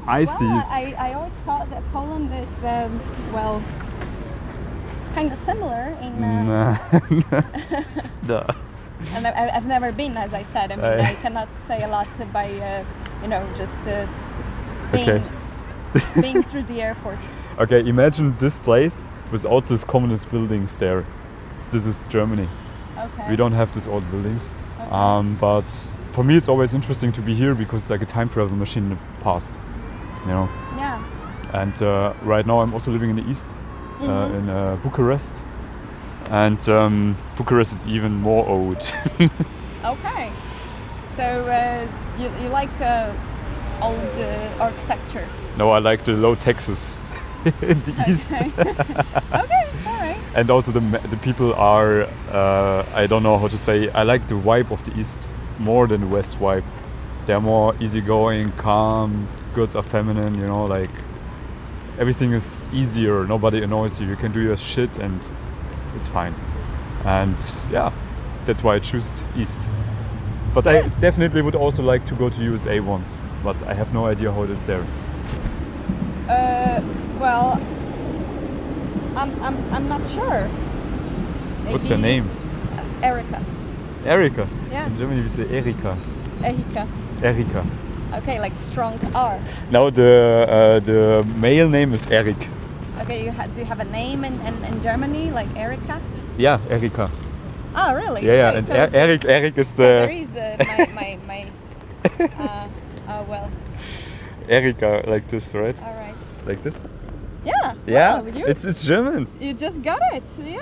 I 0.06 0.24
see 0.24 0.44
Well, 0.44 0.58
is 0.58 0.64
I, 0.68 0.94
I 0.98 1.14
always 1.14 1.32
thought 1.46 1.70
that 1.70 1.82
Poland 1.92 2.30
is 2.34 2.64
um, 2.64 3.00
well, 3.32 3.62
kind 5.14 5.32
of 5.32 5.38
similar 5.46 5.96
in. 6.02 6.22
Uh, 6.22 6.42
Nah. 6.52 7.80
Duh. 8.26 8.54
And 9.14 9.26
I, 9.26 9.50
I've 9.56 9.66
never 9.66 9.92
been, 9.92 10.16
as 10.16 10.32
I 10.32 10.42
said. 10.52 10.72
I 10.72 10.76
mean, 10.76 10.84
Uh, 10.84 11.10
I 11.10 11.14
cannot 11.22 11.48
say 11.68 11.82
a 11.82 11.88
lot 11.88 12.08
by, 12.32 12.46
uh, 12.50 12.84
you 13.22 13.28
know, 13.28 13.42
just 13.56 13.78
uh, 13.86 14.06
being, 14.92 15.10
Okay. 15.10 15.22
being 16.20 16.42
through 16.42 16.64
the 16.64 16.80
airport. 16.82 17.18
Okay, 17.58 17.80
imagine 17.88 18.34
this 18.38 18.58
place 18.58 19.06
without 19.30 19.66
these 19.66 19.84
communist 19.84 20.30
buildings 20.30 20.76
there. 20.78 21.04
This 21.70 21.86
is 21.86 22.08
Germany. 22.08 22.48
Okay. 22.98 23.30
We 23.30 23.36
don't 23.36 23.52
have 23.52 23.72
these 23.72 23.86
old 23.86 24.04
buildings. 24.10 24.52
Okay. 24.80 24.90
Um, 24.90 25.36
but 25.40 25.70
for 26.12 26.24
me, 26.24 26.36
it's 26.36 26.48
always 26.48 26.74
interesting 26.74 27.12
to 27.12 27.20
be 27.22 27.34
here 27.34 27.54
because 27.54 27.82
it's 27.82 27.90
like 27.90 28.02
a 28.02 28.06
time 28.06 28.28
travel 28.28 28.56
machine 28.56 28.84
in 28.84 28.90
the 28.90 28.98
past. 29.22 29.54
You 30.22 30.28
know. 30.32 30.48
Yeah. 30.76 31.02
And 31.52 31.82
uh, 31.82 32.12
right 32.22 32.46
now, 32.46 32.60
I'm 32.60 32.72
also 32.74 32.90
living 32.90 33.10
in 33.10 33.16
the 33.16 33.28
east, 33.30 33.48
uh, 34.00 34.04
Mhm. 34.04 34.34
in 34.38 34.48
uh, 34.48 34.76
Bucharest. 34.82 35.42
And 36.32 36.66
um, 36.68 37.16
Bucharest 37.36 37.72
is 37.72 37.84
even 37.84 38.12
more 38.14 38.48
old. 38.48 38.82
Okay. 39.84 40.30
So 41.16 41.22
uh, 41.24 41.88
you, 42.16 42.30
you 42.40 42.48
like 42.48 42.70
uh, 42.80 43.12
old 43.82 43.98
uh, 44.16 44.62
architecture? 44.62 45.26
no, 45.58 45.70
I 45.70 45.80
like 45.80 46.04
the 46.04 46.12
low 46.12 46.36
taxes 46.36 46.94
in 47.62 47.82
the 47.82 47.92
east. 48.08 48.30
Okay. 48.30 48.52
okay. 49.34 49.68
All 49.86 49.98
right. 49.98 50.16
and 50.36 50.50
also 50.50 50.70
the 50.70 50.80
the 51.10 51.16
people 51.16 51.52
are 51.54 52.02
uh, 52.30 52.84
I 52.94 53.08
don't 53.08 53.24
know 53.24 53.38
how 53.38 53.48
to 53.48 53.58
say 53.58 53.90
I 53.90 54.04
like 54.04 54.28
the 54.28 54.36
vibe 54.36 54.70
of 54.70 54.84
the 54.84 54.96
east 54.96 55.28
more 55.58 55.88
than 55.88 56.00
the 56.02 56.06
west 56.06 56.38
vibe. 56.38 56.64
They're 57.26 57.40
more 57.40 57.74
easygoing, 57.80 58.52
calm. 58.52 59.26
Goods 59.54 59.74
are 59.74 59.82
feminine, 59.82 60.34
you 60.36 60.46
know, 60.46 60.64
like 60.66 60.90
everything 61.98 62.32
is 62.32 62.68
easier. 62.72 63.26
Nobody 63.26 63.62
annoys 63.62 64.00
you. 64.00 64.06
You 64.08 64.16
can 64.16 64.32
do 64.32 64.40
your 64.40 64.56
shit 64.56 64.98
and 64.98 65.20
it's 65.96 66.08
fine. 66.08 66.34
And 67.04 67.36
yeah, 67.70 67.92
that's 68.46 68.62
why 68.62 68.76
I 68.76 68.78
choose 68.78 69.12
east. 69.36 69.68
But 70.54 70.66
I 70.66 70.88
definitely 71.00 71.40
would 71.42 71.54
also 71.54 71.82
like 71.82 72.04
to 72.06 72.14
go 72.14 72.28
to 72.28 72.42
USA 72.42 72.78
once, 72.80 73.18
but 73.42 73.60
I 73.62 73.74
have 73.74 73.94
no 73.94 74.06
idea 74.06 74.30
how 74.30 74.42
it 74.42 74.50
is 74.50 74.62
there. 74.64 74.84
Uh, 76.28 76.82
well, 77.18 77.58
I'm, 79.16 79.42
I'm, 79.42 79.56
I'm 79.72 79.88
not 79.88 80.06
sure. 80.08 80.46
What's 81.72 81.88
your 81.88 81.98
Maybe- 81.98 82.26
name? 82.26 82.30
Erica. 83.02 83.44
Erika. 84.04 84.48
Yeah. 84.70 84.86
In 84.86 84.98
Germany 84.98 85.22
we 85.22 85.28
say 85.28 85.46
Erika. 85.48 85.96
Erika. 86.44 86.88
Erika. 87.22 87.66
Okay, 88.14 88.38
like 88.38 88.52
strong 88.70 88.98
R. 89.14 89.40
Now 89.70 89.90
the 89.90 90.46
uh, 90.48 90.80
the 90.80 91.24
male 91.36 91.68
name 91.68 91.94
is 91.94 92.06
Erik. 92.08 92.48
Okay, 93.02 93.24
you 93.24 93.32
ha- 93.32 93.48
do 93.48 93.60
you 93.60 93.66
have 93.66 93.80
a 93.80 93.84
name 93.84 94.24
in, 94.24 94.34
in, 94.46 94.64
in 94.64 94.80
Germany, 94.80 95.32
like 95.32 95.48
Erica? 95.58 96.00
Yeah, 96.38 96.60
Erika. 96.70 97.10
Oh, 97.74 97.94
really? 97.94 98.24
Yeah, 98.24 98.34
yeah. 98.34 98.58
And 98.58 98.66
so, 98.66 98.74
Er- 98.74 98.90
Erik, 98.92 99.24
Erik 99.24 99.58
is 99.58 99.68
so 99.68 99.82
there 99.82 100.06
the 100.06 100.12
is 100.12 100.36
uh, 100.36 100.56
my, 100.68 100.86
my, 100.94 101.18
my 101.26 102.44
uh, 102.44 102.68
oh, 103.08 103.22
well, 103.24 103.50
Erika 104.48 105.02
like 105.08 105.28
this, 105.28 105.52
right? 105.52 105.74
all 105.82 105.94
right. 105.94 106.14
Like 106.46 106.62
this. 106.62 106.80
Yeah. 107.44 107.74
Yeah, 107.86 108.20
wow, 108.20 108.26
it's 108.46 108.64
it's 108.64 108.84
German. 108.84 109.26
you 109.40 109.52
just 109.52 109.82
got 109.82 109.98
it. 110.12 110.22
Yeah. 110.38 110.58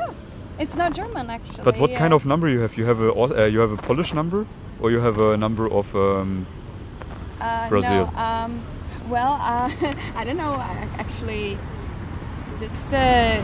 It's 0.58 0.74
not 0.74 0.94
German, 0.94 1.28
actually. 1.28 1.64
But 1.64 1.78
what 1.78 1.94
kind 1.94 2.12
uh, 2.12 2.16
of 2.16 2.24
number 2.24 2.48
you 2.48 2.60
have? 2.60 2.74
You 2.78 2.86
have 2.86 3.00
a 3.00 3.12
uh, 3.12 3.44
you 3.44 3.60
have 3.60 3.72
a 3.72 3.76
Polish 3.76 4.14
number, 4.14 4.46
or 4.80 4.90
you 4.90 5.00
have 5.00 5.18
a 5.18 5.36
number 5.36 5.68
of 5.70 5.94
um, 5.94 6.46
uh, 7.40 7.68
Brazil? 7.68 8.10
No, 8.16 8.22
um, 8.22 8.64
Well, 9.08 9.32
uh, 9.40 9.70
I 10.16 10.24
don't 10.24 10.36
know. 10.36 10.54
I 10.54 10.88
actually 10.98 11.58
just 12.60 12.92
uh, 12.92 13.42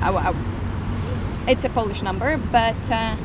I, 0.00 0.08
I, 0.08 0.34
it's 1.48 1.64
a 1.64 1.68
Polish 1.68 2.00
number, 2.00 2.36
but 2.52 2.90
uh, 2.90 3.16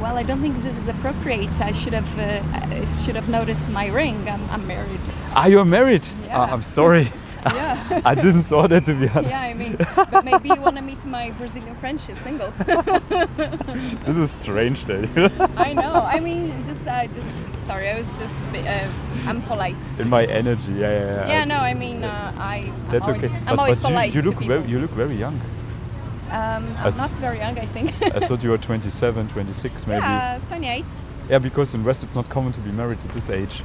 well, 0.00 0.16
I 0.16 0.22
don't 0.22 0.40
think 0.40 0.62
this 0.62 0.76
is 0.76 0.86
appropriate. 0.86 1.60
I 1.60 1.72
should 1.72 1.92
have 1.92 2.18
uh, 2.18 2.42
I 2.52 3.02
should 3.02 3.16
have 3.16 3.28
noticed 3.28 3.68
my 3.68 3.88
ring. 3.88 4.28
I'm, 4.28 4.48
I'm 4.50 4.64
married. 4.66 5.00
Ah, 5.34 5.46
you're 5.46 5.64
married? 5.64 6.06
Yeah. 6.26 6.38
Ah, 6.38 6.52
I'm 6.52 6.62
sorry. 6.62 7.12
Yeah. 7.44 8.02
I 8.04 8.14
didn't 8.14 8.42
saw 8.42 8.68
that 8.68 8.84
to 8.86 8.94
be 8.94 9.08
honest. 9.08 9.30
yeah, 9.30 9.40
I 9.40 9.52
mean, 9.52 9.76
but 10.12 10.24
maybe 10.24 10.48
you 10.50 10.60
want 10.60 10.76
to 10.76 10.82
meet 10.82 11.04
my 11.04 11.32
Brazilian 11.32 11.74
friend. 11.78 12.00
She's 12.00 12.16
single. 12.20 12.52
This 14.06 14.16
is 14.16 14.30
strange 14.30 14.84
day. 14.84 15.08
I 15.56 15.72
know. 15.72 15.94
I 16.16 16.20
mean, 16.20 16.64
just 16.64 16.86
uh, 16.86 17.08
just 17.08 17.51
sorry. 17.64 17.88
I 17.90 17.96
was 17.98 18.08
just 18.18 18.42
uh, 18.54 18.88
I'm 19.26 19.42
polite. 19.42 19.76
In 19.98 20.08
my 20.08 20.24
energy, 20.24 20.72
yeah, 20.72 20.80
yeah, 20.80 21.04
yeah. 21.04 21.28
Yeah, 21.28 21.44
no, 21.44 21.56
I 21.56 21.74
mean, 21.74 22.04
uh, 22.04 22.32
I. 22.36 22.72
That's 22.90 23.06
always, 23.08 23.24
okay. 23.24 23.34
I'm 23.46 23.56
but 23.56 23.58
always 23.58 23.82
but 23.82 23.88
you, 23.88 23.94
polite 23.94 24.14
you 24.14 24.22
to 24.22 24.28
look 24.30 24.38
very, 24.44 24.66
you 24.68 24.78
look 24.80 24.90
very 24.92 25.16
young. 25.16 25.40
Um, 26.30 26.74
I'm 26.78 26.96
not 26.96 27.10
very 27.16 27.38
young, 27.38 27.58
I 27.58 27.66
think. 27.66 27.92
I 28.02 28.20
thought 28.20 28.42
you 28.42 28.50
were 28.50 28.58
27, 28.70 29.28
26 29.28 29.86
maybe. 29.86 30.00
yeah, 30.00 30.40
28. 30.48 30.84
Yeah, 31.28 31.38
because 31.38 31.74
in 31.74 31.84
West 31.84 32.02
it's 32.04 32.14
not 32.16 32.28
common 32.30 32.52
to 32.52 32.60
be 32.60 32.72
married 32.72 32.98
at 33.04 33.10
this 33.12 33.28
age. 33.30 33.62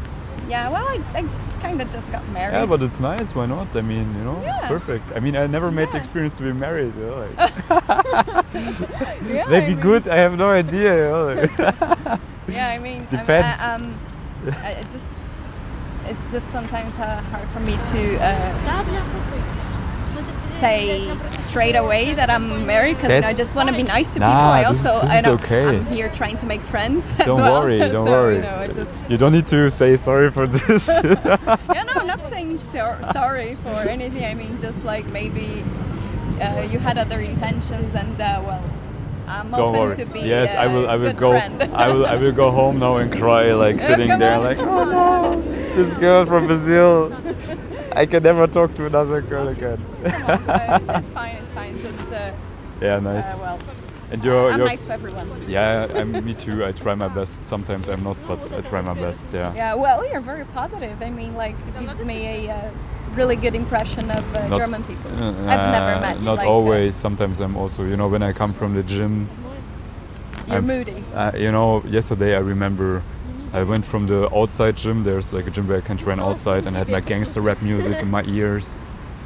Yeah, 0.49 0.69
well, 0.69 0.85
I, 0.87 1.01
I 1.13 1.25
kind 1.61 1.81
of 1.81 1.89
just 1.89 2.09
got 2.11 2.27
married. 2.29 2.53
Yeah, 2.53 2.65
but 2.65 2.81
it's 2.81 2.99
nice. 2.99 3.33
Why 3.35 3.45
not? 3.45 3.75
I 3.75 3.81
mean, 3.81 4.13
you 4.17 4.23
know, 4.23 4.41
Yeah. 4.43 4.67
perfect. 4.67 5.11
I 5.15 5.19
mean, 5.19 5.35
I 5.35 5.47
never 5.47 5.71
made 5.71 5.91
the 5.91 5.97
experience 5.97 6.37
to 6.37 6.43
be 6.43 6.53
married. 6.53 6.93
You 6.95 7.05
know, 7.05 7.17
like, 7.17 7.37
yeah, 7.69 9.45
I 9.45 9.49
maybe 9.49 9.73
mean- 9.75 9.79
good. 9.81 10.07
I 10.07 10.15
have 10.17 10.37
no 10.37 10.49
idea. 10.49 10.95
You 10.95 11.09
know, 11.11 11.25
like. 11.33 12.19
Yeah, 12.47 12.69
I 12.69 12.79
mean, 12.79 13.01
I'm- 13.01 13.07
Depends. 13.09 13.61
I, 13.61 13.73
um, 13.73 13.99
I, 14.63 14.71
it 14.71 14.83
just 14.89 15.05
it's 16.05 16.31
just 16.31 16.49
sometimes 16.51 16.97
uh, 16.97 17.21
hard 17.21 17.49
for 17.49 17.59
me 17.59 17.73
to 17.75 18.17
uh, 18.23 19.17
say 20.59 21.15
straight 21.31 21.75
away 21.75 22.13
that 22.13 22.29
I'm 22.29 22.65
married 22.65 22.97
because 22.97 23.23
I 23.23 23.33
just 23.33 23.55
want 23.55 23.69
to 23.69 23.75
be 23.75 23.83
nice 23.83 24.09
to 24.13 24.19
Nah, 24.19 24.27
people. 24.27 24.41
I 24.41 24.71
this 24.71 24.85
also 24.85 25.01
this 25.01 25.11
I 25.11 25.21
know 25.21 25.33
okay. 25.33 25.67
I'm 25.67 25.85
here 25.87 26.09
trying 26.09 26.37
to 26.37 26.45
make 26.45 26.61
friends. 26.61 27.03
don't 27.25 27.41
well. 27.41 27.61
worry. 27.61 27.79
Don't 27.79 28.07
so, 28.07 28.11
worry. 28.11 28.35
You 28.35 28.41
know, 28.41 28.55
I 28.55 28.67
just 28.67 28.91
You 29.09 29.17
don't 29.17 29.33
need 29.33 29.47
to 29.47 29.69
say 29.69 29.95
sorry 29.95 30.31
for 30.31 30.47
this. 30.47 30.87
yeah, 30.87 31.83
no, 31.85 31.93
I'm 31.93 32.07
not 32.15 32.29
saying 32.29 32.59
so- 32.71 32.99
sorry 33.13 33.55
for 33.55 33.69
anything. 33.69 34.25
I 34.25 34.33
mean, 34.33 34.57
just 34.59 34.83
like 34.83 35.05
maybe 35.07 35.63
uh, 36.41 36.67
you 36.71 36.79
had 36.79 36.97
other 36.97 37.19
intentions, 37.19 37.93
and 37.95 38.19
uh, 38.21 38.41
well, 38.45 38.63
I'm 39.27 39.51
Don't 39.51 39.73
worry. 39.73 39.95
to 39.95 40.05
be. 40.05 40.21
yes, 40.21 40.55
I 40.55 40.67
will. 40.67 40.89
I 40.89 40.95
will 40.95 41.11
good 41.13 41.17
go. 41.17 41.31
I 41.73 41.91
will. 41.91 42.05
I 42.05 42.15
will 42.15 42.31
go 42.31 42.49
home 42.51 42.79
now 42.79 42.97
and 42.97 43.11
cry, 43.11 43.51
like 43.53 43.81
sitting 43.89 44.17
there, 44.19 44.37
on. 44.37 44.43
like, 44.43 44.57
oh 44.59 44.85
no, 44.85 45.41
this 45.75 45.93
girl 45.93 46.25
from 46.25 46.47
Brazil. 46.47 47.13
I 47.91 48.05
can 48.05 48.23
never 48.23 48.47
talk 48.47 48.75
to 48.75 48.85
another 48.85 49.21
girl 49.21 49.47
again. 49.47 49.83
On, 50.03 50.05
uh, 50.05 50.79
it's, 50.79 50.99
it's 50.99 51.09
fine. 51.09 51.35
It's 51.35 51.53
fine. 51.53 51.81
Just 51.81 51.99
uh, 52.11 52.31
yeah, 52.81 52.99
nice. 52.99 53.25
uh, 53.25 53.37
well, 53.41 53.59
and 54.11 54.23
you're, 54.23 54.49
I'm 54.49 54.59
you're 54.59 54.67
nice 54.67 54.85
to 54.85 54.93
everyone. 54.93 55.49
yeah, 55.49 55.87
I'm, 55.93 56.11
me 56.23 56.33
too. 56.33 56.63
I 56.63 56.71
try 56.71 56.95
my 56.95 57.09
best. 57.09 57.45
Sometimes 57.45 57.89
I'm 57.89 58.03
not, 58.03 58.15
but 58.27 58.51
I 58.53 58.61
try 58.61 58.81
my 58.81 58.93
best. 58.93 59.31
Yeah. 59.33 59.53
Yeah, 59.53 59.73
well, 59.73 60.07
you're 60.09 60.21
very 60.21 60.45
positive. 60.45 61.01
I 61.01 61.09
mean, 61.09 61.33
like, 61.33 61.55
it 61.67 61.79
gives 61.81 62.03
me 62.05 62.47
a 62.47 62.53
uh, 62.53 62.71
really 63.17 63.35
good 63.35 63.55
impression 63.55 64.09
of 64.11 64.35
uh, 64.35 64.47
Not- 64.47 64.59
German 64.59 64.83
people. 64.83 65.11
Uh, 65.11 65.29
I've 65.51 65.71
never 65.71 65.99
met. 66.01 66.21
Not 66.21 66.37
like, 66.37 66.47
uh, 66.47 66.51
always. 66.51 66.95
Sometimes 66.95 67.39
I'm 67.41 67.57
also, 67.57 67.83
you 67.83 67.97
know, 67.97 68.07
when 68.07 68.23
I 68.23 68.31
come 68.31 68.53
from 68.53 68.75
the 68.75 68.83
gym. 68.83 69.27
you're 70.45 70.55
I'm- 70.55 70.67
moody. 70.67 71.03
Uh, 71.13 71.31
you 71.35 71.51
know, 71.51 71.83
yesterday 71.83 72.35
I 72.35 72.39
remember 72.39 73.03
I 73.53 73.63
went 73.63 73.85
from 73.85 74.07
the 74.07 74.29
outside 74.33 74.77
gym. 74.77 75.03
There's 75.03 75.33
like 75.33 75.47
a 75.47 75.51
gym 75.51 75.67
where 75.67 75.77
I 75.79 75.81
can 75.81 75.97
train 75.97 76.19
outside, 76.19 76.67
and 76.67 76.75
I 76.75 76.79
had 76.79 76.89
my 76.89 77.01
gangster 77.01 77.41
rap 77.41 77.61
music 77.61 77.97
in 77.97 78.09
my 78.09 78.23
ears. 78.37 78.75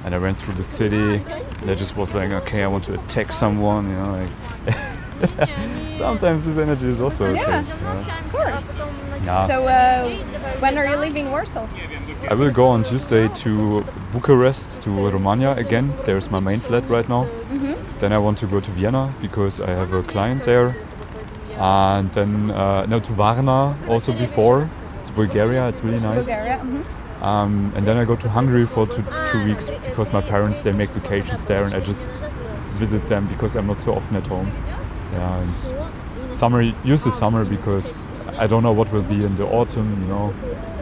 And 0.04 0.15
I 0.15 0.17
ran 0.17 0.34
through 0.34 0.56
the 0.56 0.63
city. 0.63 1.21
And 1.62 1.69
I 1.69 1.75
just 1.75 1.95
was 1.95 2.15
like, 2.15 2.32
okay, 2.32 2.63
I 2.63 2.67
want 2.67 2.86
to 2.86 2.95
attack 2.95 3.32
someone. 3.34 3.88
You 3.89 3.95
know, 3.95 4.12
like. 4.19 4.27
Sometimes 5.97 6.43
this 6.43 6.58
energy 6.58 6.88
is 6.88 6.99
also 6.99 7.25
okay. 7.25 7.41
Yeah. 7.41 7.62
yeah. 7.62 8.25
Of 8.25 8.32
course. 8.32 8.90
Yeah. 9.26 9.48
So, 9.48 9.66
uh, 9.68 10.10
when 10.60 10.78
are 10.78 10.88
you 10.88 10.98
leaving 10.98 11.32
Warsaw? 11.32 11.68
I 12.30 12.34
will 12.34 12.52
go 12.52 12.68
on 12.68 12.84
Tuesday 12.84 13.28
to 13.28 13.84
Bucharest, 14.14 14.82
to 14.84 14.90
Romania 15.10 15.52
again. 15.52 15.94
There's 16.06 16.30
my 16.32 16.40
main 16.40 16.60
flat 16.60 16.88
right 16.90 17.08
now. 17.08 17.26
Mm-hmm. 17.50 18.00
Then 18.00 18.14
I 18.14 18.18
want 18.18 18.38
to 18.40 18.48
go 18.48 18.60
to 18.60 18.72
Vienna 18.72 19.14
because 19.22 19.62
I 19.62 19.72
have 19.72 19.94
a 19.94 20.04
client 20.04 20.44
there. 20.44 20.76
And 21.58 22.12
then 22.14 22.52
uh, 22.52 22.86
no 22.88 23.00
to 23.00 23.12
Varna 23.14 23.76
also 23.88 24.14
before. 24.14 24.68
It's 25.02 25.12
Bulgaria. 25.12 25.68
It's 25.70 25.84
really 25.84 26.00
nice. 26.00 26.26
Bulgaria. 26.26 26.58
hmm 26.58 26.82
Um, 27.22 27.72
and 27.76 27.86
then 27.86 27.98
I 27.98 28.06
go 28.06 28.16
to 28.16 28.28
Hungary 28.30 28.66
for 28.66 28.88
two, 28.88 29.04
two 29.32 29.42
weeks 29.46 29.70
because 29.88 30.12
my 30.12 30.22
parents 30.22 30.62
they 30.62 30.74
make 30.74 30.90
vacations 30.90 31.44
there 31.46 31.64
and 31.66 31.74
I 31.76 31.80
just 31.80 32.10
visit 32.80 33.08
them 33.08 33.28
because 33.28 33.56
I'm 33.56 33.68
not 33.68 33.80
so 33.80 33.94
often 33.94 34.16
at 34.22 34.26
home. 34.26 34.50
Yeah, 35.14 35.42
and 35.44 36.34
summer 36.34 36.62
use 36.94 37.04
the 37.04 37.12
summer 37.12 37.46
because 37.46 38.08
I 38.38 38.48
don't 38.48 38.63
know 38.63 38.72
what 38.74 38.91
will 38.91 39.04
be 39.04 39.24
in 39.24 39.36
the 39.36 39.46
autumn, 39.46 40.02
you 40.02 40.08
know, 40.08 40.34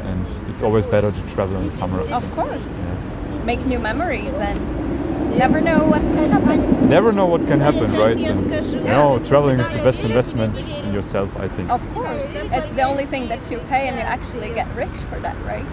and 0.03 0.49
it's 0.49 0.61
always 0.61 0.85
better 0.85 1.11
to 1.11 1.21
travel 1.23 1.57
in 1.57 1.65
the 1.65 1.71
summer. 1.71 2.01
Of 2.01 2.29
course. 2.31 2.65
Yeah. 2.65 3.43
Make 3.45 3.65
new 3.65 3.79
memories 3.79 4.33
and 4.35 5.37
never 5.37 5.61
know 5.61 5.85
what 5.85 6.01
can 6.01 6.29
happen. 6.31 6.89
Never 6.89 7.11
know 7.11 7.25
what 7.25 7.45
can 7.47 7.59
happen, 7.59 7.91
right? 7.93 8.19
And 8.21 8.51
you 8.51 8.79
know, 8.81 9.19
traveling 9.25 9.59
is 9.59 9.73
the 9.73 9.79
best 9.79 10.03
investment 10.03 10.67
in 10.67 10.93
yourself, 10.93 11.35
I 11.37 11.47
think. 11.47 11.69
Of 11.69 11.81
course. 11.93 12.25
It's 12.29 12.71
the 12.73 12.83
only 12.83 13.05
thing 13.05 13.27
that 13.29 13.49
you 13.51 13.59
pay 13.69 13.87
and 13.87 13.95
you 13.97 14.03
actually 14.03 14.49
get 14.49 14.67
rich 14.75 14.97
for 15.09 15.19
that, 15.19 15.37
right? 15.45 15.65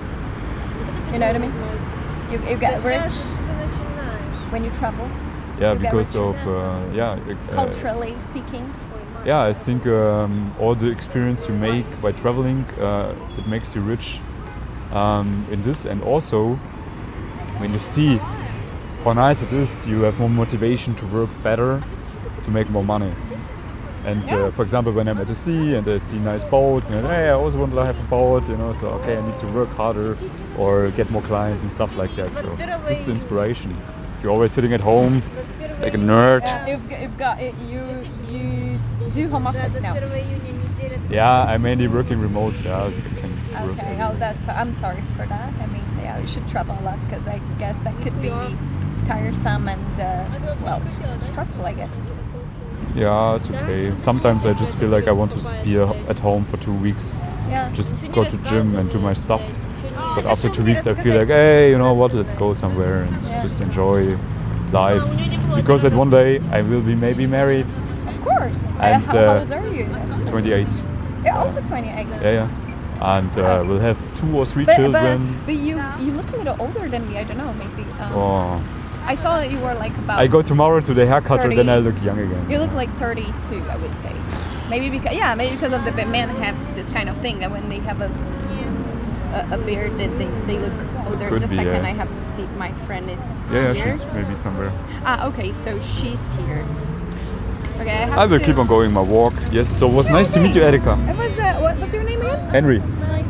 You 1.12 1.18
know 1.18 1.26
what 1.26 1.36
I 1.36 1.38
mean? 1.38 1.54
You, 2.32 2.50
you 2.50 2.56
get 2.56 2.82
rich 2.82 3.14
when 4.50 4.64
you 4.64 4.70
travel, 4.72 5.08
Yeah, 5.60 5.72
you 5.72 5.78
because 5.80 6.14
of 6.16 6.36
uh, 6.46 6.80
yeah. 6.92 7.12
uh, 7.12 7.54
culturally 7.54 8.16
speaking. 8.20 8.72
Yeah, 9.26 9.42
I 9.42 9.52
think 9.52 9.86
um, 9.86 10.54
all 10.60 10.76
the 10.76 10.88
experience 10.88 11.48
you 11.48 11.54
make 11.54 11.84
by 12.00 12.12
traveling, 12.12 12.64
uh, 12.78 13.12
it 13.36 13.48
makes 13.48 13.74
you 13.74 13.80
rich 13.80 14.20
um, 14.92 15.44
in 15.50 15.62
this. 15.62 15.84
And 15.84 16.00
also, 16.04 16.54
when 17.58 17.72
you 17.72 17.80
see 17.80 18.18
how 19.02 19.14
nice 19.14 19.42
it 19.42 19.52
is, 19.52 19.86
you 19.86 20.02
have 20.02 20.20
more 20.20 20.30
motivation 20.30 20.94
to 20.94 21.06
work 21.06 21.30
better, 21.42 21.82
to 22.44 22.50
make 22.50 22.70
more 22.70 22.84
money. 22.84 23.12
And 24.04 24.32
uh, 24.32 24.52
for 24.52 24.62
example, 24.62 24.92
when 24.92 25.08
I'm 25.08 25.18
at 25.18 25.26
the 25.26 25.34
sea 25.34 25.74
and 25.74 25.88
I 25.88 25.98
see 25.98 26.20
nice 26.20 26.44
boats, 26.44 26.90
and 26.90 27.04
hey, 27.04 27.28
I 27.28 27.32
also 27.32 27.58
want 27.58 27.72
to 27.72 27.84
have 27.84 27.98
a 27.98 28.04
boat, 28.04 28.48
you 28.48 28.56
know, 28.56 28.72
so 28.72 28.86
okay, 29.00 29.16
I 29.16 29.28
need 29.28 29.38
to 29.40 29.46
work 29.48 29.70
harder 29.70 30.16
or 30.56 30.92
get 30.92 31.10
more 31.10 31.22
clients 31.22 31.64
and 31.64 31.72
stuff 31.72 31.96
like 31.96 32.14
that. 32.14 32.36
So 32.36 32.54
this 32.86 33.00
is 33.00 33.08
inspiration. 33.08 33.76
If 34.16 34.22
you're 34.22 34.30
always 34.30 34.52
sitting 34.52 34.72
at 34.72 34.80
home 34.80 35.20
like 35.80 35.94
a 35.94 35.98
nerd, 35.98 36.42
Yeah, 36.42 36.66
you've, 36.68 37.02
you've 37.02 37.18
got 37.18 37.40
it, 37.40 37.54
you 37.68 37.82
you 38.28 38.65
do 39.12 39.28
home 39.28 39.46
office 39.46 39.74
now. 39.80 39.94
Yeah, 41.10 41.44
I'm 41.44 41.62
mainly 41.62 41.88
working 41.88 42.20
remote. 42.20 42.62
Yeah, 42.64 42.90
so 42.90 42.96
you 42.96 43.02
can. 43.02 43.32
Okay, 43.70 43.98
oh, 44.02 44.14
that's. 44.18 44.46
I'm 44.48 44.74
sorry 44.74 45.02
for 45.16 45.26
that. 45.26 45.52
I 45.60 45.66
mean, 45.66 45.84
yeah, 45.98 46.18
you 46.18 46.26
should 46.26 46.46
travel 46.48 46.76
a 46.80 46.82
lot 46.82 46.98
because 47.08 47.26
I 47.26 47.40
guess 47.58 47.78
that 47.80 47.94
could 48.02 48.20
be 48.20 48.30
tiresome 49.06 49.68
and 49.68 50.00
uh, 50.00 50.56
well, 50.64 50.82
stressful. 51.32 51.64
I 51.64 51.72
guess. 51.72 51.92
Yeah, 52.94 53.36
it's 53.36 53.50
okay. 53.50 53.94
Sometimes 53.98 54.46
I 54.46 54.52
just 54.54 54.78
feel 54.78 54.88
like 54.88 55.06
I 55.06 55.12
want 55.12 55.32
to 55.32 55.54
be 55.64 55.78
uh, 55.78 55.92
at 56.08 56.18
home 56.18 56.44
for 56.46 56.56
two 56.56 56.72
weeks, 56.72 57.12
Yeah. 57.48 57.70
just 57.72 57.94
go 58.12 58.24
to 58.24 58.36
gym 58.38 58.76
and 58.76 58.90
do 58.90 58.98
my 58.98 59.12
stuff. 59.12 59.42
But 60.14 60.24
after 60.26 60.48
two 60.48 60.64
weeks, 60.64 60.86
I 60.86 60.94
feel 60.94 61.14
like, 61.14 61.28
hey, 61.28 61.70
you 61.70 61.78
know 61.78 61.92
what? 61.92 62.14
Let's 62.14 62.32
go 62.32 62.52
somewhere 62.54 62.98
and 63.00 63.16
Yeah. 63.24 63.42
just 63.42 63.60
enjoy 63.60 64.16
life. 64.72 65.04
Because 65.54 65.84
at 65.84 65.92
one 65.92 66.10
day 66.10 66.40
I 66.50 66.62
will 66.62 66.80
be 66.80 66.94
maybe 66.94 67.26
married, 67.26 67.66
Of 67.66 67.95
course. 68.26 68.58
And, 68.80 69.02
uh, 69.04 69.06
how, 69.06 69.18
uh, 69.18 69.34
how 69.34 69.38
old 69.40 69.52
are 69.52 69.68
you? 69.74 69.84
28. 70.26 70.66
You're 71.24 71.34
also 71.34 71.60
28. 71.62 72.06
Yeah, 72.22 72.30
yeah. 72.30 72.48
And 73.18 73.30
uh, 73.38 73.62
we'll 73.66 73.78
have 73.80 73.98
two 74.14 74.36
or 74.36 74.46
three 74.46 74.64
But, 74.64 74.76
but, 74.76 74.82
children. 74.82 75.40
but 75.44 75.54
you 75.54 75.76
you 76.00 76.12
look 76.12 76.30
a 76.32 76.36
little 76.36 76.56
older 76.58 76.88
than 76.88 77.08
me. 77.08 77.18
I 77.18 77.24
don't 77.24 77.36
know. 77.36 77.52
Maybe. 77.52 77.82
Um, 78.00 78.12
Oh, 78.14 78.64
I 79.04 79.14
thought 79.16 79.50
you 79.50 79.58
were 79.58 79.74
like 79.74 79.96
about. 79.98 80.18
I 80.18 80.26
go 80.26 80.40
tomorrow 80.40 80.80
to 80.80 80.94
the 80.94 81.02
haircutter, 81.02 81.54
then 81.54 81.68
I 81.68 81.76
look 81.76 81.94
young 82.02 82.18
again. 82.18 82.50
You 82.50 82.58
look 82.58 82.72
like 82.72 82.90
32, 82.98 83.62
I 83.68 83.76
would 83.76 83.96
say. 83.98 84.12
Maybe 84.70 84.88
because 84.90 85.14
yeah, 85.14 85.34
maybe 85.34 85.54
because 85.54 85.72
of 85.74 85.84
the 85.84 85.92
men 85.92 86.28
have 86.42 86.56
this 86.74 86.88
kind 86.90 87.08
of 87.08 87.16
thing 87.18 87.38
that 87.40 87.50
when 87.50 87.68
they 87.68 87.78
have 87.80 88.00
a 88.00 88.10
a, 89.36 89.54
a 89.54 89.58
beard, 89.58 89.92
that 89.98 90.10
they, 90.18 90.28
they 90.46 90.58
look 90.58 90.72
older. 91.06 91.28
Could 91.28 91.40
Just 91.42 91.50
be, 91.52 91.58
a 91.58 91.64
second, 91.64 91.84
yeah. 91.84 91.90
I 91.90 91.92
have 91.92 92.08
to 92.08 92.24
see 92.34 92.42
if 92.42 92.50
my 92.52 92.72
friend 92.86 93.10
is 93.10 93.20
Yeah, 93.50 93.72
yeah, 93.72 93.74
here. 93.74 93.92
she's 93.92 94.04
maybe 94.06 94.34
somewhere. 94.34 94.72
Ah, 95.04 95.26
okay, 95.28 95.52
so 95.52 95.78
she's 95.80 96.34
here. 96.36 96.64
Okay, 97.80 98.04
I 98.04 98.22
I 98.22 98.26
will 98.26 98.38
to- 98.38 98.44
keep 98.44 98.58
on 98.58 98.66
going 98.66 98.92
my 98.92 99.02
walk. 99.02 99.34
Yes, 99.52 99.68
so 99.68 99.88
it 99.88 99.92
was 99.94 100.08
nice 100.10 100.28
to 100.30 100.40
meet 100.40 100.54
you, 100.56 100.62
Erika. 100.62 100.92
It 101.08 101.16
was 101.16 101.32
uh, 101.38 101.58
what, 101.60 101.76
what's 101.78 101.92
your 101.94 102.04
name 102.04 102.20
again? 102.22 102.50
Henry. 102.50 102.80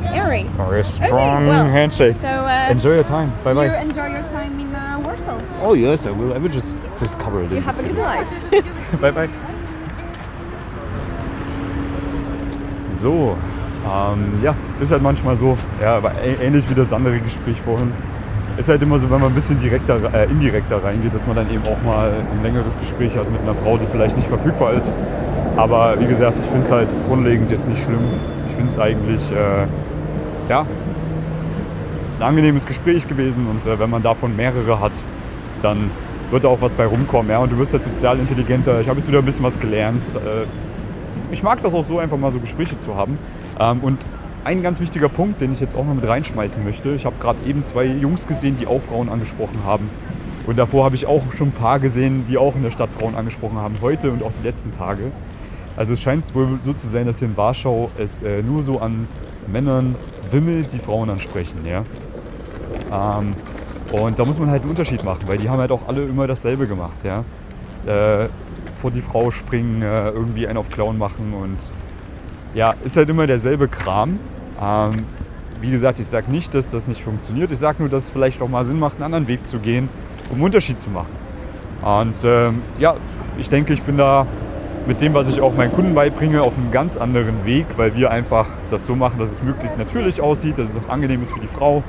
Harry. 0.07 0.47
Oh, 0.59 0.63
a 0.71 0.79
Okay, 0.79 0.83
strong 0.83 1.47
well, 1.47 1.67
handshake. 1.67 2.17
So 2.21 2.27
uh, 2.29 2.69
Enjoy 2.71 2.95
your 2.95 3.05
time. 3.05 3.31
Bye 3.45 3.51
You 3.53 3.57
bye. 3.69 3.81
enjoy 3.83 4.07
your 4.07 4.23
time 4.33 4.59
in 4.61 4.75
uh, 4.75 4.99
Warsaw. 5.05 5.41
Oh 5.63 5.75
yes, 5.75 6.07
I 6.07 6.11
will. 6.11 6.33
I 6.33 6.39
will 6.39 6.49
just 6.53 6.77
discover 6.99 7.43
little 7.43 7.57
You 7.57 7.63
have 7.63 7.79
a 7.79 7.83
good 7.83 7.99
life. 7.99 8.31
bye 9.01 9.11
bye. 9.11 9.29
So, 12.91 13.37
ähm, 13.85 14.41
ja, 14.43 14.55
ist 14.81 14.91
halt 14.93 15.03
manchmal 15.03 15.37
so. 15.37 15.59
Ja, 15.81 15.97
aber 15.99 16.13
ähnlich 16.23 16.69
wie 16.71 16.75
das 16.75 16.93
andere 16.93 17.21
Gespräch 17.21 17.61
vorhin. 17.61 17.93
Ist 18.57 18.69
halt 18.69 18.83
immer 18.83 18.99
so, 18.99 19.11
wenn 19.11 19.21
man 19.21 19.31
ein 19.31 19.35
bisschen 19.35 19.59
direkter, 19.59 19.99
äh, 20.15 20.25
indirekter 20.31 20.83
reingeht, 20.83 21.15
dass 21.15 21.27
man 21.27 21.37
dann 21.37 21.51
eben 21.51 21.65
auch 21.65 21.83
mal 21.85 22.11
ein 22.11 22.43
längeres 22.43 22.79
Gespräch 22.79 23.17
hat 23.17 23.31
mit 23.31 23.41
einer 23.43 23.55
Frau, 23.55 23.77
die 23.77 23.87
vielleicht 23.87 24.17
nicht 24.17 24.29
verfügbar 24.29 24.73
ist. 24.73 24.93
Aber 25.57 25.99
wie 26.01 26.07
gesagt, 26.07 26.39
ich 26.41 26.47
finde 26.47 26.63
es 26.63 26.71
halt 26.71 26.89
grundlegend 27.09 27.51
jetzt 27.51 27.69
nicht 27.69 27.83
schlimm. 27.83 28.05
Ich 28.47 28.53
finde 28.53 28.69
es 28.69 28.79
eigentlich, 28.79 29.31
äh, 29.33 29.67
ja, 30.49 30.67
ein 32.19 32.23
angenehmes 32.23 32.67
Gespräch 32.67 33.07
gewesen 33.07 33.47
und 33.47 33.67
äh, 33.67 33.79
wenn 33.79 33.91
man 33.91 34.03
davon 34.03 34.35
mehrere 34.37 34.81
hat, 34.81 34.93
dann 35.63 35.91
wird 36.31 36.45
da 36.45 36.49
auch 36.49 36.61
was 36.61 36.75
bei 36.75 36.87
rumkommen. 36.87 37.31
Ja? 37.31 37.39
Und 37.39 37.53
du 37.53 37.59
wirst 37.59 37.73
halt 37.73 37.85
sozial 37.85 38.19
intelligenter. 38.19 38.81
Ich 38.81 38.89
habe 38.89 38.99
jetzt 38.99 39.09
wieder 39.09 39.19
ein 39.19 39.25
bisschen 39.25 39.45
was 39.45 39.61
gelernt. 39.61 40.05
Äh, 40.15 40.47
ich 41.31 41.43
mag 41.43 41.61
das 41.61 41.75
auch 41.75 41.85
so, 41.85 41.99
einfach 41.99 42.17
mal 42.17 42.33
so 42.33 42.39
Gespräche 42.39 42.79
zu 42.79 42.95
haben. 42.95 43.19
Ähm, 43.59 43.81
und 43.81 43.99
ein 44.47 44.63
ganz 44.63 44.79
wichtiger 44.79 45.09
Punkt, 45.09 45.41
den 45.41 45.53
ich 45.53 45.59
jetzt 45.59 45.75
auch 45.75 45.85
noch 45.85 45.95
mit 45.95 46.07
reinschmeißen 46.07 46.63
möchte. 46.63 46.91
Ich 46.91 47.05
habe 47.05 47.17
gerade 47.19 47.41
eben 47.45 47.65
zwei 47.65 47.85
Jungs 47.85 48.29
gesehen, 48.29 48.55
die 48.55 48.69
auch 48.69 48.81
Frauen 48.81 49.09
angesprochen 49.09 49.65
haben. 49.65 49.91
Und 50.47 50.57
davor 50.57 50.85
habe 50.85 50.95
ich 50.95 51.05
auch 51.07 51.33
schon 51.33 51.49
ein 51.49 51.53
paar 51.53 51.81
gesehen, 51.81 52.25
die 52.29 52.39
auch 52.39 52.55
in 52.55 52.63
der 52.63 52.71
Stadt 52.71 52.91
Frauen 52.97 53.17
angesprochen 53.17 53.57
haben, 53.57 53.75
heute 53.83 54.13
und 54.13 54.23
auch 54.23 54.31
die 54.41 54.47
letzten 54.47 54.71
Tage. 54.71 55.11
Also 55.77 55.95
es 55.95 56.01
scheint 56.01 56.33
wohl 56.33 56.61
so 56.61 56.73
zu 56.73 56.87
sein, 56.87 57.07
dass 57.07 57.19
hier 57.19 57.27
in 57.27 57.37
Warschau 57.37 57.91
es 57.99 58.23
äh, 58.23 58.41
nur 58.41 58.63
so 58.63 58.79
an 58.79 59.09
Männern 59.49 59.97
wimmelt, 60.31 60.73
die 60.73 60.79
Frauen 60.79 61.11
ansprechen. 61.11 61.67
Ja? 61.67 61.83
Ähm, 62.93 63.35
und 63.91 64.17
da 64.17 64.25
muss 64.25 64.39
man 64.39 64.49
halt 64.53 64.63
einen 64.63 64.71
Unterschied 64.71 65.03
machen, 65.03 65.23
weil 65.27 65.39
die 65.39 65.49
haben 65.49 65.59
halt 65.59 65.73
auch 65.73 65.89
alle 65.89 66.05
immer 66.05 66.29
dasselbe 66.29 66.69
gemacht. 66.69 66.99
Ja? 67.03 67.25
Äh, 67.85 68.29
vor 68.81 68.93
die 68.93 69.03
Frau 69.03 69.33
springen, 69.33 69.83
äh, 69.83 70.11
irgendwie 70.11 70.47
einen 70.47 70.57
auf 70.57 70.69
Clown 70.69 70.99
machen 70.99 71.35
und 71.35 71.59
ja, 72.55 72.75
ist 72.85 72.97
halt 72.97 73.09
immer 73.11 73.27
derselbe 73.27 73.67
Kram. 73.67 74.21
Ähm, 74.61 74.93
wie 75.61 75.71
gesagt, 75.71 76.01
ich 76.01 76.07
sage 76.07 76.31
nicht, 76.31 76.55
dass 76.55 76.71
das 76.71 76.87
nicht 76.87 77.03
funktioniert. 77.03 77.51
Ich 77.51 77.59
sage 77.59 77.79
nur, 77.81 77.89
dass 77.89 78.05
es 78.05 78.11
vielleicht 78.11 78.43
auch 78.43 78.49
mal 78.49 78.65
Sinn 78.65 78.79
macht, 78.79 78.97
einen 78.97 79.05
anderen 79.05 79.29
Weg 79.29 79.47
zu 79.47 79.59
gehen, 79.59 79.89
um 80.29 80.37
einen 80.37 80.45
Unterschied 80.45 80.81
zu 80.81 80.91
machen. 80.91 81.09
Und 81.83 82.25
ähm, 82.25 82.63
ja, 82.79 82.97
ich 83.39 83.49
denke, 83.49 83.73
ich 83.73 83.83
bin 83.83 83.97
da 83.97 84.27
mit 84.87 85.01
dem, 85.01 85.15
was 85.15 85.29
ich 85.29 85.41
auch 85.41 85.55
meinen 85.55 85.73
Kunden 85.73 85.95
beibringe, 85.95 86.43
auf 86.43 86.57
einem 86.57 86.71
ganz 86.71 86.97
anderen 86.97 87.45
Weg, 87.45 87.67
weil 87.77 87.95
wir 87.97 88.11
einfach 88.11 88.49
das 88.71 88.87
so 88.87 88.95
machen, 88.95 89.19
dass 89.19 89.33
es 89.33 89.43
möglichst 89.43 89.79
natürlich 89.79 90.21
aussieht, 90.21 90.59
dass 90.59 90.71
es 90.71 90.77
auch 90.77 90.89
angenehm 90.89 91.23
ist 91.23 91.33
für 91.33 91.41
die 91.41 91.49
Frau, 91.49 91.83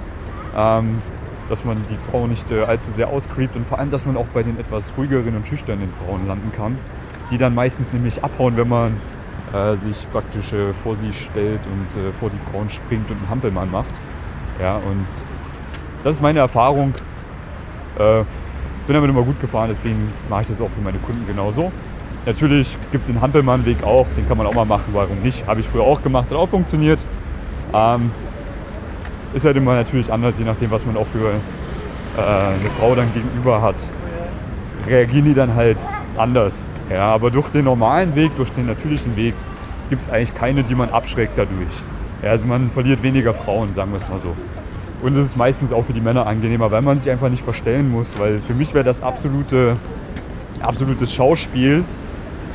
ähm, 0.55 1.01
dass 1.47 1.63
man 1.63 1.77
die 1.89 1.97
Frau 2.09 2.27
nicht 2.27 2.51
äh, 2.51 2.63
allzu 2.63 2.91
sehr 2.91 3.09
auscreept 3.09 3.55
und 3.55 3.65
vor 3.65 3.79
allem, 3.79 3.89
dass 3.89 4.05
man 4.05 4.17
auch 4.17 4.25
bei 4.33 4.43
den 4.43 4.59
etwas 4.59 4.93
ruhigeren 4.97 5.35
und 5.35 5.47
schüchternen 5.47 5.91
Frauen 5.91 6.27
landen 6.27 6.51
kann, 6.55 6.77
die 7.29 7.37
dann 7.37 7.53
meistens 7.53 7.93
nämlich 7.93 8.23
abhauen, 8.23 8.57
wenn 8.57 8.67
man 8.67 8.93
äh, 9.53 9.75
sich 9.75 10.07
praktisch 10.11 10.53
äh, 10.53 10.73
vor 10.73 10.95
sie 10.95 11.13
stellt 11.13 11.61
und 11.65 12.01
äh, 12.01 12.11
vor 12.13 12.29
die 12.29 12.37
Frauen 12.51 12.69
springt 12.69 13.09
und 13.11 13.17
einen 13.17 13.29
Hampelmann 13.29 13.71
macht. 13.71 13.91
Ja, 14.61 14.75
und 14.77 15.07
das 16.03 16.15
ist 16.15 16.21
meine 16.21 16.39
Erfahrung. 16.39 16.93
Äh, 17.97 18.23
bin 18.87 18.93
damit 18.93 19.09
immer 19.09 19.23
gut 19.23 19.39
gefahren, 19.39 19.67
deswegen 19.69 20.11
mache 20.29 20.43
ich 20.43 20.47
das 20.47 20.61
auch 20.61 20.69
für 20.69 20.81
meine 20.81 20.97
Kunden 20.99 21.27
genauso. 21.27 21.71
Natürlich 22.25 22.77
gibt 22.91 23.03
es 23.03 23.09
den 23.09 23.21
Hampelmann-Weg 23.21 23.83
auch, 23.83 24.07
den 24.15 24.27
kann 24.27 24.37
man 24.37 24.47
auch 24.47 24.53
mal 24.53 24.65
machen, 24.65 24.85
warum 24.93 25.19
nicht? 25.21 25.45
Habe 25.45 25.59
ich 25.59 25.67
früher 25.67 25.83
auch 25.83 26.01
gemacht, 26.01 26.29
hat 26.29 26.37
auch 26.37 26.49
funktioniert. 26.49 27.05
Ähm, 27.73 28.11
ist 29.33 29.45
halt 29.45 29.57
immer 29.57 29.75
natürlich 29.75 30.11
anders, 30.11 30.39
je 30.39 30.45
nachdem, 30.45 30.71
was 30.71 30.85
man 30.85 30.97
auch 30.97 31.07
für 31.07 31.29
äh, 31.29 32.21
eine 32.21 32.69
Frau 32.79 32.95
dann 32.95 33.13
gegenüber 33.13 33.61
hat. 33.61 33.75
Reagieren 34.87 35.25
die 35.25 35.33
dann 35.33 35.53
halt 35.53 35.77
anders. 36.17 36.69
Ja, 36.89 37.13
aber 37.13 37.31
durch 37.31 37.49
den 37.49 37.65
normalen 37.65 38.15
Weg, 38.15 38.35
durch 38.35 38.51
den 38.51 38.67
natürlichen 38.67 39.15
Weg, 39.15 39.33
gibt 39.89 40.01
es 40.01 40.09
eigentlich 40.09 40.35
keine, 40.35 40.63
die 40.63 40.75
man 40.75 40.89
abschreckt 40.89 41.37
dadurch. 41.37 41.83
Ja, 42.21 42.31
also 42.31 42.47
man 42.47 42.69
verliert 42.69 43.03
weniger 43.03 43.33
Frauen, 43.33 43.73
sagen 43.73 43.91
wir 43.91 43.97
es 43.97 44.09
mal 44.09 44.19
so. 44.19 44.33
Und 45.01 45.15
es 45.15 45.27
ist 45.27 45.37
meistens 45.37 45.71
auch 45.71 45.83
für 45.83 45.93
die 45.93 46.01
Männer 46.01 46.25
angenehmer, 46.25 46.71
weil 46.71 46.81
man 46.81 46.99
sich 46.99 47.11
einfach 47.11 47.29
nicht 47.29 47.43
verstellen 47.43 47.91
muss. 47.91 48.17
Weil 48.17 48.39
für 48.39 48.53
mich 48.53 48.73
wäre 48.73 48.83
das 48.83 49.01
absolute, 49.01 49.77
absolutes 50.61 51.13
Schauspiel, 51.13 51.83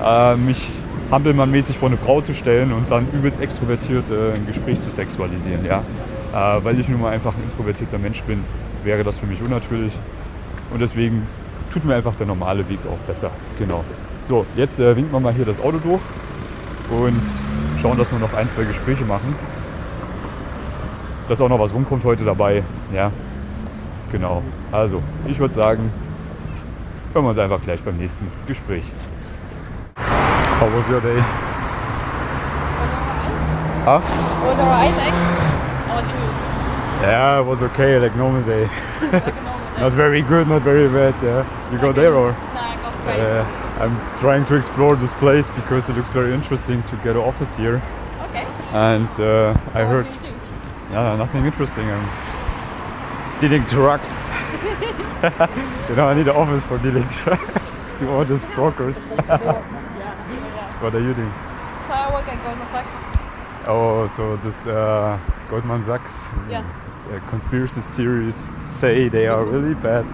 äh, 0.03 0.35
mich 0.35 0.69
Hampelmann-mäßig 1.11 1.77
vor 1.79 1.89
eine 1.89 1.97
Frau 1.97 2.21
zu 2.21 2.35
stellen 2.35 2.73
und 2.73 2.91
dann 2.91 3.07
übelst 3.13 3.41
extrovertiert 3.41 4.11
äh, 4.11 4.33
ein 4.35 4.47
Gespräch 4.47 4.81
zu 4.81 4.91
sexualisieren. 4.91 5.65
Ja? 5.65 5.85
Äh, 6.33 6.65
weil 6.65 6.81
ich 6.81 6.89
nun 6.89 7.01
mal 7.01 7.13
einfach 7.13 7.35
ein 7.35 7.45
introvertierter 7.45 7.99
Mensch 7.99 8.23
bin, 8.23 8.43
wäre 8.83 9.05
das 9.05 9.21
für 9.21 9.27
mich 9.27 9.41
unnatürlich. 9.41 9.93
Und 10.73 10.81
deswegen 10.81 11.27
tut 11.73 11.85
mir 11.85 11.95
einfach 11.95 12.15
der 12.15 12.27
normale 12.27 12.69
Weg 12.69 12.81
auch 12.87 12.99
besser. 13.07 13.31
Genau. 13.59 13.85
So, 14.23 14.47
jetzt 14.57 14.79
äh, 14.79 14.95
winken 14.95 15.13
wir 15.13 15.21
mal 15.21 15.33
hier 15.33 15.45
das 15.45 15.59
Auto 15.59 15.79
durch 15.79 16.03
und 16.91 17.23
schauen, 17.81 17.97
dass 17.97 18.13
wir 18.13 18.19
noch 18.19 18.33
ein, 18.35 18.49
zwei 18.49 18.65
Gespräche 18.65 19.05
machen. 19.05 19.35
Dass 21.29 21.41
auch 21.41 21.49
noch 21.49 21.59
was 21.59 21.75
rumkommt 21.75 22.05
heute 22.05 22.25
dabei. 22.25 22.63
Ja, 22.95 23.11
genau. 24.11 24.43
Also, 24.71 25.01
ich 25.27 25.39
würde 25.39 25.55
sagen, 25.55 25.91
hören 27.13 27.25
wir 27.25 27.29
uns 27.31 27.39
einfach 27.39 27.63
gleich 27.63 27.81
beim 27.83 27.97
nächsten 27.97 28.27
Gespräch. 28.47 28.91
How 30.61 30.69
was 30.77 30.89
your 30.89 31.01
day? 31.01 31.21
Huh? 33.85 34.01
Was 34.45 34.59
alright, 34.59 34.95
thanks. 34.95 35.17
How 35.89 35.97
was 35.97 36.05
yours? 36.05 37.03
Yeah, 37.03 37.41
it 37.41 37.47
was 37.47 37.63
okay, 37.63 37.99
like 37.99 38.15
normal 38.17 38.43
day. 38.43 38.69
Like 39.83 39.93
a 39.93 39.97
normal 39.97 40.23
day. 40.23 40.23
Not 40.23 40.23
very 40.23 40.23
good, 40.23 40.49
not 40.49 40.63
very 40.63 40.89
bad. 40.89 41.23
Yeah, 41.23 41.73
you 41.73 41.79
go 41.79 41.93
there 41.93 42.15
or? 42.15 42.33
No, 42.33 42.39
I 42.39 42.77
go 42.83 42.91
straight. 43.01 43.21
Uh, 43.21 43.45
I'm 43.81 43.97
trying 44.21 44.45
to 44.47 44.55
explore 44.57 44.97
this 44.97 45.15
place 45.15 45.51
because 45.51 45.89
it 45.91 45.97
looks 45.97 46.13
very 46.13 46.33
interesting 46.35 46.83
to 46.85 46.97
get 46.97 47.17
an 47.17 47.23
office 47.23 47.57
here. 47.57 47.83
okay. 48.31 48.47
And 48.73 49.09
uh, 49.21 49.55
I 49.75 49.83
what 49.85 49.93
heard, 49.93 50.11
do? 50.21 50.29
yeah, 50.93 51.17
nothing 51.17 51.45
interesting. 51.45 51.91
I'm 51.91 53.39
dealing 53.39 53.65
drugs. 53.65 54.29
you 55.89 55.97
know, 55.97 56.07
I 56.09 56.15
need 56.15 56.29
an 56.29 56.37
office 56.37 56.65
for 56.67 56.79
dealing 56.79 57.07
drugs 57.25 57.99
to 57.99 58.11
all 58.11 58.25
these 58.25 58.45
brokers. 58.55 58.97
What 60.83 60.95
are 60.95 61.01
you 61.01 61.15
doing? 61.15 61.33
So 61.87 61.95
I 61.95 62.11
work 62.13 62.29
at 62.29 62.43
Goldman 62.45 62.67
Sachs. 62.69 63.69
Oh, 63.69 64.07
so 64.09 64.37
this 64.39 64.67
uh, 64.67 65.19
Goldman 65.49 65.85
Sachs 65.85 66.13
Yeah. 66.51 66.65
Uh, 67.13 67.19
conspiracy 67.29 67.81
theories 67.81 68.55
say 68.65 69.09
they 69.09 69.27
are 69.27 69.45
really 69.45 69.75
bad. 69.75 70.05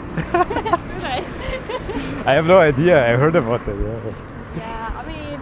I 2.26 2.34
have 2.34 2.46
no 2.46 2.58
idea. 2.58 3.12
I 3.12 3.16
heard 3.16 3.36
about 3.36 3.66
it. 3.68 3.76
Yeah. 3.76 4.12
yeah, 4.56 5.02
I 5.02 5.06
mean, 5.06 5.40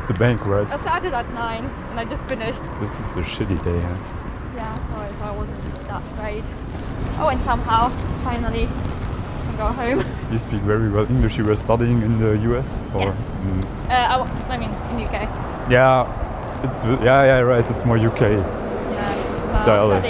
It's 0.00 0.10
a 0.10 0.14
bank, 0.14 0.44
right? 0.46 0.70
I 0.70 0.76
started 0.80 1.12
at 1.14 1.32
9 1.32 1.64
and 1.64 2.00
I 2.00 2.04
just 2.04 2.24
finished. 2.26 2.62
This 2.80 2.98
is 3.00 3.16
a 3.16 3.22
shitty 3.22 3.62
day. 3.64 3.80
Huh? 3.80 3.96
Yeah, 4.56 4.74
sorry, 4.94 5.12
so 5.18 5.24
I 5.24 5.30
wasn't 5.36 5.88
that 5.88 6.02
great. 6.18 6.44
Oh, 7.18 7.28
and 7.28 7.40
somehow, 7.42 7.88
finally, 8.24 8.66
can 8.66 9.56
go 9.56 9.66
home. 9.68 10.04
You 10.32 10.38
speak 10.38 10.60
very 10.62 10.90
well 10.90 11.06
English. 11.10 11.36
You 11.38 11.44
were 11.44 11.56
studying 11.56 12.02
in 12.02 12.18
the 12.18 12.36
US, 12.52 12.78
or 12.94 13.00
Yes. 13.02 13.16
Mm, 13.44 13.64
Uh, 13.88 13.90
I, 13.90 14.54
I 14.54 14.56
mean, 14.58 14.70
in 14.90 15.00
UK. 15.06 15.12
yeah, 15.70 16.06
it's 16.64 16.84
yeah, 16.84 17.24
yeah, 17.24 17.38
right. 17.40 17.70
It's 17.70 17.84
more 17.84 17.96
UK. 17.96 18.20
Yeah. 18.20 19.64
Dialect. 19.64 20.06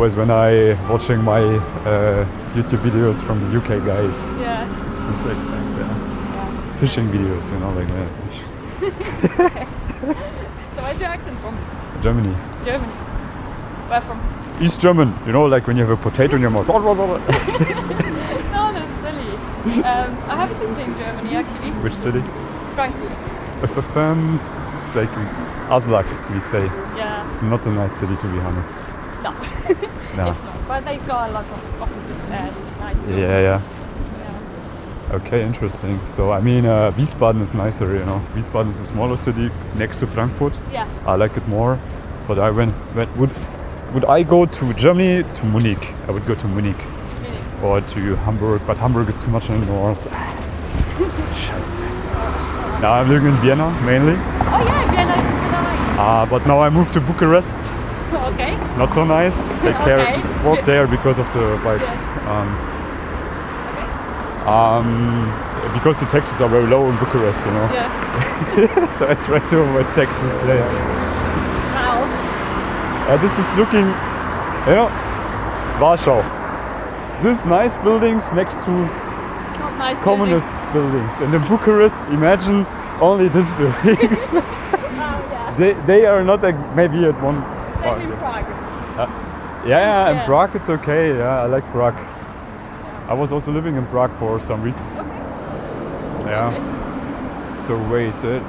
Studying 0.00 0.16
in 0.16 0.30
UK. 0.30 0.30
Always 0.30 0.30
when 0.30 0.30
I 0.30 0.74
watching 0.90 1.22
my 1.22 1.40
uh, 1.42 2.24
YouTube 2.54 2.80
videos 2.82 3.22
from 3.22 3.40
the 3.40 3.56
UK 3.58 3.68
guys, 3.84 4.14
Yeah. 4.40 4.66
it's 4.66 5.18
this 5.18 5.26
accent, 5.36 5.66
yeah. 5.78 6.34
yeah. 6.34 6.74
Fishing 6.74 7.08
videos, 7.10 7.50
you 7.50 7.58
know, 7.58 7.72
like 7.72 7.88
that. 7.88 8.08
Fish. 8.24 8.40
So 10.74 10.80
where's 10.82 10.98
your 11.00 11.10
accent 11.10 11.38
from? 11.40 11.54
Germany, 12.02 12.34
Germany. 12.64 12.92
Where 13.88 14.00
from? 14.00 14.18
East 14.60 14.80
German. 14.80 15.14
You 15.26 15.32
know, 15.32 15.44
like 15.44 15.66
when 15.66 15.76
you 15.76 15.84
have 15.86 15.98
a 15.98 16.02
potato 16.02 16.36
in 16.36 16.42
your 16.42 16.50
mouth. 16.50 16.66
No, 16.68 16.80
that's 18.72 19.02
silly. 19.02 19.36
Um, 19.84 20.10
I 20.28 20.34
have 20.36 20.50
a 20.50 20.54
sister 20.58 20.80
in 20.80 20.94
Germany 20.96 21.36
actually. 21.36 21.70
Which 21.82 21.94
city? 21.94 22.22
Frankfurt. 22.74 23.12
FFM. 23.62 24.38
It's 24.86 24.94
like 24.96 25.10
Aslak, 25.68 26.06
we 26.32 26.40
say. 26.40 26.64
Yeah. 26.96 27.30
It's 27.32 27.42
not 27.42 27.64
a 27.66 27.70
nice 27.70 27.92
city 27.92 28.16
to 28.16 28.26
be 28.28 28.38
honest. 28.40 28.70
No. 29.22 29.32
No. 30.16 30.34
But 30.68 30.84
they've 30.84 31.06
got 31.06 31.30
a 31.30 31.32
lot 31.32 31.44
of 31.44 31.82
offices 31.82 32.28
there. 32.28 32.50
Nice. 32.80 32.96
Yeah, 33.08 33.40
yeah. 33.40 33.60
Yeah. 34.18 35.16
Okay, 35.16 35.42
interesting. 35.42 35.98
So 36.04 36.30
I 36.32 36.40
mean, 36.40 36.66
uh, 36.66 36.92
Wiesbaden 36.92 37.40
is 37.40 37.54
nicer, 37.54 37.92
you 37.94 38.04
know. 38.04 38.20
Wiesbaden 38.34 38.68
is 38.68 38.78
a 38.80 38.84
smaller 38.84 39.16
city 39.16 39.50
next 39.76 39.98
to 40.00 40.06
Frankfurt. 40.06 40.58
Yeah. 40.70 40.86
I 41.06 41.14
like 41.16 41.36
it 41.36 41.46
more. 41.48 41.78
But 42.28 42.38
I 42.38 42.50
went, 42.50 42.74
went 42.94 43.16
would 43.16 43.30
would 43.94 44.04
I 44.04 44.22
go 44.22 44.46
to 44.46 44.74
Germany 44.74 45.22
to 45.34 45.46
Munich? 45.46 45.94
I 46.08 46.10
would 46.12 46.26
go 46.26 46.34
to 46.34 46.46
Munich 46.48 46.76
Really. 47.22 47.38
or 47.62 47.80
to 47.80 48.16
Hamburg, 48.16 48.60
but 48.66 48.78
Hamburg 48.78 49.08
is 49.08 49.16
too 49.22 49.30
much 49.30 49.48
in 49.50 49.60
the 49.60 49.66
north. 49.66 50.02
Scheiße. 51.42 51.80
Now 52.80 52.92
I'm 52.94 53.08
living 53.08 53.28
in 53.28 53.36
Vienna 53.36 53.70
mainly, 53.84 54.12
Oh 54.14 54.62
yeah, 54.64 54.90
Vienna 54.90 55.12
is 55.16 55.24
super 55.24 55.50
nice. 55.50 55.98
uh, 55.98 56.26
but 56.28 56.46
now 56.46 56.60
I 56.60 56.68
moved 56.70 56.92
to 56.94 57.00
Bucharest. 57.00 57.58
okay. 58.32 58.54
It's 58.62 58.76
not 58.76 58.94
so 58.94 59.04
nice. 59.04 59.36
Take 59.62 59.76
care, 59.88 60.00
Okay. 60.00 60.22
walk 60.44 60.64
there 60.64 60.86
because 60.86 61.18
of 61.18 61.26
the 61.32 61.60
bikes. 61.64 61.92
Um, 62.28 62.48
Okay. 63.72 63.86
um, 64.48 65.72
because 65.74 66.00
the 66.00 66.06
taxes 66.06 66.40
are 66.40 66.48
very 66.48 66.66
low 66.66 66.88
in 66.90 66.96
Bucharest, 66.98 67.44
you 67.46 67.52
know. 67.52 67.68
Yeah. 67.72 68.90
so 68.98 69.08
I 69.08 69.14
try 69.14 69.38
to 69.48 69.60
avoid 69.60 69.86
taxes 69.94 70.32
there. 70.46 70.66
Wow. 71.74 72.04
Uh, 73.08 73.16
this 73.18 73.32
is 73.38 73.56
looking 73.56 73.86
You 74.66 74.74
know, 74.76 74.90
Warsaw. 75.80 76.22
These 77.20 77.46
nice 77.46 77.76
buildings 77.78 78.32
next 78.32 78.62
to 78.64 78.70
nice 79.78 79.98
communist 79.98 80.46
buildings. 80.72 81.20
And 81.20 81.34
in 81.34 81.42
Bucharest, 81.48 82.00
imagine 82.10 82.64
only 83.00 83.28
these 83.28 83.52
buildings. 83.54 83.82
buildings. 83.82 84.30
Oh, 84.32 84.38
yeah. 85.32 85.54
they, 85.58 85.72
they 85.86 86.06
are 86.06 86.22
not 86.22 86.42
maybe 86.76 87.04
at 87.06 87.20
one. 87.20 87.42
Prague. 87.82 88.48
Yeah, 89.64 89.78
yeah, 89.78 90.10
in 90.10 90.16
Yeah. 90.16 90.26
Prague 90.26 90.56
it's 90.56 90.68
okay. 90.68 91.16
Yeah, 91.16 91.42
I 91.42 91.46
like 91.46 91.64
Prague. 91.72 91.96
I 93.08 93.14
was 93.14 93.32
also 93.32 93.52
living 93.52 93.76
in 93.76 93.86
Prague 93.86 94.12
for 94.18 94.40
some 94.40 94.62
weeks. 94.62 94.92
Okay. 94.92 95.22
Yeah. 96.26 97.56
So 97.56 97.76
wait, 97.88 98.24
uh, 98.24 98.40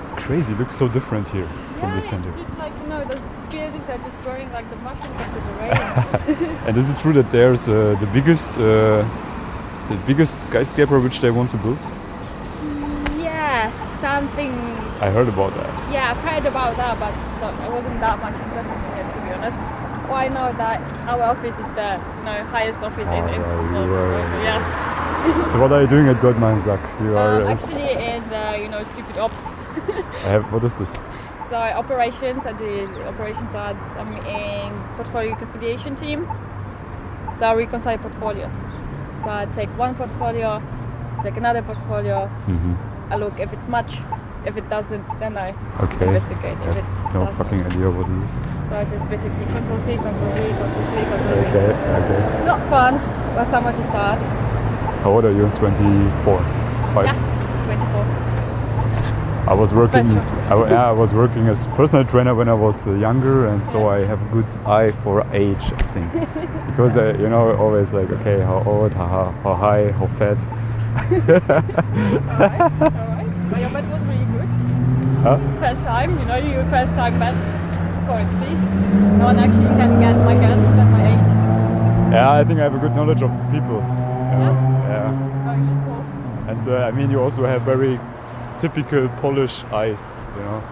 it's 0.00 0.12
crazy. 0.12 0.54
Looks 0.54 0.76
so 0.76 0.88
different 0.88 1.28
here 1.28 1.48
from 1.78 1.94
the 1.94 2.00
center. 2.00 2.30
It's 2.30 2.38
just 2.38 2.58
like, 2.58 2.72
you 2.80 2.86
know, 2.88 3.04
those 3.04 3.20
buildings 3.50 3.88
are 3.88 3.98
just 3.98 4.22
burning 4.22 4.50
like 4.52 4.68
the 4.70 4.76
mushrooms 4.76 5.20
after 5.20 5.40
the 5.40 5.52
rain. 5.58 6.56
And 6.66 6.76
is 6.76 6.90
it 6.90 6.98
true 6.98 7.12
that 7.12 7.30
there's 7.30 7.68
uh, 7.68 7.96
the 8.00 8.06
biggest, 8.06 8.58
uh, 8.58 9.04
the 9.88 9.96
biggest 10.06 10.46
skyscraper 10.46 10.98
which 11.00 11.20
they 11.20 11.30
want 11.30 11.50
to 11.50 11.56
build? 11.58 11.84
Yeah, 14.20 14.26
something. 14.26 14.52
I 15.00 15.10
heard 15.10 15.28
about 15.28 15.54
that. 15.54 15.92
Yeah, 15.92 16.10
I've 16.10 16.18
heard 16.18 16.46
about 16.46 16.76
that, 16.76 16.98
but 16.98 17.12
not, 17.40 17.54
I 17.54 17.68
wasn't 17.68 18.00
that 18.00 18.20
much 18.20 18.34
interested 18.34 18.76
in 18.76 18.92
it, 19.00 19.14
to 19.14 19.20
be 19.20 19.32
honest. 19.32 19.56
Well, 20.08 20.18
I 20.18 20.28
know 20.28 20.52
that 20.56 20.80
our 21.08 21.22
office 21.22 21.54
is 21.54 21.68
the 21.74 22.00
you 22.18 22.24
know, 22.24 22.44
highest 22.44 22.80
office 22.80 23.08
in, 23.08 23.28
in 23.28 23.40
you 23.74 23.94
are- 23.94 24.42
Yes. 24.42 25.52
So 25.52 25.60
what 25.60 25.72
are 25.72 25.82
you 25.82 25.86
doing 25.86 26.08
at 26.08 26.20
Goldman 26.20 26.62
Sachs? 26.62 27.00
You 27.00 27.16
are. 27.16 27.42
Um, 27.42 27.46
uh, 27.48 27.50
actually, 27.50 27.92
in 27.92 28.28
the 28.28 28.58
you 28.62 28.68
know 28.68 28.84
stupid 28.84 29.18
ops. 29.18 29.42
I 30.24 30.30
have, 30.32 30.52
what 30.52 30.64
is 30.64 30.74
this? 30.78 30.98
So 31.50 31.56
operations, 31.56 32.46
I 32.46 32.52
do 32.52 32.86
operations 33.08 33.50
side. 33.50 33.76
I'm 33.98 34.14
in 34.24 34.70
portfolio 34.96 35.32
reconciliation 35.32 35.96
team. 35.96 36.24
So 37.40 37.46
I 37.46 37.54
reconcile 37.54 37.98
portfolios. 37.98 38.52
So 39.24 39.30
I 39.30 39.46
take 39.54 39.68
one 39.76 39.96
portfolio, 39.96 40.62
take 41.22 41.36
another 41.36 41.62
portfolio. 41.62 42.26
hmm 42.46 42.74
I 43.10 43.16
look 43.16 43.38
if 43.40 43.52
it's 43.52 43.68
much. 43.68 43.98
If 44.46 44.56
it 44.56 44.70
doesn't, 44.70 45.04
then 45.20 45.36
I 45.36 45.48
Okay. 45.84 46.06
investigate. 46.06 46.56
I 46.64 46.70
If 46.70 46.76
it 46.76 46.84
no 47.12 47.20
doesn't. 47.24 47.36
fucking 47.36 47.62
idea 47.66 47.90
what 47.90 48.08
it 48.08 48.18
is. 48.24 48.32
So 48.70 48.76
I 48.76 48.84
just 48.84 49.06
basically 49.10 49.46
control 49.52 49.80
C, 49.84 49.96
control 49.96 50.32
V, 50.36 50.40
control 50.60 50.86
C, 50.92 50.96
control 51.10 51.34
V. 51.36 51.48
Okay, 51.50 51.68
okay. 52.00 52.44
Not 52.46 52.60
fun, 52.70 52.94
but 53.34 53.50
somewhere 53.50 53.74
to 53.74 53.84
start. 53.90 54.20
How 55.02 55.10
old 55.12 55.24
are 55.24 55.32
you? 55.32 55.48
24? 55.56 56.38
Five? 56.94 57.06
Yeah, 57.06 57.18
24. 57.66 59.50
I 59.50 59.54
was 59.54 59.74
working. 59.74 60.06
I, 60.16 60.70
yeah, 60.70 60.88
I 60.88 60.92
was 60.92 61.12
working 61.12 61.48
as 61.48 61.66
personal 61.68 62.04
trainer 62.06 62.34
when 62.34 62.48
I 62.48 62.54
was 62.54 62.86
uh, 62.86 62.92
younger, 62.94 63.46
and 63.48 63.66
so 63.66 63.88
I 63.88 64.04
have 64.06 64.22
a 64.22 64.28
good 64.32 64.46
eye 64.64 64.92
for 65.02 65.26
age. 65.34 65.64
I 65.76 65.82
think 65.94 66.12
because 66.70 66.96
uh, 66.96 67.16
you 67.18 67.28
know 67.28 67.56
always 67.56 67.92
like 67.92 68.10
okay, 68.20 68.40
how 68.40 68.62
old, 68.64 68.94
how- 68.94 69.34
how 69.42 69.54
high, 69.54 69.90
how 69.92 70.06
fat. 70.06 70.38
Alright, 70.96 72.60
alright. 72.60 73.50
But 73.50 73.60
your 73.60 73.70
bet 73.70 73.84
was 73.90 74.02
really 74.02 74.26
good. 74.34 74.48
Huh? 75.22 75.38
First 75.60 75.82
time, 75.84 76.18
you 76.18 76.24
know, 76.26 76.36
you 76.36 76.54
first 76.70 76.92
time 76.92 77.18
bet 77.18 77.34
correctly. 78.06 78.54
No 79.18 79.24
one 79.26 79.38
actually 79.38 79.74
can 79.78 80.00
guess 80.00 80.16
my 80.24 80.34
guess 80.34 80.58
at 80.58 80.90
my 80.90 81.02
age. 81.12 82.12
Yeah, 82.12 82.32
I 82.32 82.44
think 82.44 82.58
I 82.58 82.64
have 82.64 82.74
a 82.74 82.78
good 82.78 82.94
knowledge 82.96 83.22
of 83.22 83.30
people. 83.52 83.80
know. 83.80 84.54
Yeah. 84.90 85.10
Very 85.44 85.60
useful. 85.60 86.00
And 86.50 86.68
uh, 86.68 86.88
I 86.88 86.90
mean, 86.90 87.10
you 87.10 87.20
also 87.20 87.44
have 87.46 87.62
very 87.62 88.00
typical 88.58 89.08
Polish 89.20 89.62
eyes. 89.64 90.16
You 90.36 90.42
know. 90.42 90.62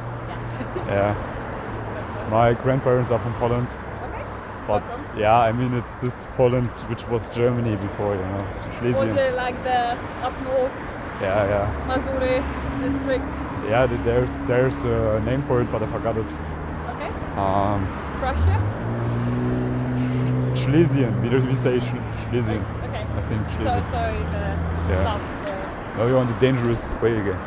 Yeah. 0.88 1.14
Yeah. 2.18 2.28
My 2.30 2.52
grandparents 2.54 3.10
are 3.10 3.18
from 3.18 3.34
Poland. 3.34 3.72
But 4.68 4.84
yeah, 5.16 5.34
I 5.48 5.50
mean 5.50 5.72
it's 5.72 5.94
this 5.96 6.26
Poland 6.36 6.68
which 6.90 7.04
was 7.08 7.28
Germany 7.30 7.74
before, 7.76 8.14
you 8.14 8.20
know, 8.32 8.46
it's 8.52 8.66
Was 8.82 8.96
it 9.18 9.34
like 9.34 9.56
the 9.64 9.96
up 10.26 10.34
north 10.44 10.70
Yeah, 11.22 11.48
yeah, 11.54 11.66
Mazury 11.88 12.36
district? 12.84 13.32
yeah. 13.70 13.86
th- 13.86 14.00
There's 14.04 14.34
there's 14.44 14.84
a 14.84 15.20
name 15.24 15.42
for 15.48 15.60
it, 15.62 15.68
but 15.72 15.82
I 15.82 15.86
forgot 15.86 16.16
it. 16.18 16.30
Okay. 16.92 17.10
Um, 17.44 17.80
Prussia? 18.20 18.58
Schlesien. 20.54 21.12
We 21.22 21.28
we 21.48 21.54
say 21.54 21.78
Schl- 21.86 22.06
Schlesien. 22.22 22.62
Okay. 22.86 23.04
I 23.18 23.22
think 23.28 23.42
So, 23.48 23.54
Schlesien. 23.56 23.84
so 23.94 24.02
the 24.34 24.44
Yeah. 24.92 25.04
south. 25.08 25.24
Uh, 25.48 25.96
Now 25.96 26.06
you're 26.08 26.18
on 26.24 26.26
the 26.28 26.38
dangerous 26.46 26.82
way 27.02 27.12
again. 27.22 27.40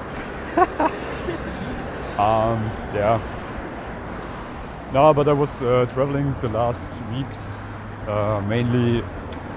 um, 2.27 2.59
yeah. 2.95 3.19
No, 4.93 5.13
but 5.13 5.27
I 5.29 5.33
was 5.33 5.61
uh, 5.61 5.85
traveling 5.93 6.35
the 6.41 6.49
last 6.49 6.91
weeks, 7.13 7.61
uh, 8.07 8.43
mainly 8.47 9.01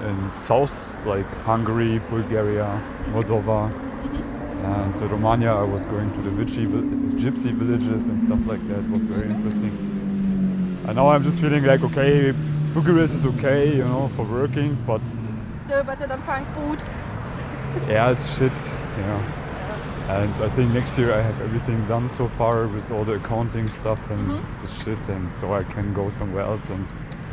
in 0.07 0.31
south, 0.31 0.95
like 1.05 1.25
Hungary, 1.43 1.99
Bulgaria, 2.09 2.81
Moldova, 3.11 3.69
and 4.63 4.95
to 4.95 5.07
Romania. 5.07 5.51
I 5.53 5.63
was 5.63 5.85
going 5.85 6.09
to 6.13 6.21
the 6.21 6.29
Vichy, 6.29 6.63
vi- 6.63 6.87
gypsy 7.21 7.51
villages 7.53 8.07
and 8.07 8.17
stuff 8.17 8.39
like 8.47 8.65
that. 8.69 8.79
It 8.79 8.89
was 8.89 9.03
very 9.05 9.29
interesting. 9.29 9.71
And 10.87 10.95
now 10.95 11.09
I'm 11.09 11.23
just 11.23 11.41
feeling 11.41 11.65
like, 11.65 11.83
okay, 11.83 12.31
Bucharest 12.73 13.13
is 13.15 13.25
okay, 13.25 13.75
you 13.75 13.83
know, 13.83 14.09
for 14.15 14.23
working, 14.23 14.77
but 14.87 15.05
still 15.05 15.83
better 15.83 16.07
than 16.07 16.21
Frankfurt. 16.21 16.79
yeah, 17.89 18.11
it's 18.11 18.37
shit, 18.37 18.57
you 18.97 19.03
know. 19.03 19.44
And 20.07 20.33
I 20.39 20.49
think 20.49 20.71
next 20.71 20.97
year 20.99 21.11
I 21.13 21.21
have 21.21 21.41
everything 21.41 21.83
done 21.87 22.07
so 22.09 22.27
far 22.27 22.67
with 22.67 22.91
all 22.91 23.03
the 23.03 23.13
accounting 23.13 23.67
stuff 23.69 24.09
and 24.11 24.29
Mhm. 24.29 24.61
the 24.61 24.67
shit, 24.67 25.09
and 25.09 25.33
so 25.33 25.53
I 25.53 25.63
can 25.63 25.93
go 25.93 26.09
somewhere 26.09 26.43
else 26.43 26.69
and 26.69 26.85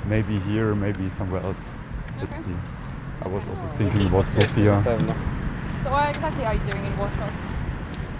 maybe 0.08 0.38
here, 0.40 0.74
maybe 0.74 1.08
somewhere 1.08 1.42
else. 1.42 1.74
Let's 2.20 2.38
Okay. 2.46 2.52
see. 2.52 2.56
I 3.24 3.28
was 3.28 3.46
also 3.48 3.66
thinking 3.66 4.06
about 4.06 4.26
Sofia. 4.28 4.82
So 5.84 5.90
what 5.90 6.08
exactly 6.08 6.44
are 6.46 6.54
you 6.54 6.60
doing 6.70 6.84
in 6.86 6.96
Warsaw? 6.98 7.28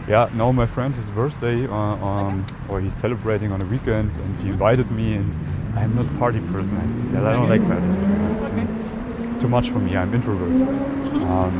Yeah, 0.09 0.29
no, 0.35 0.53
my 0.53 0.67
friend, 0.67 0.95
his 0.95 1.09
birthday, 1.09 1.67
uh, 1.67 1.97
um, 2.05 2.45
or 2.69 2.81
he's 2.81 2.93
celebrating 2.93 3.53
on 3.53 3.62
a 3.62 3.65
weekend, 3.65 4.11
and 4.19 4.38
he 4.38 4.49
invited 4.51 4.91
me, 4.91 5.15
and 5.15 5.35
I'm 5.77 5.95
not 5.95 6.07
party 6.19 6.41
person. 6.53 6.77
I, 6.79 6.85
yeah, 7.15 7.29
I 7.29 7.33
don't 7.33 7.49
like 7.49 7.67
party. 7.67 7.87
Okay. 7.87 8.67
It's 9.07 9.21
too 9.41 9.49
much 9.49 9.71
for 9.71 9.79
me. 9.79 9.97
I'm 9.97 10.12
introvert. 10.12 10.61
Um, 10.61 11.55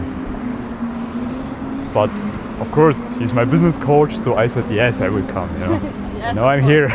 but 1.95 2.11
of 2.61 2.71
course, 2.73 3.17
he's 3.17 3.35
my 3.35 3.45
business 3.45 3.79
coach, 3.79 4.17
so 4.17 4.37
I 4.37 4.47
said 4.47 4.71
yes, 4.71 5.01
I 5.01 5.09
will 5.09 5.27
come. 5.29 5.53
You 5.55 5.67
know. 5.67 5.93
Yes, 6.23 6.37
now 6.37 6.47
I'm 6.47 6.62
here. 6.62 6.87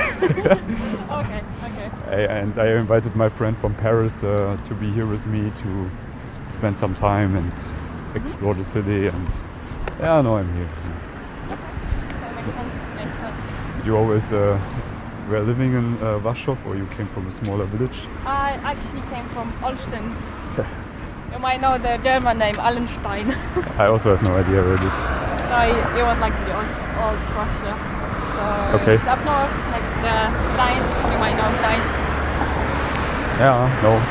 Okay, 1.18 1.44
okay. 1.64 1.90
I, 2.08 2.40
and 2.40 2.58
I 2.58 2.68
invited 2.80 3.14
my 3.16 3.28
friend 3.28 3.58
from 3.58 3.74
Paris 3.76 4.24
uh, 4.24 4.58
to 4.64 4.74
be 4.76 4.90
here 4.90 5.06
with 5.06 5.28
me 5.28 5.52
to 5.64 5.92
spend 6.50 6.78
some 6.78 6.96
time 6.96 7.36
and 7.36 7.52
explore 8.16 8.54
the 8.54 8.64
city. 8.64 9.08
And 9.08 9.28
yeah, 10.00 10.22
no, 10.22 10.38
I'm 10.38 10.54
here. 10.54 10.70
That 11.50 12.36
makes 12.36 12.56
sense. 12.56 12.96
Makes 12.96 13.18
sense. 13.18 13.86
You 13.86 13.98
always 13.98 14.32
uh, 14.32 14.58
were 15.30 15.42
living 15.42 15.74
in 15.74 16.02
uh, 16.02 16.20
Warsaw, 16.20 16.56
or 16.66 16.78
you 16.78 16.88
came 16.96 17.08
from 17.08 17.28
a 17.28 17.32
smaller 17.32 17.66
village? 17.66 18.00
I 18.26 18.52
actually 18.64 19.02
came 19.14 19.28
from 19.30 19.52
Olsztyn. 19.62 20.16
You 21.38 21.44
might 21.44 21.62
know 21.62 21.78
the 21.78 21.98
German 22.04 22.40
name 22.40 22.56
Allenstein. 22.56 23.30
I 23.78 23.86
also 23.86 24.10
have 24.16 24.24
no 24.28 24.34
idea 24.34 24.60
where 24.64 24.74
it 24.74 24.84
is. 24.84 25.00
no, 25.54 25.62
it 25.94 26.02
was 26.02 26.18
like 26.18 26.34
the 26.34 26.58
old, 26.58 26.66
old 26.98 27.20
Prussia. 27.30 27.78
So 28.34 28.42
Okay. 28.82 28.96
it's 28.96 29.06
up 29.06 29.22
north 29.24 29.54
next 29.70 29.86
to 30.02 30.34
Gdańsk. 30.58 31.12
You 31.14 31.20
might 31.22 31.38
know 31.38 31.46
Gdańsk. 31.62 31.94
Yeah, 33.38 33.70
no. 33.84 34.02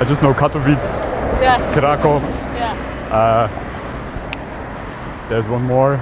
I 0.00 0.04
just 0.04 0.22
know 0.24 0.34
Katowice, 0.34 1.12
Yeah, 1.40 1.56
Krakow. 1.72 2.18
yeah. 2.58 2.74
Uh, 3.14 3.46
there's 5.28 5.48
one 5.48 5.62
more. 5.62 5.94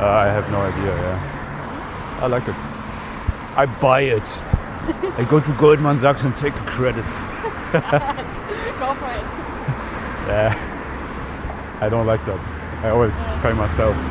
Uh, 0.00 0.06
I 0.24 0.24
have 0.32 0.50
no 0.50 0.62
idea. 0.62 0.96
Yeah, 0.96 2.18
I 2.22 2.26
like 2.28 2.48
it. 2.48 2.56
I 3.58 3.66
buy 3.66 4.00
it. 4.00 4.42
I 5.18 5.26
go 5.28 5.38
to 5.38 5.52
Goldman 5.52 5.98
Sachs 5.98 6.24
and 6.24 6.34
take 6.34 6.54
a 6.54 6.64
credit. 6.64 7.04
Go 8.80 8.94
for 8.94 9.10
it. 9.10 9.26
Yeah, 10.28 10.54
I 11.80 11.88
don't 11.88 12.06
like 12.06 12.24
that. 12.26 12.44
I 12.84 12.90
always 12.90 13.24
pay 13.42 13.52
myself. 13.52 13.96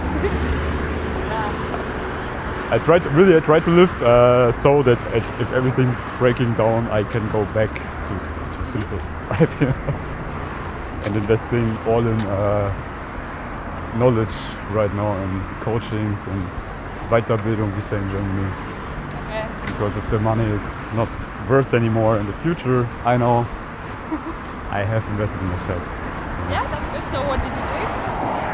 Yeah. 1.29 2.69
I 2.71 2.79
try 2.79 2.99
to 2.99 3.09
really. 3.09 3.35
I 3.35 3.39
try 3.39 3.59
to 3.59 3.69
live 3.71 3.91
uh, 4.01 4.51
so 4.51 4.83
that 4.83 4.99
if, 5.15 5.25
if 5.39 5.51
everything's 5.51 6.11
breaking 6.13 6.53
down, 6.55 6.87
I 6.87 7.03
can 7.03 7.27
go 7.29 7.45
back 7.53 7.73
to 8.07 8.13
to 8.17 8.67
simple 8.67 8.97
life. 9.29 9.61
and 11.05 11.15
investing 11.15 11.77
all 11.87 12.05
in 12.05 12.19
uh, 12.21 12.69
knowledge 13.97 14.35
right 14.71 14.93
now 14.93 15.13
and 15.23 15.41
coachings 15.61 16.27
and 16.27 16.43
Weiterbildung, 17.09 17.75
we 17.75 17.81
say 17.81 17.97
in 17.97 18.09
Germany. 18.09 18.51
Okay. 19.25 19.47
Because 19.65 19.97
if 19.97 20.07
the 20.09 20.19
money 20.19 20.45
is 20.45 20.91
not 20.93 21.09
worth 21.49 21.73
anymore 21.73 22.17
in 22.19 22.27
the 22.27 22.33
future, 22.33 22.87
I 23.03 23.17
know 23.17 23.39
I 24.69 24.83
have 24.85 25.03
invested 25.09 25.41
in 25.41 25.47
myself. 25.47 25.81
Yeah, 26.49 26.63
that's 26.69 26.87
good. 26.93 27.03
So 27.11 27.17
what 27.27 27.41
did 27.41 27.49
you 27.49 27.65
do? 27.73 27.79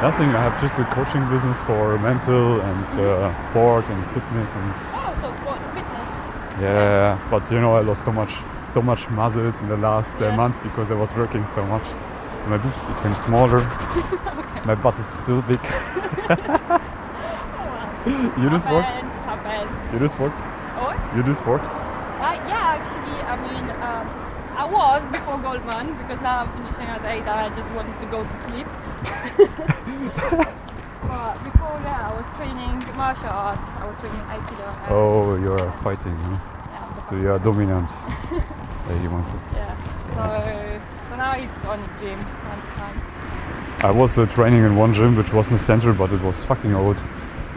Nothing. 0.01 0.29
I 0.35 0.41
have 0.47 0.59
just 0.61 0.79
a 0.79 0.85
coaching 0.85 1.27
business 1.29 1.61
for 1.63 1.97
mental 1.99 2.61
and 2.61 2.85
uh, 2.99 3.33
sport 3.33 3.89
and 3.89 4.05
fitness 4.07 4.53
and 4.55 4.73
Oh, 4.93 5.13
so 5.21 5.33
sport 5.41 5.59
and 5.59 5.73
fitness. 5.73 6.09
Yeah, 6.61 7.19
but 7.29 7.51
you 7.51 7.59
know, 7.59 7.75
I 7.75 7.81
lost 7.81 8.03
so 8.03 8.11
much, 8.11 8.33
so 8.69 8.81
much 8.81 9.09
muscles 9.09 9.61
in 9.61 9.67
the 9.67 9.77
last 9.77 10.13
uh, 10.21 10.31
months 10.31 10.57
because 10.59 10.89
I 10.91 10.95
was 10.95 11.13
working 11.13 11.45
so 11.45 11.65
much. 11.65 11.83
So 12.39 12.47
my 12.49 12.57
boobs 12.57 12.79
became 12.81 13.15
smaller. 13.15 13.59
My 14.65 14.73
butt 14.73 14.97
is 14.97 15.05
still 15.05 15.43
big. 15.43 15.59
you 18.41 18.49
do 18.49 18.57
sport? 18.57 18.85
You 19.93 19.99
do 19.99 20.07
sport? 20.07 20.31
Oh, 20.75 21.11
You 21.15 21.21
do 21.21 21.33
sport? 21.33 21.61
Yeah, 22.47 22.77
actually, 22.77 23.17
I 23.25 23.35
mean, 23.45 23.65
um, 23.81 24.05
I 24.55 24.65
was 24.65 25.01
before 25.11 25.37
Goldman 25.39 25.97
because 25.97 26.21
now 26.21 26.39
I'm 26.45 26.51
finishing 26.55 26.85
at 26.87 27.03
8 27.03 27.19
and 27.19 27.29
I 27.29 27.49
just 27.55 27.69
wanted 27.73 27.99
to 27.99 28.05
go 28.05 28.23
to 28.23 28.35
sleep. 28.45 28.67
but 31.09 31.33
before 31.43 31.77
that, 31.83 31.99
I 32.05 32.13
was 32.15 32.25
training 32.37 32.77
martial 32.95 33.29
arts. 33.29 33.65
I 33.81 33.85
was 33.85 33.97
training 33.99 34.21
Aikido. 34.31 34.67
Oh, 34.89 35.35
you 35.41 35.51
are 35.53 35.71
fighting, 35.81 36.15
huh? 36.15 36.37
Yeah, 36.71 36.99
So 37.01 37.15
you 37.15 37.31
are 37.31 37.39
dominant. 37.39 37.89
yeah, 38.31 39.01
you 39.03 39.09
want 39.09 39.27
to. 39.27 39.33
yeah. 39.55 39.75
So, 40.15 40.81
so 41.09 41.15
now 41.17 41.33
it's 41.35 41.65
on 41.65 41.81
the 41.81 41.87
gym 41.99 42.19
time 42.19 42.61
to 42.61 42.67
time. 42.79 43.01
I 43.83 43.91
was 43.91 44.17
uh, 44.17 44.25
training 44.25 44.63
in 44.63 44.75
one 44.75 44.93
gym 44.93 45.15
which 45.15 45.33
was 45.33 45.47
in 45.47 45.53
the 45.57 45.59
center, 45.63 45.91
but 45.93 46.11
it 46.13 46.21
was 46.21 46.43
fucking 46.45 46.73
old. 46.73 46.97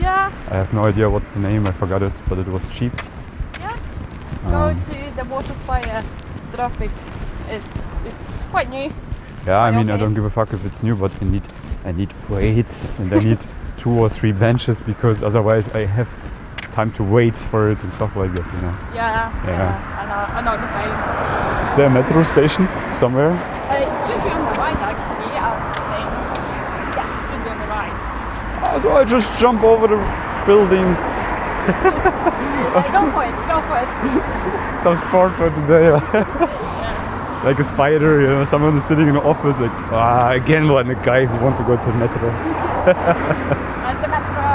Yeah, 0.01 0.33
I 0.51 0.55
have 0.57 0.73
no 0.73 0.85
idea 0.85 1.09
what's 1.11 1.33
the 1.33 1.41
name. 1.41 1.67
I 1.67 1.73
forgot 1.73 2.03
it, 2.03 2.21
but 2.29 2.39
it 2.39 2.49
was 2.49 2.69
cheap. 2.71 2.93
Go 4.49 4.69
Um, 4.69 4.81
to 4.87 5.17
the 5.17 5.25
Warsaw 5.29 5.55
Spire. 5.65 6.05
Drop 6.55 6.81
it. 6.81 6.91
It's, 7.51 7.65
it's 8.07 8.45
quite 8.51 8.71
new. 8.71 8.91
Yeah, 9.47 9.59
I 9.61 9.71
mean, 9.71 9.91
I 9.91 9.97
don't 9.97 10.15
give 10.15 10.25
a 10.25 10.31
fuck 10.31 10.53
if 10.53 10.65
it's 10.65 10.83
new, 10.83 10.95
but 10.97 11.13
I 11.23 11.25
need, 11.25 11.49
I 11.85 11.93
need 11.93 12.13
weights 12.29 12.99
and 12.99 13.13
I 13.13 13.19
need 13.19 13.39
two 13.79 13.91
or 13.91 14.09
three 14.09 14.33
benches 14.33 14.81
because 14.81 15.23
otherwise 15.23 15.69
I 15.71 15.85
have 15.87 16.09
time 16.73 16.93
to 16.93 17.03
wait 17.05 17.37
for 17.39 17.71
it 17.71 17.83
and 17.83 17.93
stuff 17.95 18.15
like 18.17 18.35
that. 18.35 18.47
You 18.55 18.61
know. 18.63 18.77
Yeah, 18.95 19.33
Yeah. 19.45 19.51
yeah. 19.51 20.01
I 20.01 20.05
know, 20.09 20.23
I 20.39 20.41
know 20.45 20.57
the 20.61 20.69
pain. 20.77 21.69
Is 21.69 21.75
there 21.77 21.87
a 21.87 21.91
metro 21.91 22.23
station 22.23 22.69
somewhere? 22.93 23.31
Uh, 23.33 23.77
it 23.77 23.89
should 24.07 24.23
be 24.23 24.31
on 24.31 24.45
the 24.53 24.59
right 24.61 24.77
actually, 24.77 25.33
I 25.37 25.51
think. 25.93 26.09
Yes, 26.97 27.11
it 27.13 27.27
should 27.31 27.45
be 27.45 27.51
on 27.51 27.59
the 27.61 27.67
right. 27.69 27.97
Ah, 28.61 28.81
so 28.83 28.97
I 28.97 29.05
just 29.05 29.39
jump 29.41 29.63
over 29.63 29.87
the 29.89 29.99
buildings. 30.47 31.01
Go 32.29 33.11
for 33.13 33.25
it, 33.25 33.35
go 33.49 33.61
for 33.69 33.79
it. 33.79 33.89
Some 34.83 34.97
sport 34.97 35.33
for 35.37 35.49
today. 35.51 35.91
like 37.45 37.59
a 37.59 37.65
spider, 37.65 38.21
you 38.21 38.27
know, 38.27 38.45
someone 38.45 38.77
is 38.77 38.85
sitting 38.85 39.09
in 39.09 39.15
the 39.15 39.23
office 39.23 39.59
like, 39.59 39.71
ah, 39.93 40.31
again 40.33 40.69
one, 40.69 40.91
a 40.91 40.95
guy 41.05 41.25
who 41.25 41.45
wants 41.45 41.59
to 41.59 41.65
go 41.65 41.77
to 41.77 41.87
the 41.87 41.93
metro. 41.99 42.31
And 43.89 43.99
the 44.03 44.09
metro. 44.09 44.49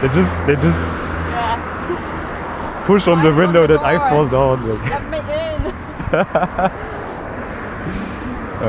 They 0.00 0.08
just, 0.08 0.32
they 0.46 0.56
just 0.56 0.78
Yeah, 1.30 1.56
push 2.86 3.06
on 3.06 3.22
the 3.22 3.32
window 3.32 3.66
the 3.66 3.78
that 3.78 3.84
I 3.86 3.98
fall 4.10 4.26
down. 4.26 4.66
Like, 4.68 4.90
let 4.90 5.10
me 5.10 5.18
in. 5.18 5.60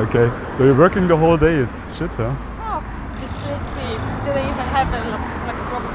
okay, 0.05 0.31
so 0.55 0.63
you're 0.65 0.77
working 0.77 1.07
the 1.07 1.17
whole 1.17 1.37
day. 1.37 1.55
It's 1.55 1.97
shit, 1.97 2.11
huh? 2.11 2.35
Oh, 2.61 2.83
just 3.19 3.33
literally 3.41 3.97
didn't 4.25 4.49
even 4.53 4.67
have 4.69 4.93
a, 4.93 5.01
like 5.47 5.57
a 5.57 5.65
proper 5.71 5.89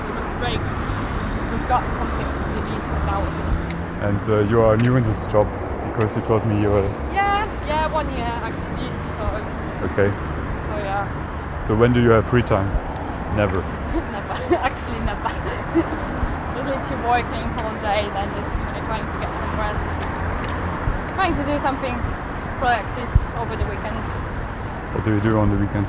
break. 0.47 0.63
Just 1.51 1.67
got 1.67 1.83
something 1.99 2.31
to 2.55 2.59
eat 2.71 2.87
and 2.95 3.03
that 3.11 3.19
was 3.19 3.35
it. 3.43 3.51
And 4.07 4.23
uh, 4.31 4.51
you 4.51 4.61
are 4.63 4.77
new 4.77 4.95
in 4.97 5.05
this 5.05 5.27
job 5.27 5.47
because 5.91 6.15
you 6.15 6.23
told 6.23 6.47
me 6.47 6.61
you 6.63 6.71
were 6.71 6.87
Yeah, 7.11 7.51
yeah, 7.67 7.91
one 7.91 8.07
year 8.15 8.31
actually. 8.47 8.91
So, 9.19 9.25
okay. 9.91 10.09
so 10.71 10.75
yeah, 10.87 11.63
So 11.67 11.75
when 11.75 11.93
do 11.93 12.01
you 12.01 12.11
have 12.11 12.25
free 12.27 12.43
time? 12.43 12.71
Never. 13.35 13.59
never. 14.15 14.37
actually 14.63 15.01
never. 15.03 15.31
just 16.55 16.67
literally 16.71 17.03
working 17.11 17.47
all 17.67 17.75
day, 17.83 18.07
then 18.15 18.27
just 18.39 18.51
you 18.55 18.71
know, 18.71 18.83
trying 18.87 19.03
to 19.03 19.17
get 19.19 19.31
some 19.35 19.53
rest. 19.59 19.83
Trying 21.19 21.35
to 21.35 21.45
do 21.51 21.59
something 21.59 21.97
productive 22.63 23.11
over 23.43 23.55
the 23.59 23.67
weekend. 23.67 23.99
What 24.95 25.03
do 25.05 25.11
you 25.15 25.21
do 25.21 25.39
on 25.39 25.51
the 25.51 25.59
weekend? 25.59 25.89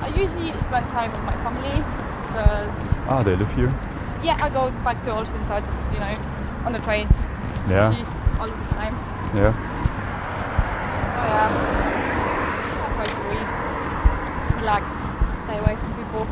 I 0.00 0.08
usually 0.08 0.50
spend 0.64 0.88
time 0.88 1.12
with 1.12 1.22
my 1.28 1.36
family 1.44 1.76
because 2.30 2.72
Ah, 3.08 3.22
they 3.24 3.34
live 3.34 3.52
here. 3.54 3.72
Yeah, 4.22 4.36
I 4.40 4.48
go 4.50 4.70
back 4.84 5.02
to 5.04 5.10
so 5.26 5.54
I 5.54 5.60
just 5.60 5.78
you 5.92 6.00
know 6.00 6.16
on 6.66 6.72
the 6.72 6.78
trains 6.80 7.10
Yeah, 7.68 8.04
all 8.38 8.46
the 8.46 8.74
time. 8.74 8.94
yeah. 9.34 9.52
So 11.14 11.20
yeah, 11.26 11.50
I 12.84 12.88
try 12.96 13.06
to 13.06 13.20
read, 13.30 14.60
relax, 14.60 14.84
stay 15.44 15.58
away 15.58 15.76
from 15.76 15.90
people, 15.94 16.26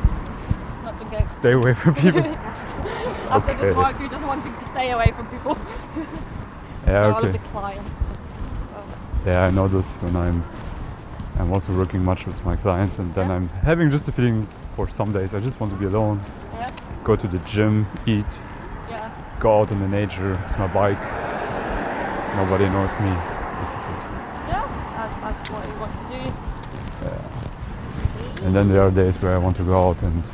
not 0.84 0.98
to 0.98 1.04
get. 1.06 1.32
Stay 1.32 1.52
away 1.52 1.74
from 1.74 1.94
people. 1.94 2.20
After 3.30 3.52
Okay. 3.52 3.62
this 3.62 3.76
work, 3.76 4.00
you 4.00 4.08
just 4.08 4.24
want 4.24 4.42
to 4.44 4.50
stay 4.70 4.90
away 4.90 5.12
from 5.12 5.26
people. 5.28 5.56
yeah, 6.86 7.06
All 7.06 7.18
of 7.18 7.24
okay. 7.24 7.32
the 7.32 7.38
clients. 7.50 7.90
So, 8.72 9.30
Yeah, 9.30 9.44
I 9.46 9.50
know 9.50 9.68
this 9.68 9.96
when 9.96 10.16
I'm 10.16 10.42
I'm 11.38 11.52
also 11.52 11.72
working 11.72 12.04
much 12.04 12.26
with 12.26 12.44
my 12.44 12.56
clients 12.56 12.98
and 12.98 13.14
then 13.14 13.28
Yeah. 13.28 13.34
I'm 13.36 13.48
having 13.62 13.90
just 13.90 14.08
a 14.08 14.12
feeling 14.12 14.46
for 14.74 14.88
some 14.88 15.12
days 15.12 15.34
I 15.34 15.40
just 15.40 15.60
want 15.60 15.72
to 15.72 15.78
be 15.78 15.86
alone, 15.86 16.20
go 17.08 17.16
to 17.16 17.26
the 17.26 17.38
gym, 17.38 17.86
eat, 18.04 18.32
yeah, 18.90 19.10
go 19.40 19.60
out 19.60 19.72
in 19.72 19.80
the 19.80 19.88
nature 19.88 20.32
with 20.44 20.58
my 20.58 20.66
bike. 20.66 21.00
Nobody 22.36 22.68
knows 22.68 22.92
me. 23.00 23.08
Basically. 23.58 23.96
yeah. 24.46 24.68
That's, 24.94 25.16
that's 25.22 25.50
what 25.50 25.66
you 25.66 25.74
want 25.80 25.94
to 25.96 26.04
do. 26.12 26.22
Yeah. 27.02 28.44
And 28.44 28.54
then 28.54 28.68
there 28.68 28.82
are 28.82 28.90
days 28.90 29.16
where 29.22 29.32
I 29.32 29.38
want 29.38 29.56
to 29.56 29.62
go 29.62 29.88
out 29.88 30.02
and 30.02 30.22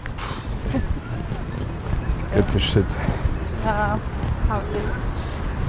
let's 2.17 2.29
get 2.29 2.61
shit. 2.61 2.91
Uh, 3.63 3.97
how 4.49 4.59
it 4.59 4.75
is. 4.75 4.91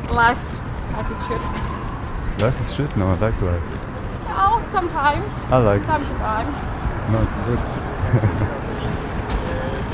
Life, 0.09 0.43
life 0.95 1.11
is 1.13 1.19
shit. 1.27 1.43
Life 2.41 2.59
is 2.61 2.73
shit? 2.73 2.97
No, 2.97 3.09
I 3.09 3.15
like 3.19 3.39
life. 3.43 3.61
Oh, 4.41 4.67
sometimes, 4.71 5.31
I 5.53 5.57
like 5.59 5.85
time 5.85 6.03
to 6.03 6.13
time. 6.15 6.49
No, 7.11 7.21
it's 7.21 7.35
good. 7.45 8.61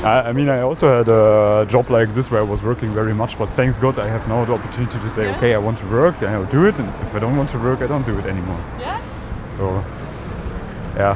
I, 0.04 0.30
I 0.30 0.32
mean, 0.32 0.48
I 0.48 0.60
also 0.62 0.88
had 0.98 1.08
a 1.08 1.64
job 1.68 1.88
like 1.90 2.12
this 2.14 2.30
where 2.30 2.40
I 2.40 2.44
was 2.44 2.62
working 2.62 2.90
very 2.90 3.14
much, 3.14 3.38
but 3.38 3.48
thanks 3.50 3.78
God 3.78 3.98
I 3.98 4.08
have 4.08 4.26
now 4.26 4.44
the 4.44 4.54
opportunity 4.54 4.98
to 4.98 5.08
say, 5.08 5.24
Yeah. 5.24 5.36
okay, 5.36 5.54
I 5.54 5.58
want 5.58 5.78
to 5.78 5.86
work, 5.86 6.18
then 6.18 6.32
I'll 6.34 6.44
do 6.46 6.66
it, 6.66 6.78
and 6.78 6.88
if 7.06 7.14
I 7.14 7.20
don't 7.20 7.36
want 7.36 7.50
to 7.50 7.58
work, 7.58 7.82
I 7.82 7.86
don't 7.86 8.04
do 8.04 8.18
it 8.18 8.26
anymore. 8.26 8.58
Yeah, 8.80 9.00
So, 9.44 9.84
yeah, 10.96 11.14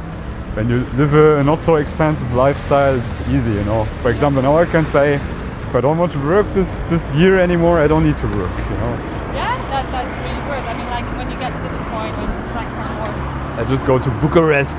when 0.54 0.68
you 0.70 0.84
live 0.96 1.14
a 1.14 1.42
not 1.42 1.62
so 1.62 1.76
expensive 1.76 2.32
lifestyle, 2.34 2.94
it's 2.96 3.20
easy, 3.22 3.52
you 3.52 3.64
know. 3.64 3.86
For 4.02 4.10
example, 4.10 4.40
now 4.42 4.56
I 4.56 4.66
can 4.66 4.86
say, 4.86 5.14
if 5.14 5.74
I 5.74 5.80
don't 5.80 5.98
want 5.98 6.12
to 6.12 6.18
work 6.20 6.46
this 6.54 6.82
this 6.88 7.12
year 7.14 7.40
anymore, 7.40 7.80
I 7.80 7.88
don't 7.88 8.04
need 8.04 8.16
to 8.18 8.26
work, 8.26 8.56
you 8.70 8.76
know. 8.82 8.92
yeah. 9.34 9.56
That, 9.70 9.84
that's 9.90 10.14
really 10.22 10.42
good. 10.46 10.62
I 10.62 10.74
mean, 10.78 10.88
like 10.96 11.06
when 11.18 11.28
you 11.28 11.38
get 11.38 11.50
to 11.50 11.68
this 11.74 11.86
point 11.90 12.16
when 12.16 12.30
it's 12.30 12.54
like 12.54 12.70
no 12.78 12.86
more. 12.94 13.60
I 13.60 13.64
just 13.68 13.84
go 13.84 13.98
to 13.98 14.10
Bucharest 14.22 14.78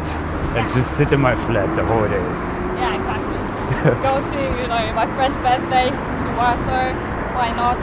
and 0.55 0.74
just 0.74 0.95
sit 0.97 1.12
in 1.12 1.20
my 1.20 1.36
flat 1.36 1.76
the 1.76 1.84
whole 1.84 2.08
day. 2.08 2.47
Go 3.68 4.24
to 4.24 4.39
you 4.61 4.68
know 4.68 4.93
my 4.95 5.07
friend's 5.15 5.38
birthday 5.39 5.91
to 5.91 6.28
Warsaw. 6.39 6.95
Why 7.36 7.51
not? 7.51 7.78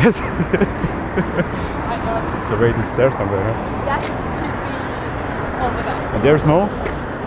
Yes. 0.00 0.20
Why 0.20 1.96
not? 2.06 2.48
so 2.48 2.58
wait, 2.58 2.74
it's 2.76 2.94
there 2.96 3.12
somewhere. 3.12 3.44
Huh? 3.44 3.54
Yeah, 3.86 4.00
should 4.40 4.56
be 4.56 4.72
over 5.60 5.82
there. 5.84 6.14
And 6.16 6.24
there's 6.24 6.46
no. 6.46 6.66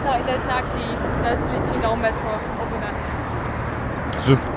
No, 0.01 0.13
there's 0.25 0.41
actually 0.49 0.89
there's 1.21 1.41
literally 1.53 1.79
no 1.79 1.95
metro 1.95 2.33
over 2.61 2.77
there. 2.81 4.09
It's 4.09 4.25
just 4.25 4.49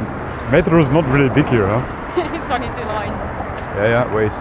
metro 0.50 0.80
is 0.80 0.90
not 0.90 1.04
really 1.08 1.28
big 1.28 1.48
here, 1.48 1.66
huh? 1.66 1.84
it's 2.16 2.50
only 2.50 2.68
two 2.68 2.88
lines. 2.88 3.18
Yeah, 3.76 4.08
yeah. 4.08 4.14
Wait. 4.14 4.32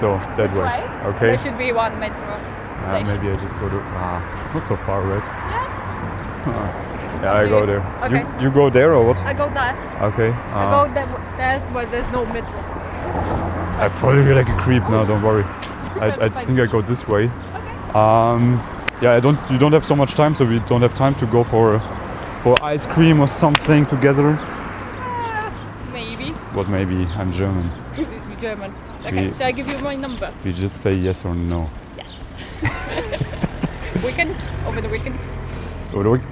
So 0.00 0.18
that 0.36 0.50
way. 0.52 0.64
way. 0.64 0.82
Okay. 1.14 1.26
There 1.26 1.38
should 1.38 1.58
be 1.58 1.70
one 1.70 1.98
metro 2.00 2.34
station. 2.82 3.06
maybe 3.06 3.30
I 3.30 3.36
just 3.40 3.54
go 3.60 3.68
to. 3.68 3.78
Ah, 3.94 4.44
it's 4.44 4.54
not 4.54 4.66
so 4.66 4.76
far, 4.76 5.02
right? 5.02 5.24
Yeah, 5.24 6.93
Yeah, 7.24 7.32
I 7.32 7.48
go 7.48 7.64
there. 7.64 7.80
Okay. 8.04 8.20
You 8.20 8.44
you 8.44 8.50
go 8.50 8.68
there 8.68 8.92
or 8.94 9.02
what? 9.08 9.18
I 9.24 9.32
go 9.32 9.48
there. 9.48 9.74
Okay. 10.12 10.30
I 10.30 10.64
Uh, 10.64 10.70
go 10.76 10.94
there. 10.94 11.08
There's 11.38 11.62
where 11.74 11.86
there's 11.86 12.10
no 12.12 12.26
metro. 12.26 12.60
I 13.84 13.88
follow 13.88 14.22
you 14.26 14.34
like 14.34 14.48
a 14.48 14.56
creep 14.64 14.82
now. 14.90 15.04
Don't 15.06 15.22
worry. 15.22 15.44
I, 16.04 16.08
I 16.26 16.28
think 16.28 16.60
I 16.60 16.66
go 16.66 16.82
this 16.82 17.08
way. 17.08 17.24
Okay. 17.24 17.98
Um, 17.98 18.60
yeah, 19.00 19.16
I 19.16 19.20
don't. 19.20 19.38
You 19.50 19.58
don't 19.58 19.72
have 19.72 19.86
so 19.86 19.96
much 19.96 20.14
time, 20.14 20.34
so 20.34 20.44
we 20.44 20.58
don't 20.68 20.82
have 20.82 20.92
time 20.92 21.14
to 21.14 21.26
go 21.26 21.44
for 21.44 21.80
for 22.40 22.54
ice 22.62 22.86
cream 22.86 23.20
or 23.20 23.28
something 23.28 23.86
together. 23.86 24.28
Uh, 24.38 25.50
maybe. 25.92 26.28
What? 26.52 26.68
Maybe 26.68 27.06
I'm 27.18 27.32
German. 27.32 27.70
You're 27.96 28.40
German. 28.40 28.70
Okay. 29.06 29.28
We- 29.30 29.36
Shall 29.38 29.46
I 29.48 29.52
give 29.52 29.68
you 29.68 29.78
my 29.78 29.94
number? 29.94 30.30
We 30.44 30.52
just 30.52 30.82
say 30.82 30.92
yes 30.92 31.24
or 31.24 31.34
no. 31.34 31.70
Yes. 31.96 32.10
weekend 34.04 34.36
over 34.66 34.80
the 34.82 34.88
weekend. 34.88 35.18
Over 35.94 36.02
the, 36.02 36.10
week, 36.10 36.22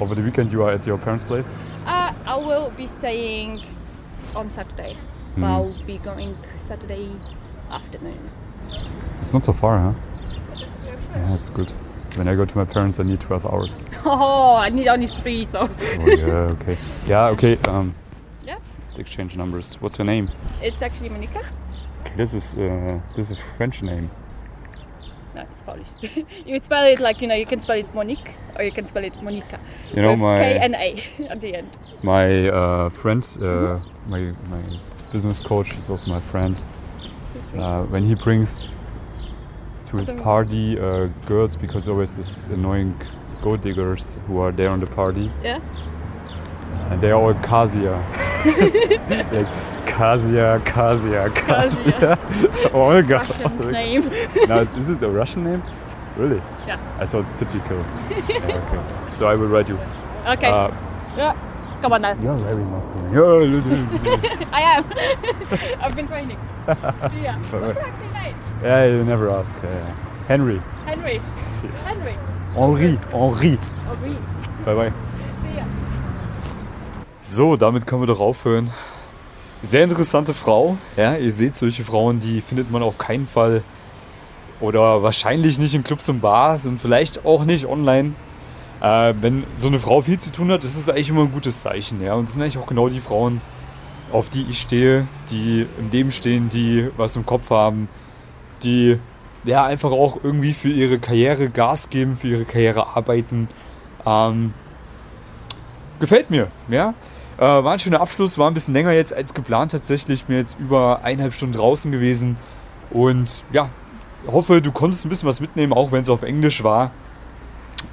over, 0.00 0.14
the 0.14 0.22
weekend, 0.22 0.52
you 0.52 0.62
are 0.62 0.70
at 0.70 0.86
your 0.86 0.96
parents' 0.96 1.24
place. 1.24 1.56
Uh, 1.84 2.14
I 2.26 2.36
will 2.36 2.70
be 2.70 2.86
staying 2.86 3.60
on 4.36 4.48
Saturday. 4.50 4.96
Mm. 5.34 5.42
I'll 5.42 5.72
be 5.84 5.98
going 5.98 6.38
Saturday 6.60 7.10
afternoon. 7.72 8.30
It's 9.16 9.34
not 9.34 9.44
so 9.44 9.52
far, 9.52 9.78
huh? 9.80 9.94
Yeah, 11.16 11.34
it's 11.34 11.50
good. 11.50 11.72
When 12.14 12.28
I 12.28 12.36
go 12.36 12.44
to 12.44 12.56
my 12.56 12.64
parents, 12.64 13.00
I 13.00 13.02
need 13.02 13.18
12 13.18 13.46
hours. 13.46 13.84
Oh, 14.04 14.54
I 14.54 14.68
need 14.68 14.86
only 14.86 15.08
three, 15.08 15.44
so 15.44 15.62
Oh 15.62 16.06
yeah, 16.06 16.54
okay. 16.54 16.76
Yeah, 17.08 17.26
okay. 17.30 17.56
Um, 17.64 17.92
yeah. 18.44 18.58
Let's 18.86 19.00
exchange 19.00 19.36
numbers. 19.36 19.74
What's 19.80 19.98
your 19.98 20.06
name? 20.06 20.30
It's 20.62 20.82
actually 20.82 21.08
Monica. 21.08 21.44
Okay, 22.02 22.14
this 22.16 22.32
is 22.32 22.54
uh, 22.54 23.00
this 23.16 23.32
is 23.32 23.38
a 23.38 23.42
French 23.56 23.82
name. 23.82 24.08
No, 25.34 25.42
it's 25.42 25.62
Polish. 25.62 25.86
you 26.46 26.58
spell 26.60 26.84
it 26.84 26.98
like 27.00 27.20
you 27.22 27.28
know 27.28 27.34
you 27.34 27.46
can 27.46 27.60
spell 27.60 27.76
it 27.76 27.94
Monique 27.94 28.34
or 28.56 28.64
you 28.64 28.72
can 28.72 28.86
spell 28.86 29.04
it 29.04 29.22
Monica. 29.22 29.60
You 29.94 30.02
know 30.02 30.16
my 30.16 30.38
K 30.38 30.58
and 30.58 30.74
A 30.74 31.02
at 31.30 31.40
the 31.40 31.54
end. 31.54 31.70
my 32.02 32.48
uh, 32.48 32.88
friend, 32.90 33.22
uh, 33.40 33.78
my 34.08 34.32
my 34.50 34.62
business 35.12 35.40
coach 35.40 35.76
is 35.76 35.90
also 35.90 36.10
my 36.10 36.20
friend. 36.20 36.64
Uh, 37.56 37.82
when 37.84 38.04
he 38.04 38.14
brings 38.14 38.74
to 39.86 39.96
his 39.96 40.12
party 40.12 40.78
uh, 40.78 41.06
girls, 41.26 41.56
because 41.56 41.88
always 41.88 42.16
this 42.16 42.44
annoying 42.44 42.94
gold 43.42 43.60
diggers 43.60 44.18
who 44.26 44.38
are 44.38 44.52
there 44.52 44.70
on 44.70 44.80
the 44.80 44.86
party, 44.86 45.30
Yeah. 45.42 45.60
And 46.90 47.00
they 47.00 47.10
are 47.10 47.20
all 47.20 47.34
Kasia. 47.34 47.92
like 49.32 49.86
Kasia, 49.86 50.60
Kasia, 50.64 51.30
Kasia. 51.34 52.70
Olga. 52.72 53.18
Russian's 53.18 53.66
name. 53.78 54.08
now, 54.48 54.60
is 54.60 54.90
it 54.90 55.02
a 55.02 55.08
Russian 55.10 55.44
name? 55.44 55.62
Really? 56.16 56.42
Yeah. 56.66 56.78
I 56.98 57.04
thought 57.06 57.20
it's 57.20 57.32
typical. 57.32 57.76
Yeah, 58.28 58.56
okay. 58.56 59.12
So 59.12 59.28
I 59.28 59.34
will 59.34 59.48
write 59.48 59.68
you. 59.68 59.78
Okay. 60.26 60.48
Uh, 60.48 60.70
yeah. 61.16 61.36
Come 61.80 61.92
on 61.94 62.02
now. 62.02 62.14
you're 62.20 62.36
very 62.36 62.64
masculine. 62.64 63.14
I 64.52 64.60
am. 64.62 64.84
I've 65.82 65.96
been 65.96 66.06
training. 66.08 66.38
yeah. 66.68 67.38
What's 67.38 67.52
your 67.52 67.78
actual 67.80 68.12
name? 68.12 68.36
yeah, 68.62 68.84
you 68.84 69.04
never 69.04 69.30
ask. 69.30 69.54
Yeah. 69.62 69.94
Henry. 70.26 70.58
Henry. 70.84 71.22
Yes. 71.64 71.86
Henry. 71.86 72.18
Henri. 72.54 72.98
Henri. 72.98 72.98
Oh, 73.12 73.34
me. 73.96 74.18
Bye 74.64 74.74
bye. 74.90 75.09
So, 77.22 77.56
damit 77.56 77.86
können 77.86 78.00
wir 78.00 78.06
doch 78.06 78.20
aufhören. 78.20 78.70
Sehr 79.62 79.84
interessante 79.84 80.32
Frau. 80.32 80.78
Ja, 80.96 81.16
ihr 81.16 81.32
seht, 81.32 81.54
solche 81.54 81.84
Frauen, 81.84 82.18
die 82.18 82.40
findet 82.40 82.70
man 82.70 82.82
auf 82.82 82.96
keinen 82.96 83.26
Fall 83.26 83.62
oder 84.58 85.02
wahrscheinlich 85.02 85.58
nicht 85.58 85.74
in 85.74 85.84
Clubs 85.84 86.08
und 86.08 86.20
Bars 86.20 86.66
und 86.66 86.80
vielleicht 86.80 87.26
auch 87.26 87.44
nicht 87.44 87.66
online. 87.66 88.14
Äh, 88.80 89.12
wenn 89.20 89.44
so 89.54 89.68
eine 89.68 89.78
Frau 89.78 90.00
viel 90.00 90.18
zu 90.18 90.32
tun 90.32 90.50
hat, 90.50 90.64
ist 90.64 90.78
das 90.78 90.88
eigentlich 90.88 91.10
immer 91.10 91.22
ein 91.22 91.32
gutes 91.32 91.60
Zeichen. 91.60 92.02
Ja? 92.02 92.14
Und 92.14 92.26
das 92.26 92.34
sind 92.34 92.42
eigentlich 92.42 92.56
auch 92.56 92.66
genau 92.66 92.88
die 92.88 93.00
Frauen, 93.00 93.42
auf 94.12 94.30
die 94.30 94.46
ich 94.48 94.62
stehe, 94.62 95.06
die 95.30 95.66
im 95.78 95.90
Leben 95.90 96.12
stehen, 96.12 96.48
die 96.48 96.88
was 96.96 97.16
im 97.16 97.26
Kopf 97.26 97.50
haben, 97.50 97.90
die 98.62 98.98
ja 99.44 99.66
einfach 99.66 99.92
auch 99.92 100.20
irgendwie 100.22 100.54
für 100.54 100.70
ihre 100.70 100.98
Karriere 100.98 101.50
Gas 101.50 101.90
geben, 101.90 102.16
für 102.16 102.28
ihre 102.28 102.44
Karriere 102.46 102.96
arbeiten. 102.96 103.48
Ähm, 104.06 104.54
gefällt 106.00 106.30
mir, 106.30 106.48
ja. 106.68 106.94
Äh, 107.38 107.42
war 107.42 107.72
ein 107.72 107.78
schöner 107.78 108.00
Abschluss, 108.00 108.36
war 108.36 108.50
ein 108.50 108.54
bisschen 108.54 108.74
länger 108.74 108.92
jetzt 108.92 109.14
als 109.14 109.32
geplant 109.32 109.72
tatsächlich. 109.72 110.28
Mir 110.28 110.38
jetzt 110.38 110.58
über 110.58 111.00
eineinhalb 111.02 111.32
Stunden 111.32 111.56
draußen 111.56 111.90
gewesen. 111.90 112.36
Und 112.90 113.44
ja, 113.52 113.70
hoffe, 114.26 114.60
du 114.60 114.72
konntest 114.72 115.06
ein 115.06 115.08
bisschen 115.08 115.28
was 115.28 115.40
mitnehmen, 115.40 115.72
auch 115.72 115.92
wenn 115.92 116.00
es 116.00 116.08
auf 116.08 116.22
Englisch 116.22 116.62
war. 116.64 116.90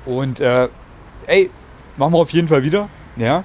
Und 0.06 0.40
äh, 0.42 0.68
ey, 1.28 1.50
machen 1.96 2.14
wir 2.14 2.20
auf 2.20 2.32
jeden 2.32 2.48
Fall 2.48 2.64
wieder. 2.64 2.90
Ja. 3.16 3.44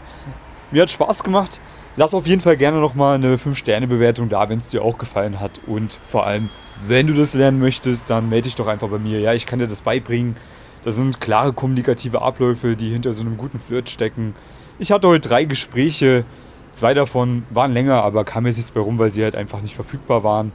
Mir 0.70 0.82
hat 0.82 0.90
Spaß 0.90 1.22
gemacht. 1.22 1.60
Lass 1.96 2.14
auf 2.14 2.26
jeden 2.26 2.40
Fall 2.40 2.56
gerne 2.56 2.80
nochmal 2.80 3.16
eine 3.16 3.36
5-Sterne-Bewertung 3.36 4.30
da, 4.30 4.48
wenn 4.48 4.58
es 4.58 4.68
dir 4.68 4.82
auch 4.82 4.96
gefallen 4.96 5.40
hat. 5.40 5.60
Und 5.66 6.00
vor 6.08 6.26
allem, 6.26 6.48
wenn 6.86 7.06
du 7.06 7.12
das 7.12 7.34
lernen 7.34 7.58
möchtest, 7.58 8.08
dann 8.08 8.30
melde 8.30 8.44
dich 8.44 8.54
doch 8.54 8.66
einfach 8.66 8.88
bei 8.88 8.98
mir. 8.98 9.20
Ja, 9.20 9.34
ich 9.34 9.44
kann 9.44 9.58
dir 9.58 9.66
das 9.66 9.82
beibringen. 9.82 10.36
Das 10.82 10.96
sind 10.96 11.20
klare 11.20 11.52
kommunikative 11.52 12.22
Abläufe, 12.22 12.76
die 12.76 12.88
hinter 12.88 13.12
so 13.12 13.22
einem 13.22 13.36
guten 13.36 13.58
Flirt 13.58 13.88
stecken. 13.88 14.34
Ich 14.78 14.90
hatte 14.90 15.06
heute 15.08 15.28
drei 15.28 15.44
Gespräche. 15.44 16.24
Zwei 16.72 16.94
davon 16.94 17.44
waren 17.50 17.72
länger, 17.72 18.02
aber 18.02 18.24
kam 18.24 18.46
jetzt 18.46 18.56
nichts 18.56 18.70
bei 18.70 18.80
rum, 18.80 18.98
weil 18.98 19.10
sie 19.10 19.22
halt 19.22 19.36
einfach 19.36 19.60
nicht 19.60 19.74
verfügbar 19.74 20.24
waren. 20.24 20.52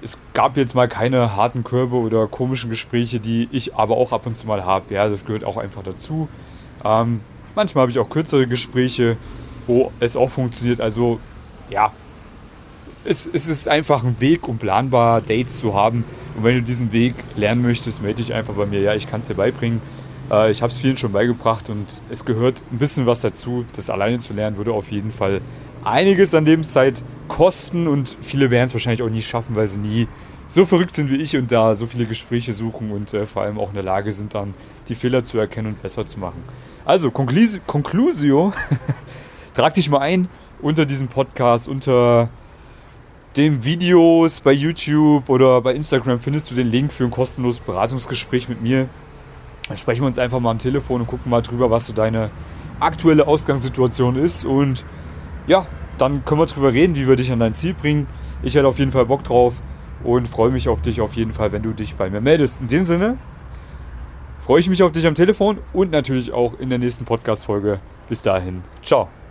Es 0.00 0.20
gab 0.32 0.56
jetzt 0.56 0.74
mal 0.74 0.88
keine 0.88 1.36
harten 1.36 1.62
Körbe 1.62 1.96
oder 1.96 2.26
komischen 2.26 2.70
Gespräche, 2.70 3.20
die 3.20 3.48
ich 3.52 3.76
aber 3.76 3.96
auch 3.96 4.12
ab 4.12 4.26
und 4.26 4.36
zu 4.36 4.48
mal 4.48 4.64
habe. 4.64 4.92
Ja, 4.92 5.08
das 5.08 5.24
gehört 5.24 5.44
auch 5.44 5.58
einfach 5.58 5.84
dazu. 5.84 6.28
Ähm, 6.84 7.20
manchmal 7.54 7.82
habe 7.82 7.92
ich 7.92 8.00
auch 8.00 8.08
kürzere 8.08 8.48
Gespräche, 8.48 9.16
wo 9.68 9.92
es 10.00 10.16
auch 10.16 10.30
funktioniert. 10.30 10.80
Also, 10.80 11.20
ja, 11.70 11.92
es, 13.04 13.28
es 13.32 13.48
ist 13.48 13.68
einfach 13.68 14.04
ein 14.04 14.20
Weg, 14.20 14.48
um 14.48 14.58
planbar 14.58 15.20
Dates 15.20 15.58
zu 15.58 15.74
haben. 15.74 16.04
Und 16.36 16.44
wenn 16.44 16.56
du 16.56 16.62
diesen 16.62 16.92
Weg 16.92 17.14
lernen 17.36 17.62
möchtest, 17.62 18.02
melde 18.02 18.22
dich 18.22 18.32
einfach 18.32 18.54
bei 18.54 18.66
mir. 18.66 18.80
Ja, 18.80 18.94
ich 18.94 19.06
kann 19.06 19.20
es 19.20 19.26
dir 19.26 19.34
beibringen. 19.34 19.80
Äh, 20.30 20.50
ich 20.50 20.62
habe 20.62 20.72
es 20.72 20.78
vielen 20.78 20.96
schon 20.96 21.12
beigebracht 21.12 21.68
und 21.68 22.02
es 22.10 22.24
gehört 22.24 22.62
ein 22.70 22.78
bisschen 22.78 23.06
was 23.06 23.20
dazu. 23.20 23.64
Das 23.74 23.90
alleine 23.90 24.18
zu 24.18 24.32
lernen 24.32 24.56
würde 24.56 24.72
auf 24.72 24.90
jeden 24.90 25.10
Fall 25.10 25.40
einiges 25.84 26.34
an 26.34 26.44
Lebenszeit 26.44 27.02
kosten 27.28 27.88
und 27.88 28.16
viele 28.20 28.50
werden 28.50 28.66
es 28.66 28.74
wahrscheinlich 28.74 29.02
auch 29.02 29.10
nie 29.10 29.22
schaffen, 29.22 29.56
weil 29.56 29.66
sie 29.66 29.80
nie 29.80 30.08
so 30.46 30.66
verrückt 30.66 30.94
sind 30.94 31.10
wie 31.10 31.16
ich 31.16 31.36
und 31.36 31.50
da 31.50 31.74
so 31.74 31.86
viele 31.86 32.06
Gespräche 32.06 32.52
suchen 32.52 32.92
und 32.92 33.14
äh, 33.14 33.26
vor 33.26 33.42
allem 33.42 33.58
auch 33.58 33.68
in 33.68 33.74
der 33.74 33.82
Lage 33.82 34.12
sind, 34.12 34.34
dann 34.34 34.54
die 34.88 34.94
Fehler 34.94 35.24
zu 35.24 35.38
erkennen 35.38 35.68
und 35.68 35.82
besser 35.82 36.06
zu 36.06 36.20
machen. 36.20 36.44
Also, 36.84 37.10
Conclusio, 37.10 38.52
trag 39.54 39.74
dich 39.74 39.88
mal 39.88 40.00
ein 40.00 40.28
unter 40.60 40.84
diesem 40.84 41.08
Podcast, 41.08 41.68
unter 41.68 42.28
den 43.36 43.64
Videos 43.64 44.40
bei 44.40 44.52
YouTube 44.52 45.28
oder 45.28 45.60
bei 45.62 45.74
Instagram 45.74 46.20
findest 46.20 46.50
du 46.50 46.54
den 46.54 46.68
Link 46.68 46.92
für 46.92 47.04
ein 47.04 47.10
kostenloses 47.10 47.60
Beratungsgespräch 47.60 48.48
mit 48.48 48.60
mir. 48.62 48.88
Dann 49.68 49.76
sprechen 49.76 50.02
wir 50.02 50.06
uns 50.06 50.18
einfach 50.18 50.40
mal 50.40 50.50
am 50.50 50.58
Telefon 50.58 51.00
und 51.00 51.06
gucken 51.06 51.30
mal 51.30 51.40
drüber, 51.40 51.70
was 51.70 51.86
so 51.86 51.92
deine 51.92 52.30
aktuelle 52.80 53.26
Ausgangssituation 53.26 54.16
ist. 54.16 54.44
Und 54.44 54.84
ja, 55.46 55.66
dann 55.98 56.24
können 56.24 56.40
wir 56.40 56.46
drüber 56.46 56.72
reden, 56.72 56.96
wie 56.96 57.08
wir 57.08 57.16
dich 57.16 57.32
an 57.32 57.38
dein 57.38 57.54
Ziel 57.54 57.74
bringen. 57.74 58.06
Ich 58.42 58.54
hätte 58.54 58.68
auf 58.68 58.78
jeden 58.78 58.92
Fall 58.92 59.06
Bock 59.06 59.24
drauf 59.24 59.62
und 60.04 60.28
freue 60.28 60.50
mich 60.50 60.68
auf 60.68 60.82
dich 60.82 61.00
auf 61.00 61.14
jeden 61.14 61.32
Fall, 61.32 61.52
wenn 61.52 61.62
du 61.62 61.72
dich 61.72 61.94
bei 61.94 62.10
mir 62.10 62.20
meldest. 62.20 62.60
In 62.60 62.68
dem 62.68 62.82
Sinne 62.82 63.16
freue 64.40 64.60
ich 64.60 64.68
mich 64.68 64.82
auf 64.82 64.92
dich 64.92 65.06
am 65.06 65.14
Telefon 65.14 65.58
und 65.72 65.90
natürlich 65.90 66.32
auch 66.32 66.58
in 66.58 66.68
der 66.68 66.78
nächsten 66.78 67.04
Podcast-Folge. 67.04 67.80
Bis 68.08 68.20
dahin, 68.22 68.62
ciao. 68.82 69.21